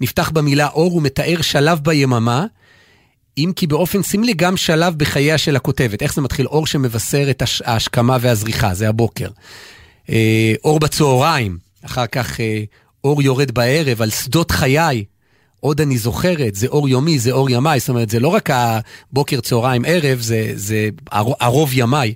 נפתח 0.02 0.30
במילה 0.30 0.68
אור 0.68 0.96
ומתאר 0.96 1.42
שלב 1.42 1.80
ביממה, 1.84 2.46
אם 3.38 3.52
כי 3.56 3.68
באופן 3.68 4.04
סמלי 4.04 4.34
גם 4.34 4.58
שלב 4.58 4.96
בחייה 4.98 5.38
של 5.38 5.56
הכותבת. 5.56 6.02
איך 6.02 6.14
זה 6.14 6.22
מתחיל? 6.22 6.48
אור 6.48 6.68
שמבשר 6.68 7.30
את 7.30 7.42
הש- 7.42 7.62
ההשכמה 7.66 8.18
והזריחה, 8.22 8.74
זה 8.74 8.90
הבוקר. 8.90 9.30
אה, 10.10 10.54
אור 10.64 10.80
בצהריים, 10.80 11.58
אחר 11.86 12.08
כך 12.08 12.40
אה, 12.40 12.64
אור 13.04 13.22
יורד 13.22 13.52
בערב 13.52 14.02
על 14.02 14.10
שדות 14.10 14.52
חיי. 14.52 15.04
עוד 15.60 15.82
אני 15.82 15.98
זוכרת, 15.98 16.56
זה 16.56 16.68
אור 16.68 16.90
יומי, 16.90 17.20
זה 17.20 17.32
אור 17.32 17.50
ימיי, 17.50 17.80
זאת 17.80 17.90
אומרת, 17.90 18.10
זה 18.10 18.20
לא 18.20 18.28
רק 18.28 18.50
הבוקר, 18.54 19.40
צהריים, 19.42 19.84
ערב, 19.88 20.20
זה, 20.20 20.52
זה 20.56 20.90
הרוב 21.40 21.70
ימיי. 21.74 22.14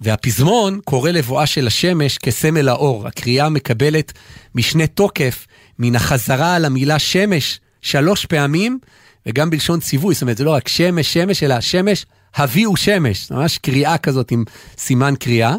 והפזמון 0.00 0.80
קורא 0.84 1.10
לבואה 1.10 1.46
של 1.46 1.66
השמש 1.66 2.18
כסמל 2.18 2.68
האור. 2.68 3.06
הקריאה 3.06 3.48
מקבלת 3.48 4.12
משנה 4.54 4.86
תוקף 4.86 5.46
מן 5.78 5.96
החזרה 5.96 6.54
על 6.54 6.64
המילה 6.64 6.98
שמש 6.98 7.60
שלוש 7.82 8.26
פעמים, 8.26 8.78
וגם 9.26 9.50
בלשון 9.50 9.80
ציווי, 9.80 10.14
זאת 10.14 10.22
אומרת, 10.22 10.36
זה 10.36 10.44
לא 10.44 10.50
רק 10.50 10.68
שמש, 10.68 11.12
שמש, 11.12 11.42
אלא 11.42 11.60
שמש, 11.60 12.06
הביאו 12.34 12.76
שמש. 12.76 13.30
ממש 13.30 13.58
קריאה 13.58 13.98
כזאת 13.98 14.30
עם 14.30 14.44
סימן 14.78 15.14
קריאה. 15.20 15.54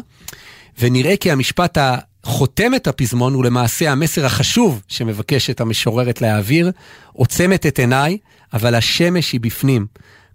ונראה 0.78 1.16
כי 1.16 1.30
המשפט 1.30 1.78
החותם 1.80 2.74
את 2.74 2.86
הפזמון 2.86 3.34
הוא 3.34 3.44
למעשה 3.44 3.92
המסר 3.92 4.26
החשוב 4.26 4.82
שמבקשת 4.88 5.60
המשוררת 5.60 6.20
להעביר, 6.22 6.70
עוצמת 7.12 7.66
את 7.66 7.78
עיניי, 7.78 8.18
אבל 8.52 8.74
השמש 8.74 9.32
היא 9.32 9.40
בפנים. 9.40 9.86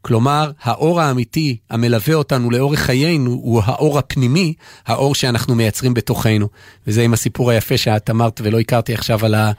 כלומר, 0.01 0.51
האור 0.61 1.01
האמיתי 1.01 1.57
המלווה 1.69 2.15
אותנו 2.15 2.51
לאורך 2.51 2.79
חיינו 2.79 3.31
הוא 3.31 3.61
האור 3.65 3.99
הפנימי, 3.99 4.53
האור 4.85 5.15
שאנחנו 5.15 5.55
מייצרים 5.55 5.93
בתוכנו. 5.93 6.47
וזה 6.87 7.01
עם 7.01 7.13
הסיפור 7.13 7.51
היפה 7.51 7.77
שאת 7.77 8.09
אמרת 8.09 8.41
ולא 8.43 8.59
הכרתי 8.59 8.93
עכשיו 8.93 9.25
על, 9.25 9.35
ה, 9.35 9.51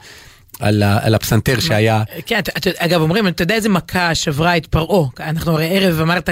על, 0.61 0.83
ה, 0.83 0.99
על 1.01 1.15
הפסנתר 1.15 1.59
שהיה. 1.59 2.03
כן, 2.25 2.39
אתה- 2.39 2.51
אתה- 2.57 2.69
אגב, 2.77 3.01
אומרים, 3.01 3.27
אתה 3.27 3.43
יודע 3.43 3.55
איזה 3.55 3.69
מכה 3.69 4.15
שברה 4.15 4.57
את 4.57 4.65
פרעה? 4.65 5.07
אנחנו 5.19 5.51
הרי 5.51 5.67
ערב 5.77 5.99
אמרת, 6.01 6.29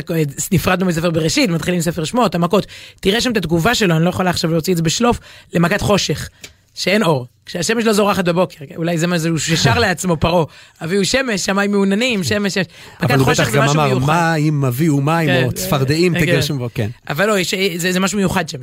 נפרדנו 0.51 0.85
מספר 0.85 1.09
בראשית, 1.09 1.49
מתחילים 1.49 1.81
ספר 1.81 2.03
שמות, 2.03 2.35
המכות. 2.35 2.65
תראה 2.99 3.21
שם 3.21 3.31
את 3.31 3.37
התגובה 3.37 3.75
שלו, 3.75 3.95
אני 3.95 4.05
לא 4.05 4.09
יכולה 4.09 4.29
עכשיו 4.29 4.51
להוציא 4.51 4.73
את 4.73 4.77
זה 4.77 4.83
בשלוף, 4.83 5.19
למכת 5.53 5.81
חושך, 5.81 6.29
שאין 6.75 7.03
אור. 7.03 7.25
כשהשמש 7.45 7.83
לא 7.85 7.93
זורחת 7.93 8.25
בבוקר, 8.25 8.65
אולי 8.75 8.97
זה 8.97 9.07
מה 9.07 9.17
זה, 9.17 9.29
הוא 9.29 9.37
ששר 9.37 9.79
לעצמו 9.83 10.17
פרעה. 10.17 10.45
אביהו 10.83 11.05
שמש, 11.05 11.41
שמיים 11.45 11.71
מעוננים, 11.71 12.23
שמש, 12.23 12.53
שמש. 12.53 12.65
אבל 13.01 13.19
הוא 13.19 13.27
בטח 13.27 13.49
גם 13.51 13.69
אמר. 13.69 13.97
מה 13.97 14.35
אם 14.35 14.65
הביאו 14.65 15.01
מים 15.01 15.27
כן, 15.27 15.43
או 15.43 15.51
צפרדעים, 15.51 16.13
כן. 16.13 16.19
תגרשו 16.21 16.57
בו, 16.57 16.69
כן. 16.73 16.89
אבל 17.09 17.25
לא, 17.25 17.35
זה 17.77 17.99
משהו 17.99 18.17
מיוחד 18.17 18.49
שם, 18.49 18.57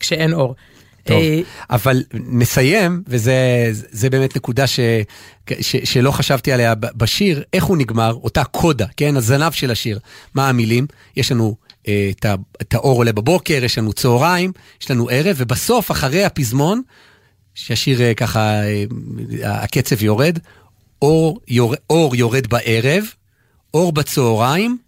כשאין 0.00 0.32
אור. 0.32 0.54
טוב, 1.08 1.22
אה, 1.22 1.40
אבל 1.70 2.02
נסיים, 2.14 3.02
וזה 3.06 3.34
זה 3.72 4.10
באמת 4.10 4.36
נקודה 4.36 4.66
ש, 4.66 4.80
ש, 5.60 5.76
שלא 5.84 6.10
חשבתי 6.10 6.52
עליה 6.52 6.74
בשיר, 6.74 7.42
איך 7.52 7.64
הוא 7.64 7.76
נגמר, 7.76 8.18
אותה 8.22 8.44
קודה, 8.44 8.86
כן, 8.96 9.16
הזנב 9.16 9.52
של 9.52 9.70
השיר. 9.70 9.98
מה 10.34 10.48
המילים? 10.48 10.86
יש 11.16 11.32
לנו 11.32 11.56
אה, 11.88 12.10
את 12.62 12.74
האור 12.74 12.96
עולה 12.96 13.12
בבוקר, 13.12 13.64
יש 13.64 13.78
לנו 13.78 13.92
צהריים, 13.92 14.52
יש 14.80 14.90
לנו 14.90 15.08
ערב, 15.10 15.36
ובסוף, 15.38 15.90
אחרי 15.90 16.24
הפזמון, 16.24 16.82
שהשיר 17.54 18.02
אה, 18.02 18.14
ככה, 18.14 18.40
אה, 18.40 18.84
הקצב 19.44 20.02
יורד, 20.02 20.38
אור, 21.02 21.40
יור, 21.48 21.74
אור 21.90 22.16
יורד 22.16 22.46
בערב, 22.46 23.04
אור 23.74 23.92
בצהריים, 23.92 24.78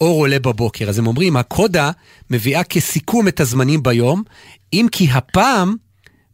אור 0.00 0.20
עולה 0.20 0.38
בבוקר. 0.38 0.88
אז 0.88 0.98
הם 0.98 1.06
אומרים, 1.06 1.36
הקודה 1.36 1.90
מביאה 2.30 2.64
כסיכום 2.64 3.28
את 3.28 3.40
הזמנים 3.40 3.82
ביום, 3.82 4.22
אם 4.72 4.86
כי 4.92 5.08
הפעם 5.12 5.76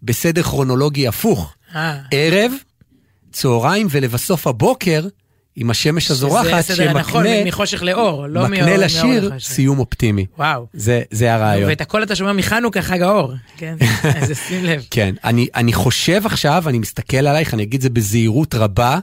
בסדר 0.02 0.42
כרונולוגי 0.42 1.08
הפוך. 1.08 1.54
אה. 1.74 1.98
ערב, 2.10 2.52
צהריים 3.32 3.86
ולבסוף 3.90 4.46
הבוקר, 4.46 5.06
עם 5.56 5.70
השמש 5.70 6.10
הזורחת, 6.10 6.64
שזה 6.64 6.90
הנכון, 6.90 7.24
שמקנה 7.24 7.44
מחושך 7.44 7.82
לאור, 7.82 8.26
לא 8.26 8.40
מאור 8.40 8.48
מקנה 8.48 8.66
מאור 8.66 8.76
לשיר 8.76 9.28
לחושך. 9.28 9.52
סיום 9.52 9.78
אופטימי. 9.78 10.26
וואו. 10.38 10.66
זה, 10.72 11.02
זה 11.10 11.34
הרעיון. 11.34 11.70
ואת 11.70 11.80
הכל 11.80 12.02
אתה 12.02 12.16
שומע 12.16 12.32
מחנוכה, 12.32 12.82
חג 12.82 13.02
האור. 13.02 13.32
כן, 13.56 13.76
אז 14.20 14.32
שים 14.48 14.64
לב. 14.64 14.86
כן, 14.90 15.14
אני, 15.24 15.46
אני 15.54 15.72
חושב 15.72 16.26
עכשיו, 16.26 16.64
אני 16.68 16.78
מסתכל 16.78 17.16
עלייך, 17.16 17.54
אני 17.54 17.62
אגיד 17.62 17.80
זה 17.80 17.90
בזהירות 17.90 18.54
רבה, 18.54 18.98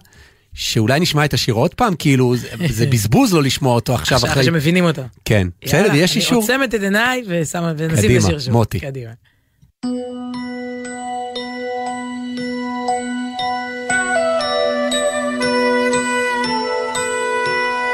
שאולי 0.54 1.00
נשמע 1.00 1.26
את 1.26 1.34
השיר 1.34 1.54
עוד 1.54 1.74
פעם, 1.74 1.96
כאילו, 2.00 2.36
זה, 2.36 2.48
זה 2.70 2.86
בזבוז 2.86 3.34
לא 3.34 3.44
לשמוע 3.44 3.76
אותו 3.76 3.94
עכשיו 3.94 4.16
עכשיו 4.16 4.32
אחרי... 4.32 4.44
שמבינים 4.44 4.86
אותו. 4.86 5.02
כן, 5.26 5.48
בסדר, 5.66 5.96
יש 5.96 6.16
אישור. 6.16 6.32
אני 6.34 6.42
עוצמת 6.42 6.76
את 6.76 6.84
עיניי 6.84 7.24
ושמה, 7.28 7.74
ונשים 7.78 8.04
קדימה, 8.04 8.20
לשיר 8.20 8.40
שוב. 8.40 8.54
מוטי. 8.54 8.80
קדימה. 8.80 9.12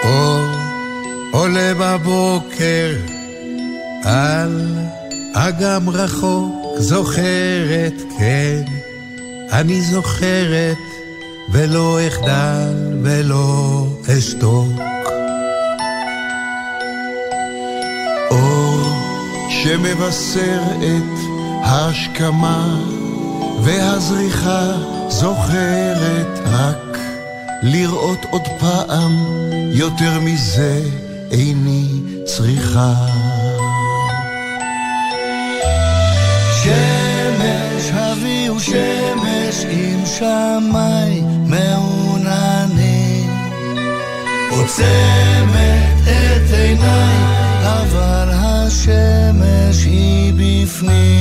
אור 0.04 0.46
עולה 1.32 1.74
בבוקר 1.80 2.96
על 4.04 4.68
אגם 5.34 5.90
רחוק, 5.90 6.78
זוכרת, 6.78 7.94
כן, 8.20 8.62
אני 9.52 9.82
זוכרת, 9.82 10.78
ולא 11.52 12.00
אחדל 12.08 12.74
ולא 13.04 13.86
אשתוק. 14.18 14.70
אור 18.32 18.80
שמבשר 19.50 20.62
את 20.80 21.20
ההשכמה 21.64 22.80
והזריחה, 23.64 24.72
זוכרת 25.10 26.40
רק 26.46 26.98
לראות 27.64 28.26
עוד 28.30 28.48
פעם, 28.60 29.12
יותר 29.72 30.20
מזה 30.20 30.82
איני 31.32 31.88
צריכה. 32.26 32.94
הביאו 38.50 38.60
שמש 38.60 39.66
עם 39.70 40.06
שמיים 40.06 41.26
מעוננים. 41.48 43.30
עוצמת 44.50 46.02
את 46.04 46.54
עיניי, 46.54 47.16
אבל 47.64 48.30
השמש 48.34 49.86
היא 49.86 50.34
בפנים. 50.34 51.19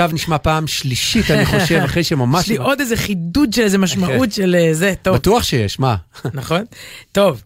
עכשיו 0.00 0.14
נשמע 0.14 0.38
פעם 0.38 0.66
שלישית, 0.66 1.30
אני 1.30 1.46
חושב, 1.46 1.80
אחרי 1.84 2.04
שממש... 2.04 2.44
יש 2.44 2.48
לי 2.48 2.56
עוד 2.56 2.80
איזה 2.80 2.96
חידוד 2.96 3.52
של 3.52 3.62
איזה 3.62 3.78
משמעות 3.78 4.32
של 4.32 4.56
אה, 4.58 4.74
זה, 4.74 4.94
טוב. 5.02 5.14
בטוח 5.14 5.42
שיש, 5.42 5.78
מה? 5.78 5.96
נכון? 6.34 6.64
טוב, 7.12 7.42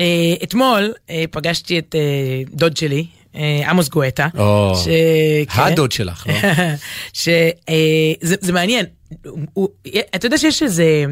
אה, 0.00 0.34
אתמול 0.42 0.92
אה, 1.10 1.24
פגשתי 1.30 1.78
את 1.78 1.94
דוד 2.50 2.76
שלי, 2.76 3.06
עמוס 3.66 3.88
גואטה. 3.88 4.28
או, 4.38 4.72
ש- 4.84 4.88
כן. 5.54 5.62
הדוד 5.62 5.92
שלך, 5.92 6.26
לא? 6.26 6.34
שזה 7.22 8.36
זה 8.40 8.52
מעניין, 8.52 8.86
אתה 10.14 10.26
יודע 10.26 10.38
שיש 10.38 10.62
איזה 10.62 11.04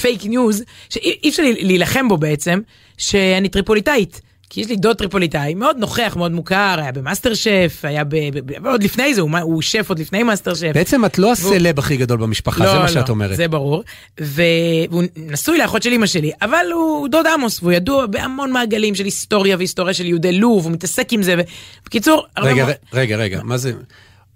פייק 0.00 0.24
ניוז, 0.24 0.64
שאי 0.90 1.18
אי 1.24 1.28
אפשר 1.28 1.42
להילחם 1.60 2.08
בו 2.08 2.16
בעצם, 2.16 2.60
שאני 2.98 3.48
טריפוליטאית. 3.48 4.20
כי 4.50 4.60
יש 4.60 4.68
לי 4.68 4.76
דוד 4.76 4.96
טריפוליטאי, 4.96 5.54
מאוד 5.54 5.76
נוכח, 5.78 6.14
מאוד 6.16 6.32
מוכר, 6.32 6.76
היה 6.78 6.92
במאסטר 6.92 7.34
שף, 7.34 7.80
היה 7.82 8.04
ב... 8.04 8.08
ב- 8.16 8.52
ב- 8.62 8.66
עוד 8.66 8.82
לפני 8.82 9.14
זה, 9.14 9.20
הוא, 9.20 9.30
הוא 9.42 9.62
שף 9.62 9.86
עוד 9.88 9.98
לפני 9.98 10.22
מאסטר 10.22 10.54
שף. 10.54 10.70
בעצם 10.74 11.04
את 11.04 11.18
לא 11.18 11.32
הסלב 11.32 11.78
הכי 11.78 11.96
גדול 11.96 12.18
במשפחה, 12.18 12.66
זה 12.66 12.78
מה 12.78 12.88
שאת 12.88 13.08
אומרת. 13.08 13.30
לא, 13.30 13.36
זה 13.36 13.48
ברור. 13.48 13.82
ו- 14.20 14.42
והוא 14.90 15.02
נשוי 15.16 15.58
לאחות 15.58 15.82
של 15.82 15.92
אמא 15.92 16.06
שלי, 16.06 16.30
אבל 16.42 16.66
הוא 16.72 17.08
דוד 17.08 17.26
עמוס, 17.26 17.58
והוא 17.62 17.72
ידוע 17.72 18.06
בהמון 18.06 18.52
מעגלים 18.52 18.94
של 18.94 19.04
היסטוריה 19.04 19.56
והיסטוריה 19.56 19.94
של 19.94 20.06
יהודי 20.06 20.32
לוב, 20.32 20.64
הוא 20.64 20.72
מתעסק 20.72 21.12
עם 21.12 21.22
זה. 21.22 21.34
ו- 21.38 21.42
בקיצור, 21.86 22.26
הרבה 22.36 22.50
רגע, 22.50 22.64
ר- 22.66 22.72
רגע, 22.92 23.16
רגע, 23.16 23.40
מה 23.44 23.56
זה? 23.56 23.72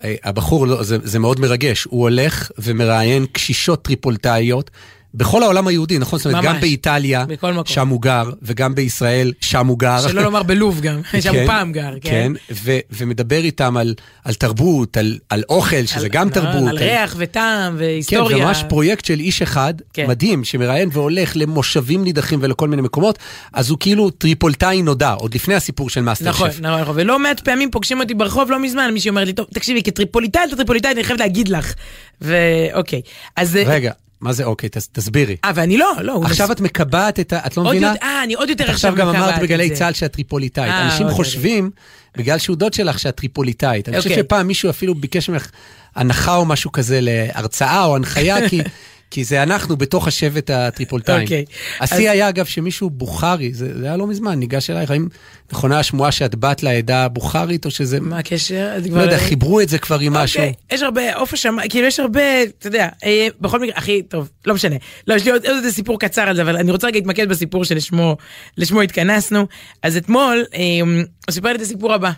אה, 0.05 0.15
הבחור, 0.25 0.67
לא, 0.67 0.83
זה, 0.83 0.99
זה 1.03 1.19
מאוד 1.19 1.41
מרגש, 1.41 1.85
הוא 1.85 2.03
הולך 2.03 2.51
ומראיין 2.59 3.27
קשישות 3.33 3.83
טריפולטאיות 3.83 4.71
בכל 5.15 5.43
העולם 5.43 5.67
היהודי, 5.67 5.99
נכון? 5.99 6.19
זאת 6.19 6.27
אומרת. 6.27 6.45
גם 6.45 6.61
באיטליה. 6.61 7.25
שם 7.65 7.89
הוא 7.89 8.03
גר, 8.03 8.31
וגם 8.43 8.75
בישראל, 8.75 9.33
שם 9.41 9.67
הוא 9.67 9.79
גר. 9.79 10.09
שלא 10.09 10.23
לומר 10.23 10.43
בלוב 10.43 10.81
גם, 10.81 11.01
שם 11.23 11.35
הוא 11.35 11.47
פעם 11.47 11.73
גר, 11.73 11.93
כן. 12.01 12.11
כן, 12.11 12.33
ו- 12.65 12.79
ומדבר 12.91 13.37
איתם 13.45 13.77
על, 13.77 13.95
על 14.25 14.35
תרבות, 14.35 14.97
על, 14.97 15.19
על 15.29 15.43
אוכל, 15.49 15.87
שזה 15.87 16.01
על- 16.01 16.09
גם 16.09 16.29
נכון, 16.29 16.43
תרבות. 16.53 16.69
על 16.69 16.79
ריח 16.79 17.15
וטעם 17.19 17.73
כן, 17.73 17.79
והיסטוריה. 17.79 18.47
ממש 18.47 18.65
פרויקט 18.69 19.05
של 19.05 19.21
איש 19.21 19.43
אחד, 19.43 19.75
כן. 19.93 20.07
מדהים, 20.09 20.45
שמראיין 20.45 20.89
והולך 20.93 21.33
למושבים 21.37 22.05
נידחים 22.05 22.39
ולכל 22.43 22.69
מיני 22.69 22.83
מקומות, 22.83 23.19
אז 23.53 23.71
הוא 23.71 23.79
כאילו 23.81 24.11
טריפולטאי 24.11 24.83
נודע, 24.83 25.11
עוד 25.13 25.35
לפני 25.35 25.55
הסיפור 25.55 25.91
של 25.91 26.01
מאסטר 26.01 26.29
נכון, 26.29 26.51
שף. 26.51 26.61
נכון, 26.61 26.81
נכון, 26.81 26.95
ולא 26.99 27.19
מעט 27.19 27.41
פעמים 27.41 27.71
פוגשים 27.71 28.01
אותי 28.01 28.15
ברחוב 28.15 28.51
לא 28.51 28.63
מזמן, 28.63 28.91
מישהי 28.93 29.09
אומרת 29.09 29.27
לי, 29.27 29.33
טוב, 29.33 29.47
תקשיבי, 29.55 29.83
כטריפוליטאית, 29.83 30.51
טריפוליטאית, 30.57 30.97
אני 30.97 31.05
חייבת 31.05 31.21
להגיד 31.21 31.49
לך. 31.49 31.75
ואוקיי, 32.21 33.01
אז... 33.37 33.59
רגע, 33.67 33.93
מה 34.21 34.33
זה 34.33 34.45
אוקיי? 34.45 34.69
תס, 34.69 34.89
תסבירי. 34.93 35.37
אה, 35.45 35.51
ואני 35.55 35.77
לא, 35.77 35.93
לא. 36.01 36.21
עכשיו 36.25 36.53
את 36.53 36.61
מקבעת 36.61 37.21
את 37.21 37.33
ה... 37.33 37.47
את 37.47 37.57
לא 37.57 37.65
מבינה? 37.65 37.95
אה, 38.03 38.23
אני 38.25 38.35
עוד 38.35 38.49
יותר 38.49 38.65
את 38.65 38.71
עכשיו 38.71 38.93
עכשיו 38.93 39.07
גם 39.07 39.15
אמרת 39.15 39.29
מקבעת 39.29 39.43
בגלי 39.43 39.69
זה. 39.69 39.75
צה"ל 39.75 39.93
שאת 39.93 40.13
טריפוליטאית. 40.13 40.73
אה, 40.73 40.85
אנשים 40.85 41.07
אוקיי, 41.07 41.17
חושבים, 41.17 41.71
בגלל 42.17 42.39
שהוא 42.39 42.57
דוד 42.57 42.73
שלך, 42.73 42.99
שאת 42.99 43.17
טריפוליטאית. 43.17 43.89
אני 43.89 43.97
חושב 43.99 44.11
אוקיי. 44.11 44.25
שפעם 44.25 44.47
מישהו 44.47 44.71
אפילו 44.71 44.95
ביקש 44.95 45.29
ממך 45.31 45.51
הנחה 45.95 46.37
או 46.37 46.45
משהו 46.45 46.73
כזה 46.73 46.99
להרצאה 47.03 47.85
או 47.85 47.97
הנחיה, 47.97 48.49
כי... 48.49 48.61
כי 49.11 49.25
זה 49.25 49.43
אנחנו 49.43 49.77
בתוך 49.77 50.09
השבט 50.09 50.51
הטריפולטאים. 50.51 51.23
אוקיי. 51.23 51.45
השיא 51.81 52.11
היה 52.11 52.29
אגב 52.29 52.45
שמישהו 52.45 52.91
בוכרי, 52.91 53.53
זה 53.55 53.79
זה 53.79 53.87
היה 53.87 53.97
לא 53.97 54.07
מזמן, 54.07 54.39
ניגש 54.39 54.71
אלייך, 54.71 54.91
האם 54.91 55.09
נכונה 55.53 55.79
השמועה 55.79 56.13
שאת 56.13 56.35
בת 56.35 56.63
לעדה 56.63 57.05
הבוכרית 57.05 57.65
או 57.67 57.71
שזה... 57.71 58.01
מה 58.01 58.19
הקשר? 58.19 58.71
לא 58.83 58.89
כבר- 58.89 59.01
יודע, 59.03 59.19
חיברו 59.19 59.61
את 59.61 59.69
זה 59.69 59.79
כבר 59.79 59.99
עם 59.99 60.13
משהו. 60.13 60.43
יש 60.73 60.83
הרבה, 60.83 61.15
עוף 61.15 61.33
השמיים, 61.35 61.69
כאילו 61.71 61.87
יש 61.87 62.01
הרבה, 62.01 62.43
אתה 62.43 62.67
יודע, 62.67 62.89
אה, 63.05 63.29
בכל 63.41 63.61
מקרה, 63.61 63.75
הכי 63.77 64.03
טוב, 64.03 64.29
לא 64.47 64.55
משנה. 64.55 64.77
לא, 65.07 65.15
יש 65.15 65.25
לי 65.25 65.31
עוד, 65.31 65.45
איזה 65.45 65.73
סיפור 65.73 66.01
קצר 66.01 66.23
על 66.23 66.37
זה, 66.37 66.43
אבל 66.43 66.57
אני 66.57 66.71
רוצה 66.73 66.87
רגע 66.87 66.99
להתמקד 66.99 67.29
בסיפור 67.29 67.65
שלשמו 67.65 68.17
לשמו 68.57 68.81
התכנסנו. 68.83 69.47
אז 69.83 69.97
אתמול, 69.97 70.45
אה, 70.55 70.61
הוא 70.83 71.03
סיפר 71.31 71.49
לי 71.49 71.55
את 71.57 71.61
הסיפור 71.61 71.93
הבא, 71.93 72.11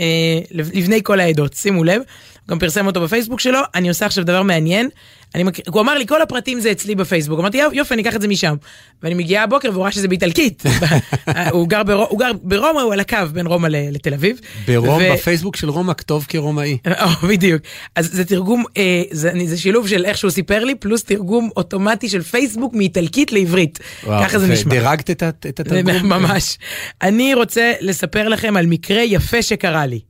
אה, 0.00 0.06
לבני 0.50 1.00
כל 1.02 1.20
העדות, 1.20 1.54
שימו 1.54 1.84
לב, 1.84 1.96
הוא 1.96 2.04
גם 2.48 2.58
פרסם 2.58 2.86
אותו 2.86 3.00
בפייסבוק 3.00 3.40
שלו, 3.40 3.58
אני 3.74 3.88
עושה 3.88 4.06
עכשיו 4.06 4.24
דבר 4.24 4.42
מעניין. 4.42 4.88
אני 5.34 5.42
מק... 5.42 5.68
הוא 5.68 5.80
אמר 5.80 5.94
לי, 5.98 6.06
כל 6.06 6.22
הפרטים 6.22 6.60
זה 6.60 6.72
אצלי 6.72 6.94
בפייסבוק. 6.94 7.40
אמרתי, 7.40 7.58
"יופ- 7.58 7.72
יופי, 7.74 7.94
אני 7.94 8.02
אקח 8.02 8.16
את 8.16 8.20
זה 8.22 8.28
משם. 8.28 8.54
ואני 9.02 9.14
מגיעה 9.14 9.44
הבוקר 9.44 9.68
והוא 9.72 9.82
ראה 9.82 9.92
שזה 9.92 10.08
באיטלקית. 10.08 10.62
הוא, 11.52 11.68
גר 11.68 11.82
ברו... 11.82 12.06
הוא 12.10 12.18
גר 12.18 12.30
ברומא, 12.42 12.80
הוא 12.80 12.92
על 12.92 13.00
הקו 13.00 13.16
בין 13.32 13.46
רומא 13.46 13.66
ל- 13.68 13.94
לתל 13.94 14.14
אביב. 14.14 14.40
ברום, 14.66 15.00
ו- 15.02 15.12
בפייסבוק 15.14 15.56
של 15.56 15.68
רומא 15.70 15.92
כתוב 15.94 16.26
כרומאי. 16.28 16.78
או, 17.02 17.28
בדיוק. 17.28 17.62
אז 17.96 18.10
זה 18.12 18.24
תרגום, 18.24 18.64
אה, 18.76 19.02
זה, 19.10 19.30
אני- 19.30 19.48
זה 19.48 19.56
שילוב 19.58 19.88
של 19.88 20.04
איך 20.04 20.18
שהוא 20.18 20.30
סיפר 20.30 20.64
לי, 20.64 20.74
פלוס 20.74 21.04
תרגום 21.04 21.50
אוטומטי 21.56 22.08
של 22.08 22.22
פייסבוק 22.22 22.74
מאיטלקית 22.74 23.32
לעברית. 23.32 23.78
וואו, 24.06 24.24
ככה 24.24 24.38
זה. 24.38 24.46
נשמע. 24.46 24.70
דירגת 24.74 25.10
את 25.10 25.22
את 25.22 25.60
התרגום? 25.60 26.06
ממש. 26.06 26.58
אני 27.02 27.34
רוצה 27.34 27.72
לספר 27.80 28.28
לכם 28.28 28.56
על 28.56 28.66
מקרה 28.66 29.02
יפה 29.02 29.42
שקרה 29.42 29.86
לי. 29.86 30.00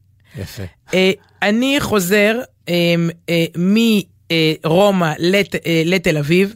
יפה. 0.40 0.62
אה, 0.94 1.10
אני 1.42 1.76
חוזר 1.80 2.38
אה, 2.68 2.74
אה, 3.28 3.44
מרומא 4.64 5.12
לת, 5.18 5.54
אה, 5.54 5.82
לתל 5.84 6.16
אביב 6.18 6.54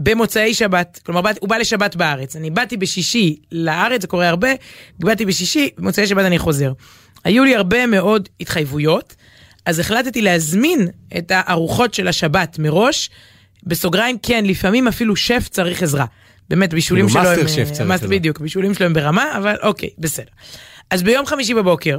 במוצאי 0.00 0.54
שבת, 0.54 1.00
כלומר 1.06 1.20
באת- 1.20 1.38
הוא 1.40 1.48
בא 1.48 1.56
לשבת 1.56 1.96
בארץ, 1.96 2.36
אני 2.36 2.50
באתי 2.50 2.76
בשישי 2.76 3.36
לארץ, 3.52 4.00
זה 4.00 4.06
קורה 4.06 4.28
הרבה, 4.28 4.48
באתי 4.98 5.24
בשישי, 5.24 5.70
במוצאי 5.78 6.06
שבת 6.06 6.24
אני 6.24 6.38
חוזר. 6.38 6.72
היו 7.24 7.44
לי 7.44 7.54
הרבה 7.56 7.86
מאוד 7.86 8.28
התחייבויות, 8.40 9.14
אז 9.66 9.78
החלטתי 9.78 10.22
להזמין 10.22 10.88
את 11.18 11.32
הארוחות 11.34 11.94
של 11.94 12.08
השבת 12.08 12.58
מראש, 12.58 13.10
בסוגריים 13.62 14.16
כן, 14.22 14.44
לפעמים 14.46 14.88
אפילו 14.88 15.16
שף 15.16 15.48
צריך 15.50 15.82
עזרה. 15.82 16.04
באמת, 16.50 16.74
בישולים 16.74 17.08
שלו 17.08 17.20
הם... 17.20 17.48
שף 17.48 17.70
צריך 17.72 17.90
עזרה. 17.90 18.08
בדיוק, 18.08 18.40
בישולים 18.40 18.74
שלו 18.74 18.86
הם 18.86 18.92
ברמה, 18.92 19.36
אבל 19.36 19.56
אוקיי, 19.62 19.88
בסדר. 19.98 20.26
אז 20.90 21.02
ביום 21.02 21.26
חמישי 21.26 21.54
בבוקר, 21.54 21.98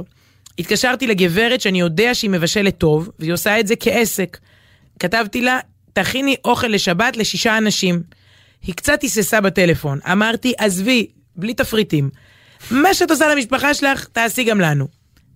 התקשרתי 0.58 1.06
לגברת 1.06 1.60
שאני 1.60 1.80
יודע 1.80 2.14
שהיא 2.14 2.30
מבשלת 2.30 2.78
טוב, 2.78 3.10
והיא 3.18 3.32
עושה 3.32 3.60
את 3.60 3.66
זה 3.66 3.74
כעסק. 3.76 4.38
כתבתי 4.98 5.40
לה, 5.40 5.58
תכיני 5.92 6.36
אוכל 6.44 6.66
לשבת 6.66 7.16
לשישה 7.16 7.58
אנשים. 7.58 8.02
היא 8.62 8.74
קצת 8.74 9.02
היססה 9.02 9.40
בטלפון, 9.40 9.98
אמרתי, 10.12 10.52
עזבי, 10.58 11.06
בלי 11.36 11.54
תפריטים. 11.54 12.10
מה 12.70 12.94
שאת 12.94 13.10
עושה 13.10 13.34
למשפחה 13.34 13.74
שלך, 13.74 14.04
תעשי 14.04 14.44
גם 14.44 14.60
לנו. 14.60 14.88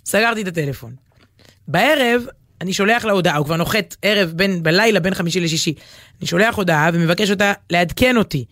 סגרתי 0.04 0.42
את 0.42 0.46
הטלפון. 0.46 0.94
בערב, 1.68 2.26
אני 2.60 2.72
שולח 2.72 3.04
לה 3.04 3.12
הודעה, 3.12 3.36
הוא 3.36 3.46
כבר 3.46 3.56
נוחת 3.56 3.96
ערב 4.02 4.30
בין, 4.30 4.62
בלילה 4.62 5.00
בין 5.00 5.14
חמישי 5.14 5.40
לשישי. 5.40 5.74
אני 6.20 6.26
שולח 6.26 6.54
הודעה 6.54 6.90
ומבקש 6.92 7.30
אותה 7.30 7.52
לעדכן 7.70 8.16
אותי. 8.16 8.44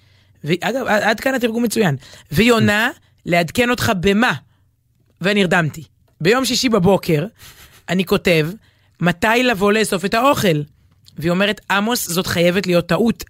ואגב, 0.44 0.86
עד 0.86 1.02
עד 1.02 1.20
כאן 1.20 1.34
התרגום 1.34 1.62
מצוין. 1.62 1.96
והיא 2.30 2.52
עונה, 2.52 2.90
לעדכן 3.26 3.70
אותך 3.70 3.92
במה? 4.00 4.32
ונרדמתי. 5.20 5.84
ביום 6.20 6.44
שישי 6.44 6.68
בבוקר, 6.68 7.26
אני 7.88 8.04
כותב, 8.04 8.50
מתי 9.00 9.42
לבוא 9.44 9.72
לאסוף 9.72 10.04
את 10.04 10.14
האוכל? 10.14 10.62
והיא 11.18 11.30
אומרת, 11.30 11.60
עמוס, 11.70 12.10
זאת 12.10 12.26
חייבת 12.26 12.66
להיות 12.66 12.86
טעות. 12.86 13.24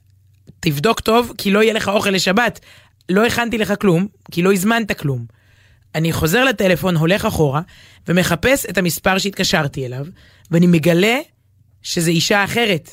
תבדוק 0.60 1.00
טוב, 1.00 1.32
כי 1.38 1.50
לא 1.50 1.62
יהיה 1.62 1.72
לך 1.72 1.88
אוכל 1.88 2.10
לשבת. 2.10 2.60
לא 3.08 3.26
הכנתי 3.26 3.58
לך 3.58 3.72
כלום, 3.80 4.06
כי 4.30 4.42
לא 4.42 4.52
הזמנת 4.52 4.92
כלום. 4.92 5.24
אני 5.94 6.12
חוזר 6.12 6.44
לטלפון, 6.44 6.96
הולך 6.96 7.24
אחורה, 7.24 7.60
ומחפש 8.08 8.66
את 8.66 8.78
המספר 8.78 9.18
שהתקשרתי 9.18 9.86
אליו, 9.86 10.06
ואני 10.50 10.66
מגלה 10.66 11.18
שזה 11.82 12.10
אישה 12.10 12.44
אחרת. 12.44 12.90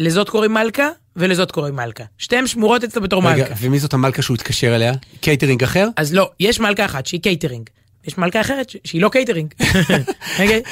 לזאת 0.00 0.28
קוראים 0.28 0.54
מלכה, 0.54 0.88
ולזאת 1.16 1.50
קוראים 1.50 1.76
מלכה. 1.76 2.04
שתיהן 2.18 2.46
שמורות 2.46 2.84
אצלו 2.84 3.02
בתור 3.02 3.22
רגע, 3.28 3.42
מלכה. 3.48 3.54
ומי 3.60 3.78
זאת 3.78 3.94
המלכה 3.94 4.22
שהוא 4.22 4.34
התקשר 4.34 4.76
אליה? 4.76 4.92
קייטרינג 5.20 5.62
אחר? 5.62 5.88
אז 5.96 6.14
לא, 6.14 6.30
יש 6.40 6.60
מלכה 6.60 6.84
אחת 6.84 7.06
שהיא 7.06 7.22
קייטרינג. 7.22 7.70
יש 8.06 8.18
מלכה 8.18 8.40
אחרת 8.40 8.72
שהיא 8.84 9.02
לא 9.02 9.08
קייטרינג. 9.08 9.54
אוקיי? 10.40 10.62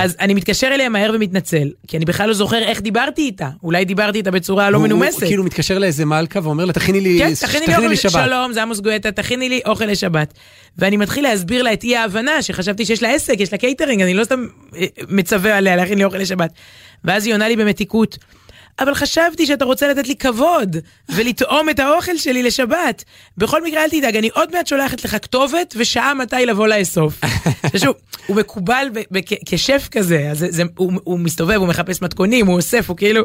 אז 0.00 0.16
אני 0.20 0.34
מתקשר 0.34 0.66
אליה 0.66 0.88
מהר 0.88 1.10
ומתנצל, 1.14 1.70
כי 1.88 1.96
אני 1.96 2.04
בכלל 2.04 2.28
לא 2.28 2.34
זוכר 2.34 2.58
איך 2.62 2.80
דיברתי 2.80 3.22
איתה. 3.22 3.48
אולי 3.62 3.84
דיברתי 3.84 4.18
איתה 4.18 4.30
בצורה 4.30 4.70
לא 4.70 4.76
הוא- 4.76 4.86
הוא 4.86 4.96
מנומסת. 4.96 5.20
כאילו 5.24 5.44
מתקשר 5.44 5.78
לאיזה 5.78 6.04
מלכה 6.04 6.40
ואומר 6.42 6.64
לה, 6.64 6.72
תכיני 6.72 7.00
לי 7.00 7.18
כן, 7.18 7.34
שבת. 7.96 8.24
שלום, 8.26 8.52
זה 8.52 8.62
עמוס 8.62 8.80
גואטה, 8.80 9.12
תכיני 9.12 9.48
לי 9.48 9.60
אוכל 9.66 9.84
לשבת. 9.84 10.32
ואני 10.78 10.96
מתחיל 10.96 11.24
להסביר 11.24 11.62
לה 11.62 11.72
את 11.72 11.84
אי 11.84 11.96
ההבנה, 11.96 12.42
שחשבתי 12.42 12.84
שיש 12.84 13.02
לה 13.02 13.14
עסק, 13.14 13.34
יש 13.40 13.52
לה 13.52 13.58
קייטרינג, 13.58 14.02
אני 14.02 14.14
לא 14.14 14.24
סתם 14.24 14.46
אה, 14.76 14.86
מצווה 15.08 15.56
עליה 15.56 15.76
להכין 15.76 15.98
לי 15.98 16.04
אוכל 16.04 16.18
לשבת. 16.18 16.50
ואז 17.04 17.26
היא 17.26 17.34
עונה 17.34 17.48
לי 17.48 17.56
במתיקות, 17.56 18.18
אבל 18.80 18.94
חשבתי 18.94 19.46
שאתה 19.46 19.64
רוצה 19.64 19.88
לתת 19.88 20.06
לי 20.06 20.16
כבוד, 20.16 20.76
ולטעום 21.08 21.70
את 21.70 21.78
האוכל 21.78 22.16
שלי 22.16 22.42
לשבת. 22.42 23.04
בכל 23.38 23.64
מקרה, 23.64 23.84
אל 23.84 23.90
תדאג, 23.90 24.16
אני 24.16 24.28
עוד 24.34 24.52
מעט 24.52 24.66
שולחת 24.66 25.04
לך 25.04 25.16
כתובת 25.22 25.74
ושעה 25.78 26.14
מתי 26.14 26.46
לבוא 26.46 26.68
לאסוף. 26.68 27.20
שוב, 27.82 27.94
הוא 28.26 28.36
מקובל 28.36 28.88
כשף 29.46 29.88
כזה, 29.90 30.28
אז 30.30 30.38
זה, 30.38 30.46
זה, 30.50 30.62
הוא, 30.76 30.92
הוא 31.04 31.18
מסתובב, 31.18 31.54
הוא 31.54 31.68
מחפש 31.68 32.02
מתכונים, 32.02 32.46
הוא 32.46 32.56
אוסף, 32.56 32.88
הוא 32.88 32.96
כאילו... 32.96 33.20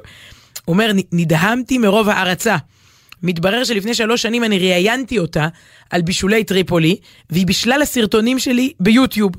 הוא 0.65 0.73
אומר, 0.73 0.91
"נ- 0.93 1.19
נדהמתי 1.21 1.77
מרוב 1.77 2.09
הערצה. 2.09 2.57
מתברר 3.23 3.63
שלפני 3.63 3.93
שלוש 3.93 4.21
שנים 4.21 4.43
אני 4.43 4.59
ראיינתי 4.59 5.19
אותה 5.19 5.47
על 5.89 6.01
בישולי 6.01 6.43
טריפולי, 6.43 6.95
והיא 7.29 7.47
בשלל 7.47 7.81
הסרטונים 7.81 8.39
שלי 8.39 8.73
ביוטיוב. 8.79 9.31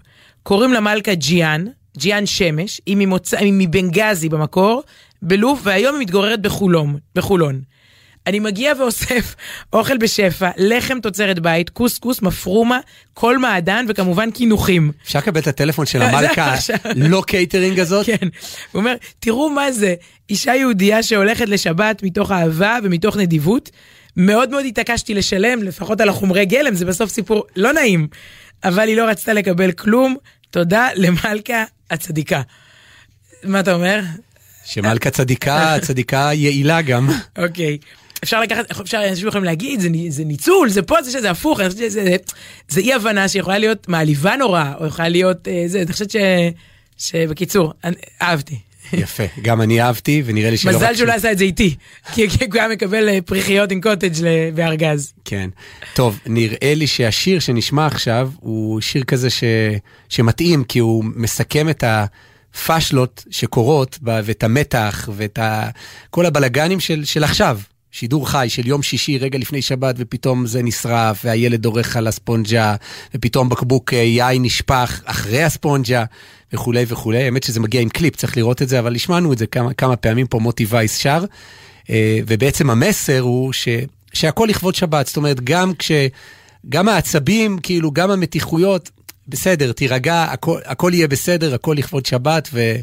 קוראים 0.43 0.73
לה 0.73 0.81
מלכה 0.81 1.15
ג'יאן, 1.15 1.65
ג'יאן 1.99 2.27
שמש, 2.27 2.81
היא, 2.87 2.97
ממוצא, 2.99 3.39
היא 3.39 3.53
מבנגזי 3.57 4.29
במקור, 4.29 4.83
בלוב, 5.23 5.61
והיום 5.65 5.95
היא 5.95 6.01
מתגוררת 6.01 6.43
בחולון. 6.43 6.97
בחולון. 7.15 7.61
אני 8.27 8.41
מגיע 8.41 8.73
ואוסף 8.79 9.35
אוכל 9.73 9.97
בשפע, 9.97 10.51
לחם 10.57 11.01
תוצרת 11.01 11.39
בית, 11.39 11.71
קוסקוס, 11.71 12.23
מפרומה, 12.23 12.81
כל 13.15 13.39
מעדן 13.39 13.87
וכמובן 13.89 14.31
קינוחים. 14.31 14.93
אפשר 15.05 15.19
לקבל 15.19 15.41
את 15.41 15.47
הטלפון 15.47 15.87
של 15.87 15.99
זה 15.99 16.05
המלכה. 16.05 16.55
לא 16.97 17.23
קייטרינג 17.27 17.81
הזאת? 17.81 18.07
כן. 18.07 18.29
הוא 18.73 18.81
אומר, 18.81 18.95
תראו 19.21 19.51
מה 19.51 19.73
זה, 19.73 19.95
אישה 20.31 20.55
יהודייה 20.55 21.03
שהולכת 21.03 21.49
לשבת 21.49 22.03
מתוך 22.03 22.33
אהבה 22.33 22.79
ומתוך 22.83 23.17
נדיבות. 23.17 23.71
מאוד 24.17 24.51
מאוד 24.51 24.65
התעקשתי 24.65 25.15
לשלם, 25.15 25.63
לפחות 25.63 26.01
על 26.01 26.09
החומרי 26.09 26.45
גלם, 26.45 26.75
זה 26.75 26.85
בסוף 26.85 27.11
סיפור 27.11 27.47
לא 27.57 27.73
נעים, 27.73 28.09
אבל 28.65 28.89
היא 28.89 28.97
לא 28.97 29.05
רצתה 29.05 29.33
לקבל 29.33 29.73
כלום. 29.73 30.17
תודה 30.51 30.89
למלכה 30.95 31.65
הצדיקה. 31.91 32.43
מה 33.45 33.61
אתה 33.61 33.75
אומר? 33.75 34.01
שמלכה 34.69 35.11
צדיקה, 35.11 35.77
צדיקה 35.87 36.31
יעילה 36.35 36.83
גם. 36.83 37.09
אוקיי. 37.39 37.79
אפשר 38.25 38.41
לקחת, 38.41 38.81
אפשר, 38.81 39.09
אנשים 39.09 39.29
יכולים 39.29 39.45
להגיד, 39.45 39.81
זה, 39.81 39.89
זה 40.09 40.25
ניצול, 40.25 40.69
זה 40.69 40.83
פה, 40.83 41.03
זה 41.03 41.13
שזה 41.13 41.31
הפוך, 41.31 41.61
אני 41.61 41.71
חושבת 41.71 41.91
שזה 41.91 42.17
זה 42.69 42.81
אי 42.81 42.95
הבנה 42.95 43.29
שיכולה 43.29 43.59
להיות 43.59 43.89
מעליבה 43.89 44.37
נורא, 44.37 44.73
או 44.81 44.87
יכולה 44.87 45.09
להיות, 45.09 45.49
אה, 45.49 45.63
זה, 45.67 45.83
אני 45.83 45.93
חושבת 45.93 46.11
ש... 46.11 46.17
שבקיצור, 46.99 47.73
אני, 47.85 47.95
אהבתי. 48.23 48.59
יפה, 48.93 49.23
גם 49.43 49.63
אני 49.63 49.83
אהבתי, 49.83 50.23
ונראה 50.25 50.51
לי 50.51 50.57
שלא 50.57 50.73
מזל. 50.73 50.95
שהוא 50.95 51.07
לא 51.07 51.13
עשה 51.13 51.33
את 51.33 51.39
זה 51.39 51.45
איתי, 51.45 51.75
כי 52.15 52.25
הוא 52.25 52.55
היה 52.55 52.69
מקבל 52.69 53.09
אה, 53.09 53.19
פריחיות 53.21 53.73
עם 53.73 53.81
קוטג' 53.81 54.13
בארגז. 54.55 55.13
כן. 55.25 55.51
טוב, 55.95 56.19
נראה 56.27 56.75
לי 56.75 56.87
שהשיר 56.87 57.41
שנשמע 57.41 57.87
עכשיו 57.87 58.31
הוא 58.41 58.81
שיר 58.81 59.05
כזה 59.05 59.31
ש... 59.31 59.45
שמתאים, 60.09 60.65
כי 60.65 60.79
הוא 60.79 61.05
מסכם 61.17 61.69
את 61.69 61.85
הפאשלות 62.55 63.25
שקורות. 63.31 63.99
ואת 64.03 64.45
המתח, 64.45 65.09
ואת 65.17 65.39
ה... 65.39 65.71
כל 66.11 66.27
הבלגנים 66.27 66.81
של, 66.81 67.05
של 67.05 67.25
עכשיו. 67.25 67.61
שידור 67.91 68.29
חי 68.29 68.47
של 68.49 68.67
יום 68.67 68.83
שישי 68.83 69.19
רגע 69.19 69.39
לפני 69.39 69.63
שבת 69.63 69.95
ופתאום 69.99 70.47
זה 70.47 70.63
נשרף 70.63 71.21
והילד 71.25 71.63
דורך 71.63 71.97
על 71.97 72.07
הספונג'ה 72.07 72.75
ופתאום 73.15 73.49
בקבוק 73.49 73.95
אה, 73.95 73.99
יין 73.99 74.43
נשפך 74.43 75.03
אחרי 75.05 75.43
הספונג'ה 75.43 76.05
וכולי 76.53 76.85
וכולי. 76.89 77.25
האמת 77.25 77.43
שזה 77.43 77.61
מגיע 77.61 77.81
עם 77.81 77.89
קליפ, 77.89 78.17
צריך 78.17 78.37
לראות 78.37 78.63
את 78.63 78.69
זה, 78.69 78.79
אבל 78.79 78.95
השמענו 78.95 79.33
את 79.33 79.39
זה 79.39 79.47
כמה, 79.47 79.75
כמה 79.75 79.97
פעמים 79.97 80.27
פה 80.27 80.39
מוטי 80.39 80.67
וייס 80.69 80.97
שר. 80.97 81.25
אה, 81.91 82.21
ובעצם 82.27 82.71
המסר 82.71 83.21
הוא 83.21 83.53
ש, 83.53 83.69
שהכל 84.13 84.47
לכבוד 84.51 84.75
שבת, 84.75 85.07
זאת 85.07 85.17
אומרת 85.17 85.41
גם 85.41 85.75
כש... 85.75 85.93
גם 86.69 86.89
העצבים, 86.89 87.59
כאילו 87.59 87.91
גם 87.93 88.11
המתיחויות, 88.11 88.91
בסדר, 89.29 89.73
תירגע, 89.73 90.25
הכל, 90.25 90.59
הכל 90.65 90.91
יהיה 90.95 91.09
בסדר, 91.09 91.55
הכל 91.55 91.75
לכבוד 91.79 92.07
שבת 92.07 92.49
ו... 92.53 92.75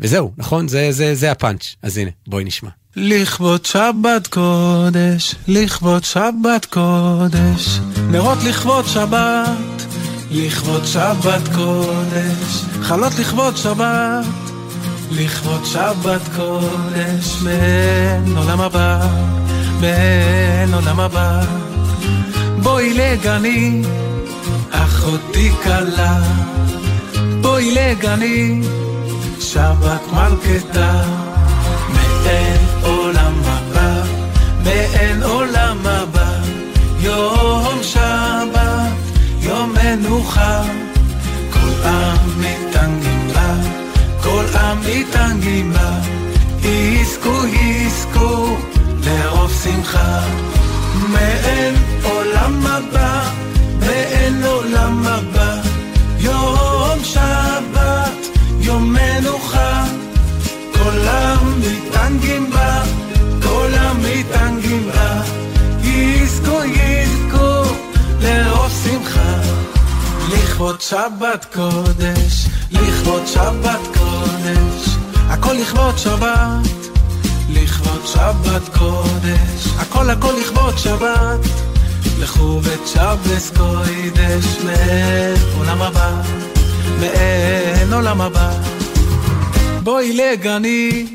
וזהו, 0.00 0.32
נכון? 0.36 0.68
זה, 0.68 0.92
זה, 0.92 1.14
זה 1.14 1.30
הפאנץ'. 1.30 1.74
אז 1.82 1.98
הנה, 1.98 2.10
בואי 2.26 2.44
נשמע. 2.44 2.70
לכבוד 2.96 3.64
שבת 3.64 4.26
קודש, 4.26 5.34
לכבוד 5.48 6.04
שבת 6.04 6.64
קודש, 6.64 7.78
נרות 8.10 8.38
לכבוד 8.44 8.84
שבת, 8.86 9.82
לכבוד 10.30 10.84
שבת 10.84 11.48
קודש, 11.54 12.64
חלות 12.82 13.12
לכבוד 13.18 13.56
שבת, 13.56 14.24
לכבוד 15.10 15.64
שבת 15.64 16.20
קודש, 16.36 17.42
מעין 17.42 18.36
עולם 18.36 18.60
הבא, 18.60 19.08
מעין 19.80 20.74
עולם 20.74 21.00
הבא. 21.00 21.44
בואי 22.62 22.94
לגני, 22.94 23.82
אחותי 24.74 25.50
כלה, 25.62 26.18
בואי 27.40 27.74
לגני, 27.74 28.62
שבת 29.40 30.02
מלכתה. 30.12 31.02
מעין 32.24 32.60
עולם 32.82 33.34
הבא, 33.44 34.02
מעין 34.64 35.22
עולם 35.22 35.78
הבא, 35.84 36.38
יום 37.00 37.78
שבת, 37.82 38.92
יום 39.40 39.74
מנוחה, 39.74 40.62
כל 41.52 41.88
עם 41.88 42.18
מתענגים 42.38 43.28
בה, 43.34 43.54
כל 44.22 44.44
עם 44.54 44.78
מתענגים 44.80 45.72
בה, 45.72 45.98
יזכו 46.68 47.46
יזכו 47.46 48.56
לרוב 49.04 49.52
שמחה, 49.64 50.20
מעין 51.08 51.74
עולם 52.02 52.66
הבא, 52.66 53.30
מעין 54.84 54.94
עולם 54.94 55.06
הבא, 55.06 55.56
יום 56.18 57.04
שבת, 57.04 58.38
יום 58.60 58.92
מנוחה. 58.92 59.84
כל 60.72 60.98
המתענגים 61.08 62.50
בה, 62.50 62.82
כל 63.42 63.70
המתענגים 63.74 64.90
בה, 64.94 65.22
יזכו 65.82 66.64
יזכו 66.64 67.74
לרוב 68.20 68.72
שמחה. 68.84 69.40
לכבוד 70.28 70.80
שבת 70.80 71.46
קודש, 71.54 72.46
לכבוד 72.70 73.26
שבת 73.26 73.80
קודש, 73.98 74.96
הכל 75.28 75.52
לכבוד 75.52 75.98
שבת, 75.98 76.68
לכבוד 77.48 78.06
שבת 78.06 78.76
קודש, 78.78 79.66
הכל 79.78 80.10
הכל 80.10 80.32
לכבוד 80.40 80.78
שבת. 80.78 81.64
לכו 82.18 82.60
וצ'בלס 82.62 83.50
קוידש 83.56 84.44
מעולם 84.64 85.82
הבא, 85.82 86.22
מעין 87.00 87.92
עולם 87.92 88.20
הבא. 88.20 88.50
בואי 89.82 90.12
לגני, 90.12 91.06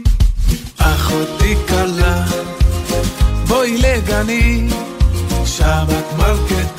אחותי 0.77 1.55
כלה. 1.67 2.25
בואי 3.47 3.77
לגני, 3.77 4.69
שבת 5.45 6.05
מלכתה. 6.17 6.78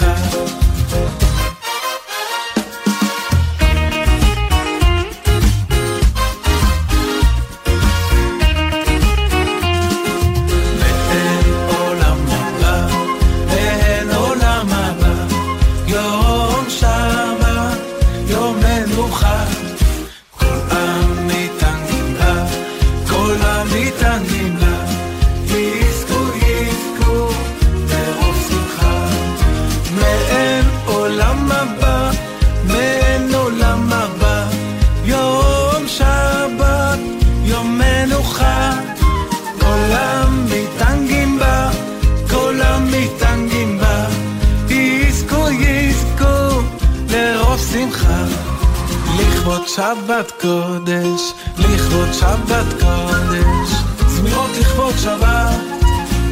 שבת 49.80 50.32
קודש, 50.40 51.20
לכבוד 51.58 52.08
שבת 52.12 52.66
קודש, 52.80 53.70
זמירות 54.08 54.50
לכבוד 54.60 54.94
שבת, 54.98 55.60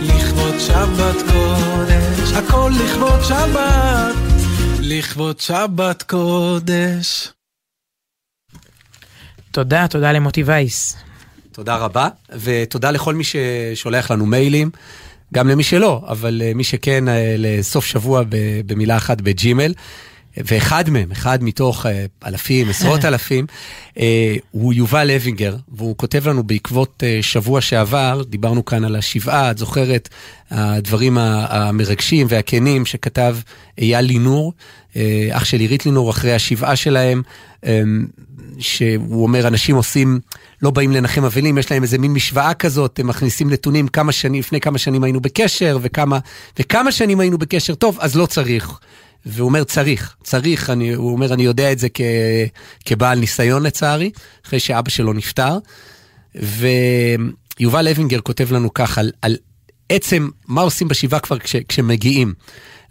לכבוד 0.03 0.55
שבת 0.59 1.16
קודש, 1.32 2.32
הכל 2.32 2.72
לכבוד 2.84 3.20
שבת, 3.28 4.14
לכבוד 4.80 5.40
שבת 5.40 6.03
קודש. 6.03 7.28
תודה, 9.51 9.88
תודה 9.88 10.12
למוטי 10.12 10.42
וייס. 10.42 10.96
תודה 11.53 11.76
רבה, 11.76 12.09
ותודה 12.42 12.90
לכל 12.90 13.14
מי 13.14 13.24
ששולח 13.24 14.11
לנו 14.11 14.26
מיילים, 14.26 14.70
גם 15.34 15.49
למי 15.49 15.62
שלא, 15.62 16.03
אבל 16.09 16.42
אה, 16.44 16.53
מי 16.55 16.64
שכן, 16.64 17.09
אה, 17.09 17.34
לסוף 17.38 17.84
שבוע 17.84 18.22
במילה 18.66 18.96
אחת 18.96 19.20
בג'ימל. 19.20 19.72
ואחד 20.45 20.91
מהם, 20.91 21.12
אחד 21.12 21.45
מתוך 21.45 21.86
אה, 21.86 22.05
אלפים, 22.26 22.68
עשרות 22.68 23.05
אלפים, 23.09 23.47
אה, 23.99 24.34
הוא 24.51 24.72
יובל 24.74 25.07
לוינגר, 25.07 25.57
והוא 25.68 25.97
כותב 25.97 26.28
לנו 26.28 26.43
בעקבות 26.43 27.03
אה, 27.07 27.18
שבוע 27.22 27.61
שעבר, 27.61 28.22
דיברנו 28.28 28.64
כאן 28.64 28.84
על 28.84 28.97
השבעה, 28.97 29.51
את 29.51 29.59
זוכרת, 29.59 30.09
הדברים 30.51 31.18
המרגשים 31.18 32.26
והכנים 32.30 32.86
שכתב 32.86 33.36
אייל 33.78 34.05
לינור, 34.05 34.53
אח 35.30 35.45
של 35.45 35.61
עירית 35.61 35.86
לינור, 35.86 36.11
אחרי 36.11 36.32
השבעה 36.32 36.76
שלהם, 36.76 37.22
שהוא 38.59 39.22
אומר, 39.22 39.49
אנשים 39.49 39.76
עושים, 39.76 40.20
לא 40.62 40.70
באים 40.70 40.93
לנחם 40.93 41.24
אבלים, 41.24 41.59
יש 41.59 41.70
להם 41.70 41.82
איזה 41.82 41.99
מין 41.99 42.12
משוואה 42.12 42.55
כזאת, 42.55 42.99
הם 42.99 43.07
מכניסים 43.07 43.51
נתונים 43.51 43.89
כמה 43.89 44.12
שנים, 44.12 44.41
לפני 44.41 44.61
כמה 44.61 44.78
שנים 44.78 45.05
היינו 45.05 45.20
בקשר, 45.20 45.78
וכמה, 45.82 46.18
וכמה 46.59 46.93
שנים 46.93 47.20
היינו 47.20 47.39
בקשר, 47.39 47.74
טוב, 47.74 47.99
אז 48.01 48.16
לא 48.16 48.26
צריך. 48.26 48.78
והוא 49.29 49.49
אומר 49.49 49.64
צריך, 49.64 50.16
צריך, 50.24 50.70
אני, 50.70 50.95
הוא 50.95 51.12
אומר 51.12 51.35
אני 51.35 51.43
יודע 51.43 51.72
את 51.72 51.79
זה 51.79 51.89
כ, 51.95 52.01
כבעל 52.85 53.18
ניסיון 53.18 53.62
לצערי, 53.62 54.11
אחרי 54.47 54.61
שאבא 54.61 54.91
שלו 54.91 55.12
נפטר. 55.12 55.59
ויובל 56.35 57.89
לוינגר 57.89 58.20
כותב 58.20 58.53
לנו 58.53 58.74
כך 58.74 58.99
על, 58.99 59.11
על 59.22 59.37
עצם 59.89 60.29
מה 60.49 60.61
עושים 60.61 60.89
בשבעה 60.89 61.20
כבר 61.20 61.39
כש, 61.39 61.57
כשמגיעים. 61.57 62.35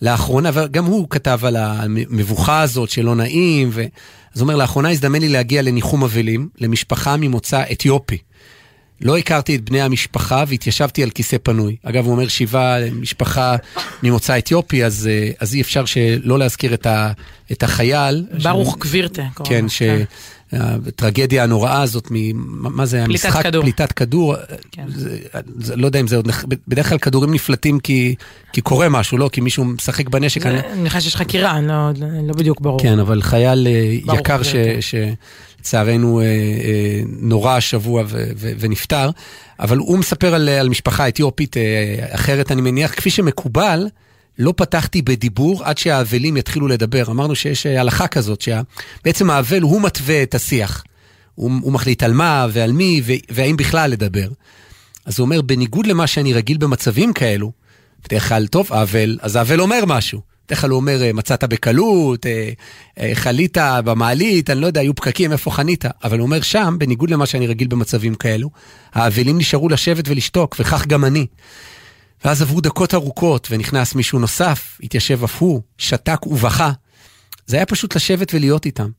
לאחרונה, 0.01 0.49
וגם 0.53 0.85
הוא 0.85 1.07
כתב 1.09 1.39
על 1.43 1.55
המבוכה 1.55 2.61
הזאת 2.61 2.89
שלא 2.89 3.15
נעים, 3.15 3.69
ו... 3.71 3.83
אז 4.35 4.41
הוא 4.41 4.45
אומר, 4.47 4.55
לאחרונה 4.55 4.91
הזדמן 4.91 5.19
לי 5.19 5.29
להגיע 5.29 5.61
לניחום 5.61 6.03
אבלים 6.03 6.49
למשפחה 6.57 7.17
ממוצא 7.17 7.63
אתיופי. 7.71 8.17
לא 9.01 9.17
הכרתי 9.17 9.55
את 9.55 9.69
בני 9.69 9.81
המשפחה 9.81 10.43
והתיישבתי 10.47 11.03
על 11.03 11.09
כיסא 11.09 11.37
פנוי. 11.43 11.75
אגב, 11.83 12.05
הוא 12.05 12.13
אומר 12.13 12.27
שיבה 12.27 12.79
למשפחה 12.79 13.55
ממוצא 14.03 14.37
אתיופי, 14.37 14.85
אז, 14.85 15.09
אה, 15.11 15.29
אז 15.39 15.55
אי 15.55 15.61
אפשר 15.61 15.85
שלא 15.85 16.39
להזכיר 16.39 16.73
את, 16.73 16.85
ה, 16.85 17.11
את 17.51 17.63
החייל. 17.63 18.25
ברוך 18.43 18.73
ש... 18.73 18.79
קבירתה. 18.79 19.23
כן, 19.43 19.65
שהטרגדיה 19.69 21.41
כן. 21.41 21.49
הנוראה 21.49 21.81
הזאת, 21.81 22.07
מ, 22.11 22.15
מה 22.75 22.85
זה, 22.85 23.03
פליטת 23.05 23.25
המשחק, 23.25 23.43
כדור. 23.43 23.63
פליטת 23.63 23.91
כדור. 23.91 24.35
כן. 24.71 24.85
זה, 24.95 25.17
זה, 25.59 25.75
לא 25.75 25.85
יודע 25.85 25.99
אם 25.99 26.07
זה 26.07 26.15
עוד, 26.15 26.27
בדרך 26.67 26.89
כלל 26.89 26.97
כדורים 26.97 27.33
נפלטים 27.33 27.79
כי, 27.79 28.15
כי 28.53 28.61
קורה 28.61 28.89
משהו, 28.89 29.17
לא? 29.17 29.29
כי 29.33 29.41
מישהו 29.41 29.65
משחק 29.65 30.09
בנשק. 30.09 30.45
אני 30.45 30.61
מניחה 30.75 31.01
שיש 31.01 31.15
חקירה, 31.15 31.61
לא, 31.61 31.89
לא 32.27 32.33
בדיוק 32.33 32.61
ברור. 32.61 32.79
כן, 32.81 32.99
אבל 32.99 33.21
חייל 33.21 33.67
אה, 33.67 34.15
יקר 34.19 34.43
ש... 34.43 34.55
ש 34.81 34.95
לצערנו 35.67 36.21
אה, 36.21 36.25
אה, 36.25 37.01
נורא 37.07 37.55
השבוע 37.55 38.03
ונפטר, 38.37 39.09
אבל 39.59 39.77
הוא 39.77 39.97
מספר 39.97 40.33
על, 40.33 40.49
על 40.49 40.69
משפחה 40.69 41.07
אתיופית 41.07 41.57
אה, 41.57 41.95
אחרת, 42.09 42.51
אני 42.51 42.61
מניח, 42.61 42.91
כפי 42.91 43.09
שמקובל, 43.09 43.87
לא 44.39 44.53
פתחתי 44.57 45.01
בדיבור 45.01 45.63
עד 45.63 45.77
שהאבלים 45.77 46.37
יתחילו 46.37 46.67
לדבר. 46.67 47.03
אמרנו 47.07 47.35
שיש 47.35 47.65
הלכה 47.65 48.07
כזאת, 48.07 48.41
שבעצם 48.41 49.29
האבל 49.29 49.61
הוא 49.61 49.81
מתווה 49.81 50.23
את 50.23 50.35
השיח. 50.35 50.83
הוא, 51.35 51.51
הוא 51.61 51.73
מחליט 51.73 52.03
על 52.03 52.13
מה 52.13 52.47
ועל 52.51 52.71
מי 52.71 53.01
והאם 53.29 53.57
בכלל 53.57 53.91
לדבר. 53.91 54.27
אז 55.05 55.19
הוא 55.19 55.25
אומר, 55.25 55.41
בניגוד 55.41 55.87
למה 55.87 56.07
שאני 56.07 56.33
רגיל 56.33 56.57
במצבים 56.57 57.13
כאלו, 57.13 57.51
בדרך 58.05 58.29
כלל, 58.29 58.47
טוב, 58.47 58.67
האבל, 58.73 59.17
אז 59.21 59.35
האבל 59.35 59.61
אומר 59.61 59.83
משהו. 59.87 60.21
בדרך 60.47 60.61
כלל 60.61 60.69
הוא 60.69 60.77
אומר, 60.77 61.03
אה, 61.03 61.13
מצאת 61.13 61.43
בקלות, 61.43 62.25
אה, 62.25 62.49
אה, 62.99 63.11
חלית 63.13 63.57
במעלית, 63.85 64.49
אני 64.49 64.61
לא 64.61 64.67
יודע, 64.67 64.81
היו 64.81 64.95
פקקים, 64.95 65.31
איפה 65.31 65.51
חנית? 65.51 65.85
אבל 66.03 66.19
הוא 66.19 66.25
אומר 66.25 66.41
שם, 66.41 66.75
בניגוד 66.79 67.09
למה 67.09 67.25
שאני 67.25 67.47
רגיל 67.47 67.67
במצבים 67.67 68.15
כאלו, 68.15 68.49
האבלים 68.93 69.37
נשארו 69.37 69.69
לשבת 69.69 70.07
ולשתוק, 70.07 70.55
וכך 70.59 70.87
גם 70.87 71.05
אני. 71.05 71.25
ואז 72.25 72.41
עברו 72.41 72.61
דקות 72.61 72.93
ארוכות, 72.93 73.47
ונכנס 73.51 73.95
מישהו 73.95 74.19
נוסף, 74.19 74.77
התיישב 74.83 75.23
אף 75.23 75.41
הוא, 75.41 75.61
שתק 75.77 76.27
ובכה. 76.27 76.71
זה 77.45 77.55
היה 77.55 77.65
פשוט 77.65 77.95
לשבת 77.95 78.33
ולהיות 78.33 78.65
איתם. 78.65 78.89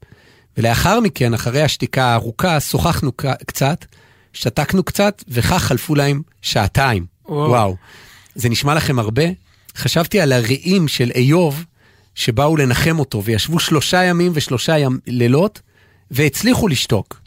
ולאחר 0.57 1.01
מכן, 1.01 1.35
אחרי 1.35 1.63
השתיקה 1.63 2.05
הארוכה, 2.05 2.61
שוחחנו 2.61 3.13
קצת, 3.47 3.85
שתקנו 4.33 4.83
קצת, 4.83 5.25
וכך 5.29 5.63
חלפו 5.63 5.95
להם 5.95 6.23
שעתיים. 6.43 7.07
וואו. 7.29 7.51
וואו. 7.51 7.77
זה 8.35 8.49
נשמע 8.49 8.75
לכם 8.75 8.99
הרבה? 8.99 9.25
חשבתי 9.79 10.21
על 10.21 10.33
הרעים 10.33 10.89
של 10.89 11.11
איוב 11.15 11.65
שבאו 12.15 12.57
לנחם 12.57 12.99
אותו 12.99 13.25
וישבו 13.25 13.61
שלושה 13.61 14.05
ימים 14.05 14.33
ושלושה 14.35 14.79
ימ... 14.79 14.99
לילות 15.07 15.61
והצליחו 16.11 16.69
לשתוק. 16.69 17.21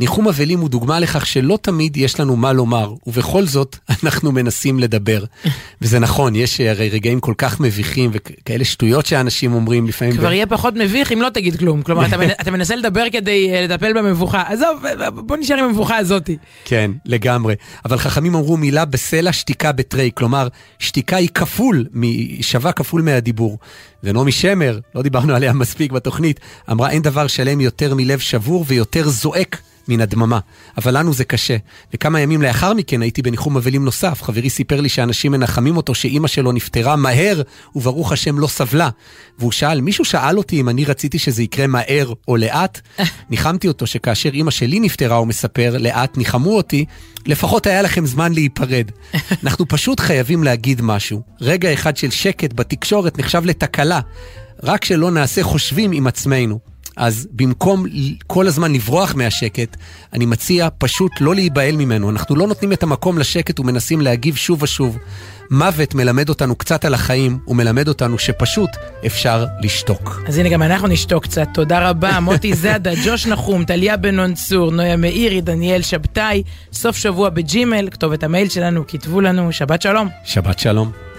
ניחום 0.00 0.28
אבלים 0.28 0.60
הוא 0.60 0.68
דוגמה 0.68 1.00
לכך 1.00 1.26
שלא 1.26 1.58
תמיד 1.62 1.96
יש 1.96 2.20
לנו 2.20 2.36
מה 2.36 2.52
לומר, 2.52 2.94
ובכל 3.06 3.46
זאת 3.46 3.76
אנחנו 4.04 4.32
מנסים 4.32 4.78
לדבר. 4.78 5.24
וזה 5.82 5.98
נכון, 5.98 6.36
יש 6.36 6.60
הרי 6.60 6.88
רגעים 6.88 7.20
כל 7.20 7.34
כך 7.38 7.60
מביכים 7.60 8.10
וכאלה 8.12 8.64
שטויות 8.64 9.06
שאנשים 9.06 9.52
אומרים 9.52 9.86
לפעמים. 9.86 10.16
כבר 10.16 10.28
ב... 10.28 10.32
יהיה 10.32 10.46
פחות 10.46 10.74
מביך 10.74 11.12
אם 11.12 11.22
לא 11.22 11.28
תגיד 11.28 11.56
כלום. 11.56 11.82
כלומר, 11.82 12.06
אתה, 12.06 12.16
אתה 12.40 12.50
מנסה 12.50 12.76
לדבר 12.76 13.04
כדי 13.12 13.50
אה, 13.52 13.66
לטפל 13.66 13.92
במבוכה. 13.92 14.42
עזוב, 14.46 14.84
בוא 15.14 15.36
נשאר 15.36 15.56
עם 15.56 15.64
המבוכה 15.64 15.96
הזאתי. 15.96 16.36
כן, 16.64 16.90
לגמרי. 17.04 17.54
אבל 17.84 17.98
חכמים 17.98 18.34
אמרו 18.34 18.56
מילה 18.56 18.84
בסלע, 18.84 19.32
שתיקה 19.32 19.72
בתרי. 19.72 20.10
כלומר, 20.14 20.48
שתיקה 20.78 21.16
היא 21.16 21.28
כפול, 21.34 21.86
שווה 22.40 22.72
כפול 22.72 23.02
מהדיבור. 23.02 23.58
ונעמי 24.04 24.32
שמר, 24.32 24.78
לא 24.94 25.02
דיברנו 25.02 25.34
עליה 25.34 25.52
מספיק 25.52 25.92
בתוכנית, 25.92 26.40
אמרה 26.70 26.90
אין 26.90 27.02
דבר 27.02 27.26
שלם 27.26 27.60
יותר 27.60 27.94
מלב 27.94 28.18
שבור 28.18 28.64
ויותר 28.68 29.08
זועק 29.08 29.60
מן 29.90 30.00
הדממה. 30.00 30.38
אבל 30.78 30.98
לנו 30.98 31.12
זה 31.12 31.24
קשה. 31.24 31.56
וכמה 31.94 32.20
ימים 32.20 32.42
לאחר 32.42 32.74
מכן 32.74 33.02
הייתי 33.02 33.22
בניחום 33.22 33.56
אבלים 33.56 33.84
נוסף. 33.84 34.22
חברי 34.22 34.50
סיפר 34.50 34.80
לי 34.80 34.88
שאנשים 34.88 35.32
מנחמים 35.32 35.76
אותו 35.76 35.94
שאימא 35.94 36.28
שלו 36.28 36.52
נפטרה 36.52 36.96
מהר, 36.96 37.42
וברוך 37.76 38.12
השם 38.12 38.38
לא 38.38 38.46
סבלה. 38.46 38.88
והוא 39.38 39.52
שאל, 39.52 39.80
מישהו 39.80 40.04
שאל 40.04 40.38
אותי 40.38 40.60
אם 40.60 40.68
אני 40.68 40.84
רציתי 40.84 41.18
שזה 41.18 41.42
יקרה 41.42 41.66
מהר 41.66 42.12
או 42.28 42.36
לאט? 42.36 42.80
ניחמתי 43.30 43.68
אותו 43.68 43.86
שכאשר 43.86 44.30
אימא 44.32 44.50
שלי 44.50 44.80
נפטרה, 44.80 45.16
הוא 45.16 45.26
מספר, 45.26 45.76
לאט 45.78 46.16
ניחמו 46.16 46.56
אותי, 46.56 46.84
לפחות 47.26 47.66
היה 47.66 47.82
לכם 47.82 48.06
זמן 48.06 48.32
להיפרד. 48.32 48.90
אנחנו 49.44 49.68
פשוט 49.68 50.00
חייבים 50.00 50.44
להגיד 50.44 50.82
משהו. 50.82 51.22
רגע 51.40 51.72
אחד 51.72 51.96
של 51.96 52.10
שקט 52.10 52.52
בתקשורת 52.52 53.18
נחשב 53.18 53.42
לתקלה. 53.44 53.89
רק 54.62 54.84
שלא 54.84 55.10
נעשה 55.10 55.42
חושבים 55.42 55.92
עם 55.92 56.06
עצמנו. 56.06 56.58
אז 56.96 57.28
במקום 57.32 57.86
כל 58.26 58.46
הזמן 58.46 58.72
לברוח 58.72 59.14
מהשקט, 59.14 59.76
אני 60.12 60.26
מציע 60.26 60.68
פשוט 60.78 61.12
לא 61.20 61.34
להיבהל 61.34 61.76
ממנו. 61.76 62.10
אנחנו 62.10 62.36
לא 62.36 62.46
נותנים 62.46 62.72
את 62.72 62.82
המקום 62.82 63.18
לשקט 63.18 63.60
ומנסים 63.60 64.00
להגיב 64.00 64.36
שוב 64.36 64.62
ושוב. 64.62 64.98
מוות 65.50 65.94
מלמד 65.94 66.28
אותנו 66.28 66.54
קצת 66.54 66.84
על 66.84 66.94
החיים, 66.94 67.38
ומלמד 67.48 67.88
אותנו 67.88 68.18
שפשוט 68.18 68.70
אפשר 69.06 69.46
לשתוק. 69.62 70.22
אז 70.28 70.38
הנה 70.38 70.48
גם 70.48 70.62
אנחנו 70.62 70.88
נשתוק 70.88 71.24
קצת. 71.24 71.48
תודה 71.54 71.88
רבה, 71.88 72.20
מוטי 72.26 72.54
זאדה, 72.54 72.90
ג'וש 73.04 73.26
נחום, 73.26 73.64
טליה 73.64 73.96
בן 73.96 74.34
צור, 74.34 74.70
נויה 74.70 74.96
מאירי, 74.96 75.40
דניאל 75.40 75.82
שבתאי, 75.82 76.42
סוף 76.72 76.96
שבוע 76.96 77.28
בג'ימל, 77.28 77.88
כתובת 77.90 78.22
המייל 78.22 78.48
שלנו, 78.48 78.86
כתבו 78.86 79.20
לנו, 79.20 79.52
שבת 79.52 79.82
שלום. 79.82 80.08
שבת 80.24 80.58
שלום. 80.58 81.09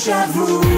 השבוע. 0.00 0.48
הורים 0.48 0.69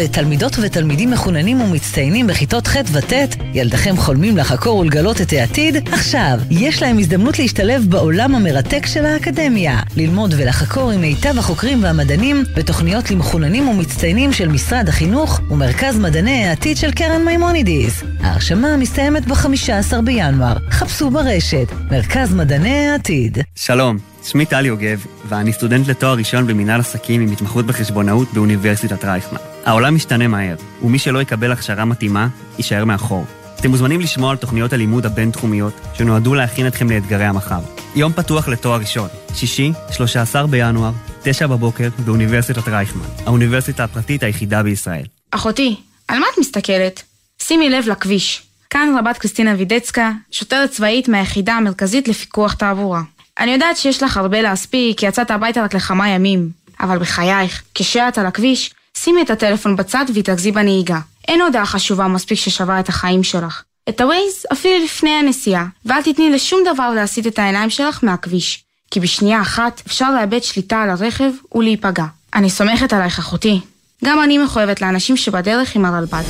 לתלמידות 0.00 0.56
ותלמידים 0.62 1.10
מחוננים 1.10 1.60
ומצטיינים 1.60 2.26
בכיתות 2.26 2.66
ח' 2.66 2.76
וט', 2.92 3.12
ילדיכם 3.54 3.96
חולמים 3.96 4.36
לחקור 4.36 4.78
ולגלות 4.78 5.20
את 5.20 5.32
העתיד? 5.32 5.88
עכשיו, 5.92 6.38
יש 6.50 6.82
להם 6.82 6.98
הזדמנות 6.98 7.38
להשתלב 7.38 7.86
בעולם 7.88 8.34
המרתק 8.34 8.86
של 8.86 9.06
האקדמיה, 9.06 9.80
ללמוד 9.96 10.34
ולחקור 10.36 10.90
עם 10.90 11.00
מיטב 11.00 11.38
החוקרים 11.38 11.82
והמדענים 11.82 12.44
בתוכניות 12.56 13.10
למחוננים 13.10 13.68
ומצטיינים 13.68 14.32
של 14.32 14.48
משרד 14.48 14.88
החינוך 14.88 15.40
ומרכז 15.50 15.98
מדעני 15.98 16.44
העתיד 16.44 16.76
של 16.76 16.92
קרן 16.92 17.24
מימונידיס. 17.24 18.02
ההרשמה 18.20 18.76
מסתיימת 18.76 19.26
ב-15 19.26 20.00
בינואר. 20.04 20.56
חפשו 20.70 21.10
ברשת, 21.10 21.66
מרכז 21.90 22.34
מדעני 22.34 22.88
העתיד. 22.88 23.38
שלום. 23.54 24.09
שמי 24.24 24.46
טלי 24.46 24.68
יוגב, 24.68 25.06
ואני 25.28 25.52
סטודנט 25.52 25.88
לתואר 25.88 26.14
ראשון 26.14 26.46
במנהל 26.46 26.80
עסקים 26.80 27.20
עם 27.20 27.32
התמחות 27.32 27.66
בחשבונאות 27.66 28.28
באוניברסיטת 28.32 29.04
רייכמן. 29.04 29.38
העולם 29.64 29.94
משתנה 29.94 30.28
מהר, 30.28 30.56
ומי 30.82 30.98
שלא 30.98 31.22
יקבל 31.22 31.52
הכשרה 31.52 31.84
מתאימה, 31.84 32.28
יישאר 32.58 32.84
מאחור. 32.84 33.24
אתם 33.60 33.70
מוזמנים 33.70 34.00
לשמוע 34.00 34.30
על 34.30 34.36
תוכניות 34.36 34.72
הלימוד 34.72 35.06
הבין-תחומיות 35.06 35.72
שנועדו 35.94 36.34
להכין 36.34 36.66
אתכם 36.66 36.90
לאתגרי 36.90 37.24
המחר. 37.24 37.60
יום 37.96 38.12
פתוח 38.12 38.48
לתואר 38.48 38.80
ראשון, 38.80 39.08
שישי, 39.34 39.72
13 39.92 40.46
בינואר, 40.46 40.92
9 41.22 41.46
בבוקר, 41.46 41.88
באוניברסיטת 42.04 42.68
רייכמן, 42.68 43.06
האוניברסיטה 43.26 43.84
הפרטית 43.84 44.22
היחידה 44.22 44.62
בישראל. 44.62 45.04
אחותי, 45.30 45.76
על 46.08 46.18
מה 46.18 46.26
את 46.32 46.38
מסתכלת? 46.38 47.02
שימי 47.42 47.70
לב 47.70 47.84
לכביש. 47.88 48.42
כאן 48.70 48.94
רבת 48.98 49.18
קריסטינה 49.18 49.54
וידצקה, 49.58 50.12
שוטרת 50.30 50.70
צבאית 50.70 51.08
מהיחידה 51.08 51.54
המרכזית 51.54 52.08
לפיקוח 52.08 52.54
תעבורה. 52.54 53.02
אני 53.38 53.50
יודעת 53.50 53.76
שיש 53.76 54.02
לך 54.02 54.16
הרבה 54.16 54.42
להספיק, 54.42 54.98
כי 54.98 55.06
יצאת 55.06 55.30
הביתה 55.30 55.62
רק 55.62 55.74
לכמה 55.74 56.08
ימים. 56.08 56.48
אבל 56.80 56.98
בחייך, 56.98 57.62
כשאת 57.74 58.18
על 58.18 58.26
הכביש, 58.26 58.74
שימי 58.96 59.22
את 59.22 59.30
הטלפון 59.30 59.76
בצד 59.76 60.04
והתרכזי 60.14 60.52
בנהיגה. 60.52 60.98
אין 61.28 61.40
הודעה 61.40 61.66
חשובה 61.66 62.08
מספיק 62.08 62.38
ששווה 62.38 62.80
את 62.80 62.88
החיים 62.88 63.22
שלך. 63.22 63.62
את 63.88 64.00
הווייז 64.00 64.46
אפילו 64.52 64.84
לפני 64.84 65.10
הנסיעה, 65.10 65.66
ואל 65.84 66.02
תתני 66.02 66.30
לשום 66.30 66.60
דבר 66.74 66.90
להסיט 66.90 67.26
את 67.26 67.38
העיניים 67.38 67.70
שלך 67.70 68.04
מהכביש. 68.04 68.64
כי 68.90 69.00
בשנייה 69.00 69.40
אחת 69.40 69.82
אפשר 69.86 70.10
לאבד 70.10 70.42
שליטה 70.42 70.82
על 70.82 70.90
הרכב 70.90 71.30
ולהיפגע. 71.54 72.04
אני 72.34 72.50
סומכת 72.50 72.92
עלייך 72.92 73.18
אחותי. 73.18 73.60
גם 74.04 74.22
אני 74.22 74.38
מחויבת 74.38 74.80
לאנשים 74.80 75.16
שבדרך 75.16 75.76
עם 75.76 75.84
הרלב"ד. 75.84 76.24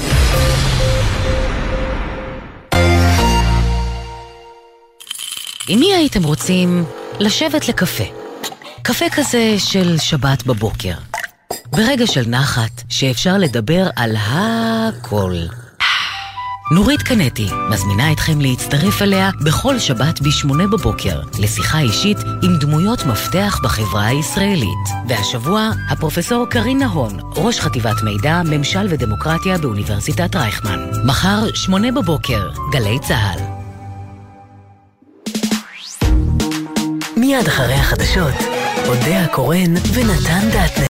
עם 5.69 5.79
מי 5.81 5.95
הייתם 5.95 6.23
רוצים 6.23 6.85
לשבת 7.19 7.69
לקפה? 7.69 8.05
קפה 8.83 9.05
כזה 9.13 9.55
של 9.59 9.99
שבת 9.99 10.47
בבוקר. 10.47 10.95
ברגע 11.71 12.07
של 12.07 12.23
נחת, 12.27 12.83
שאפשר 12.89 13.39
לדבר 13.39 13.89
על 13.97 14.17
הכל. 14.19 15.35
נורית 16.73 17.03
קנטי 17.03 17.49
מזמינה 17.71 18.13
אתכם 18.13 18.41
להצטרף 18.41 19.03
אליה 19.03 19.31
בכל 19.45 19.79
שבת 19.79 20.21
ב-8 20.21 20.53
בבוקר 20.73 21.21
לשיחה 21.39 21.81
אישית 21.81 22.19
עם 22.43 22.57
דמויות 22.57 23.07
מפתח 23.07 23.61
בחברה 23.65 24.07
הישראלית. 24.07 24.89
והשבוע, 25.09 25.71
הפרופסור 25.91 26.47
קרין 26.47 26.79
נהון, 26.79 27.21
ראש 27.37 27.61
חטיבת 27.61 28.03
מידע, 28.03 28.43
ממשל 28.45 28.87
ודמוקרטיה 28.91 29.59
באוניברסיטת 29.59 30.37
רייכמן. 30.37 30.91
מחר, 31.05 31.55
8 31.55 31.93
בבוקר, 31.93 32.51
גלי 32.73 32.99
צה"ל. 33.09 33.60
מיד 37.31 37.47
אחרי 37.47 37.74
החדשות, 37.74 38.35
אודה 38.87 39.20
הקורן 39.20 39.74
ונתן 39.95 40.49
דטנר. 40.49 40.70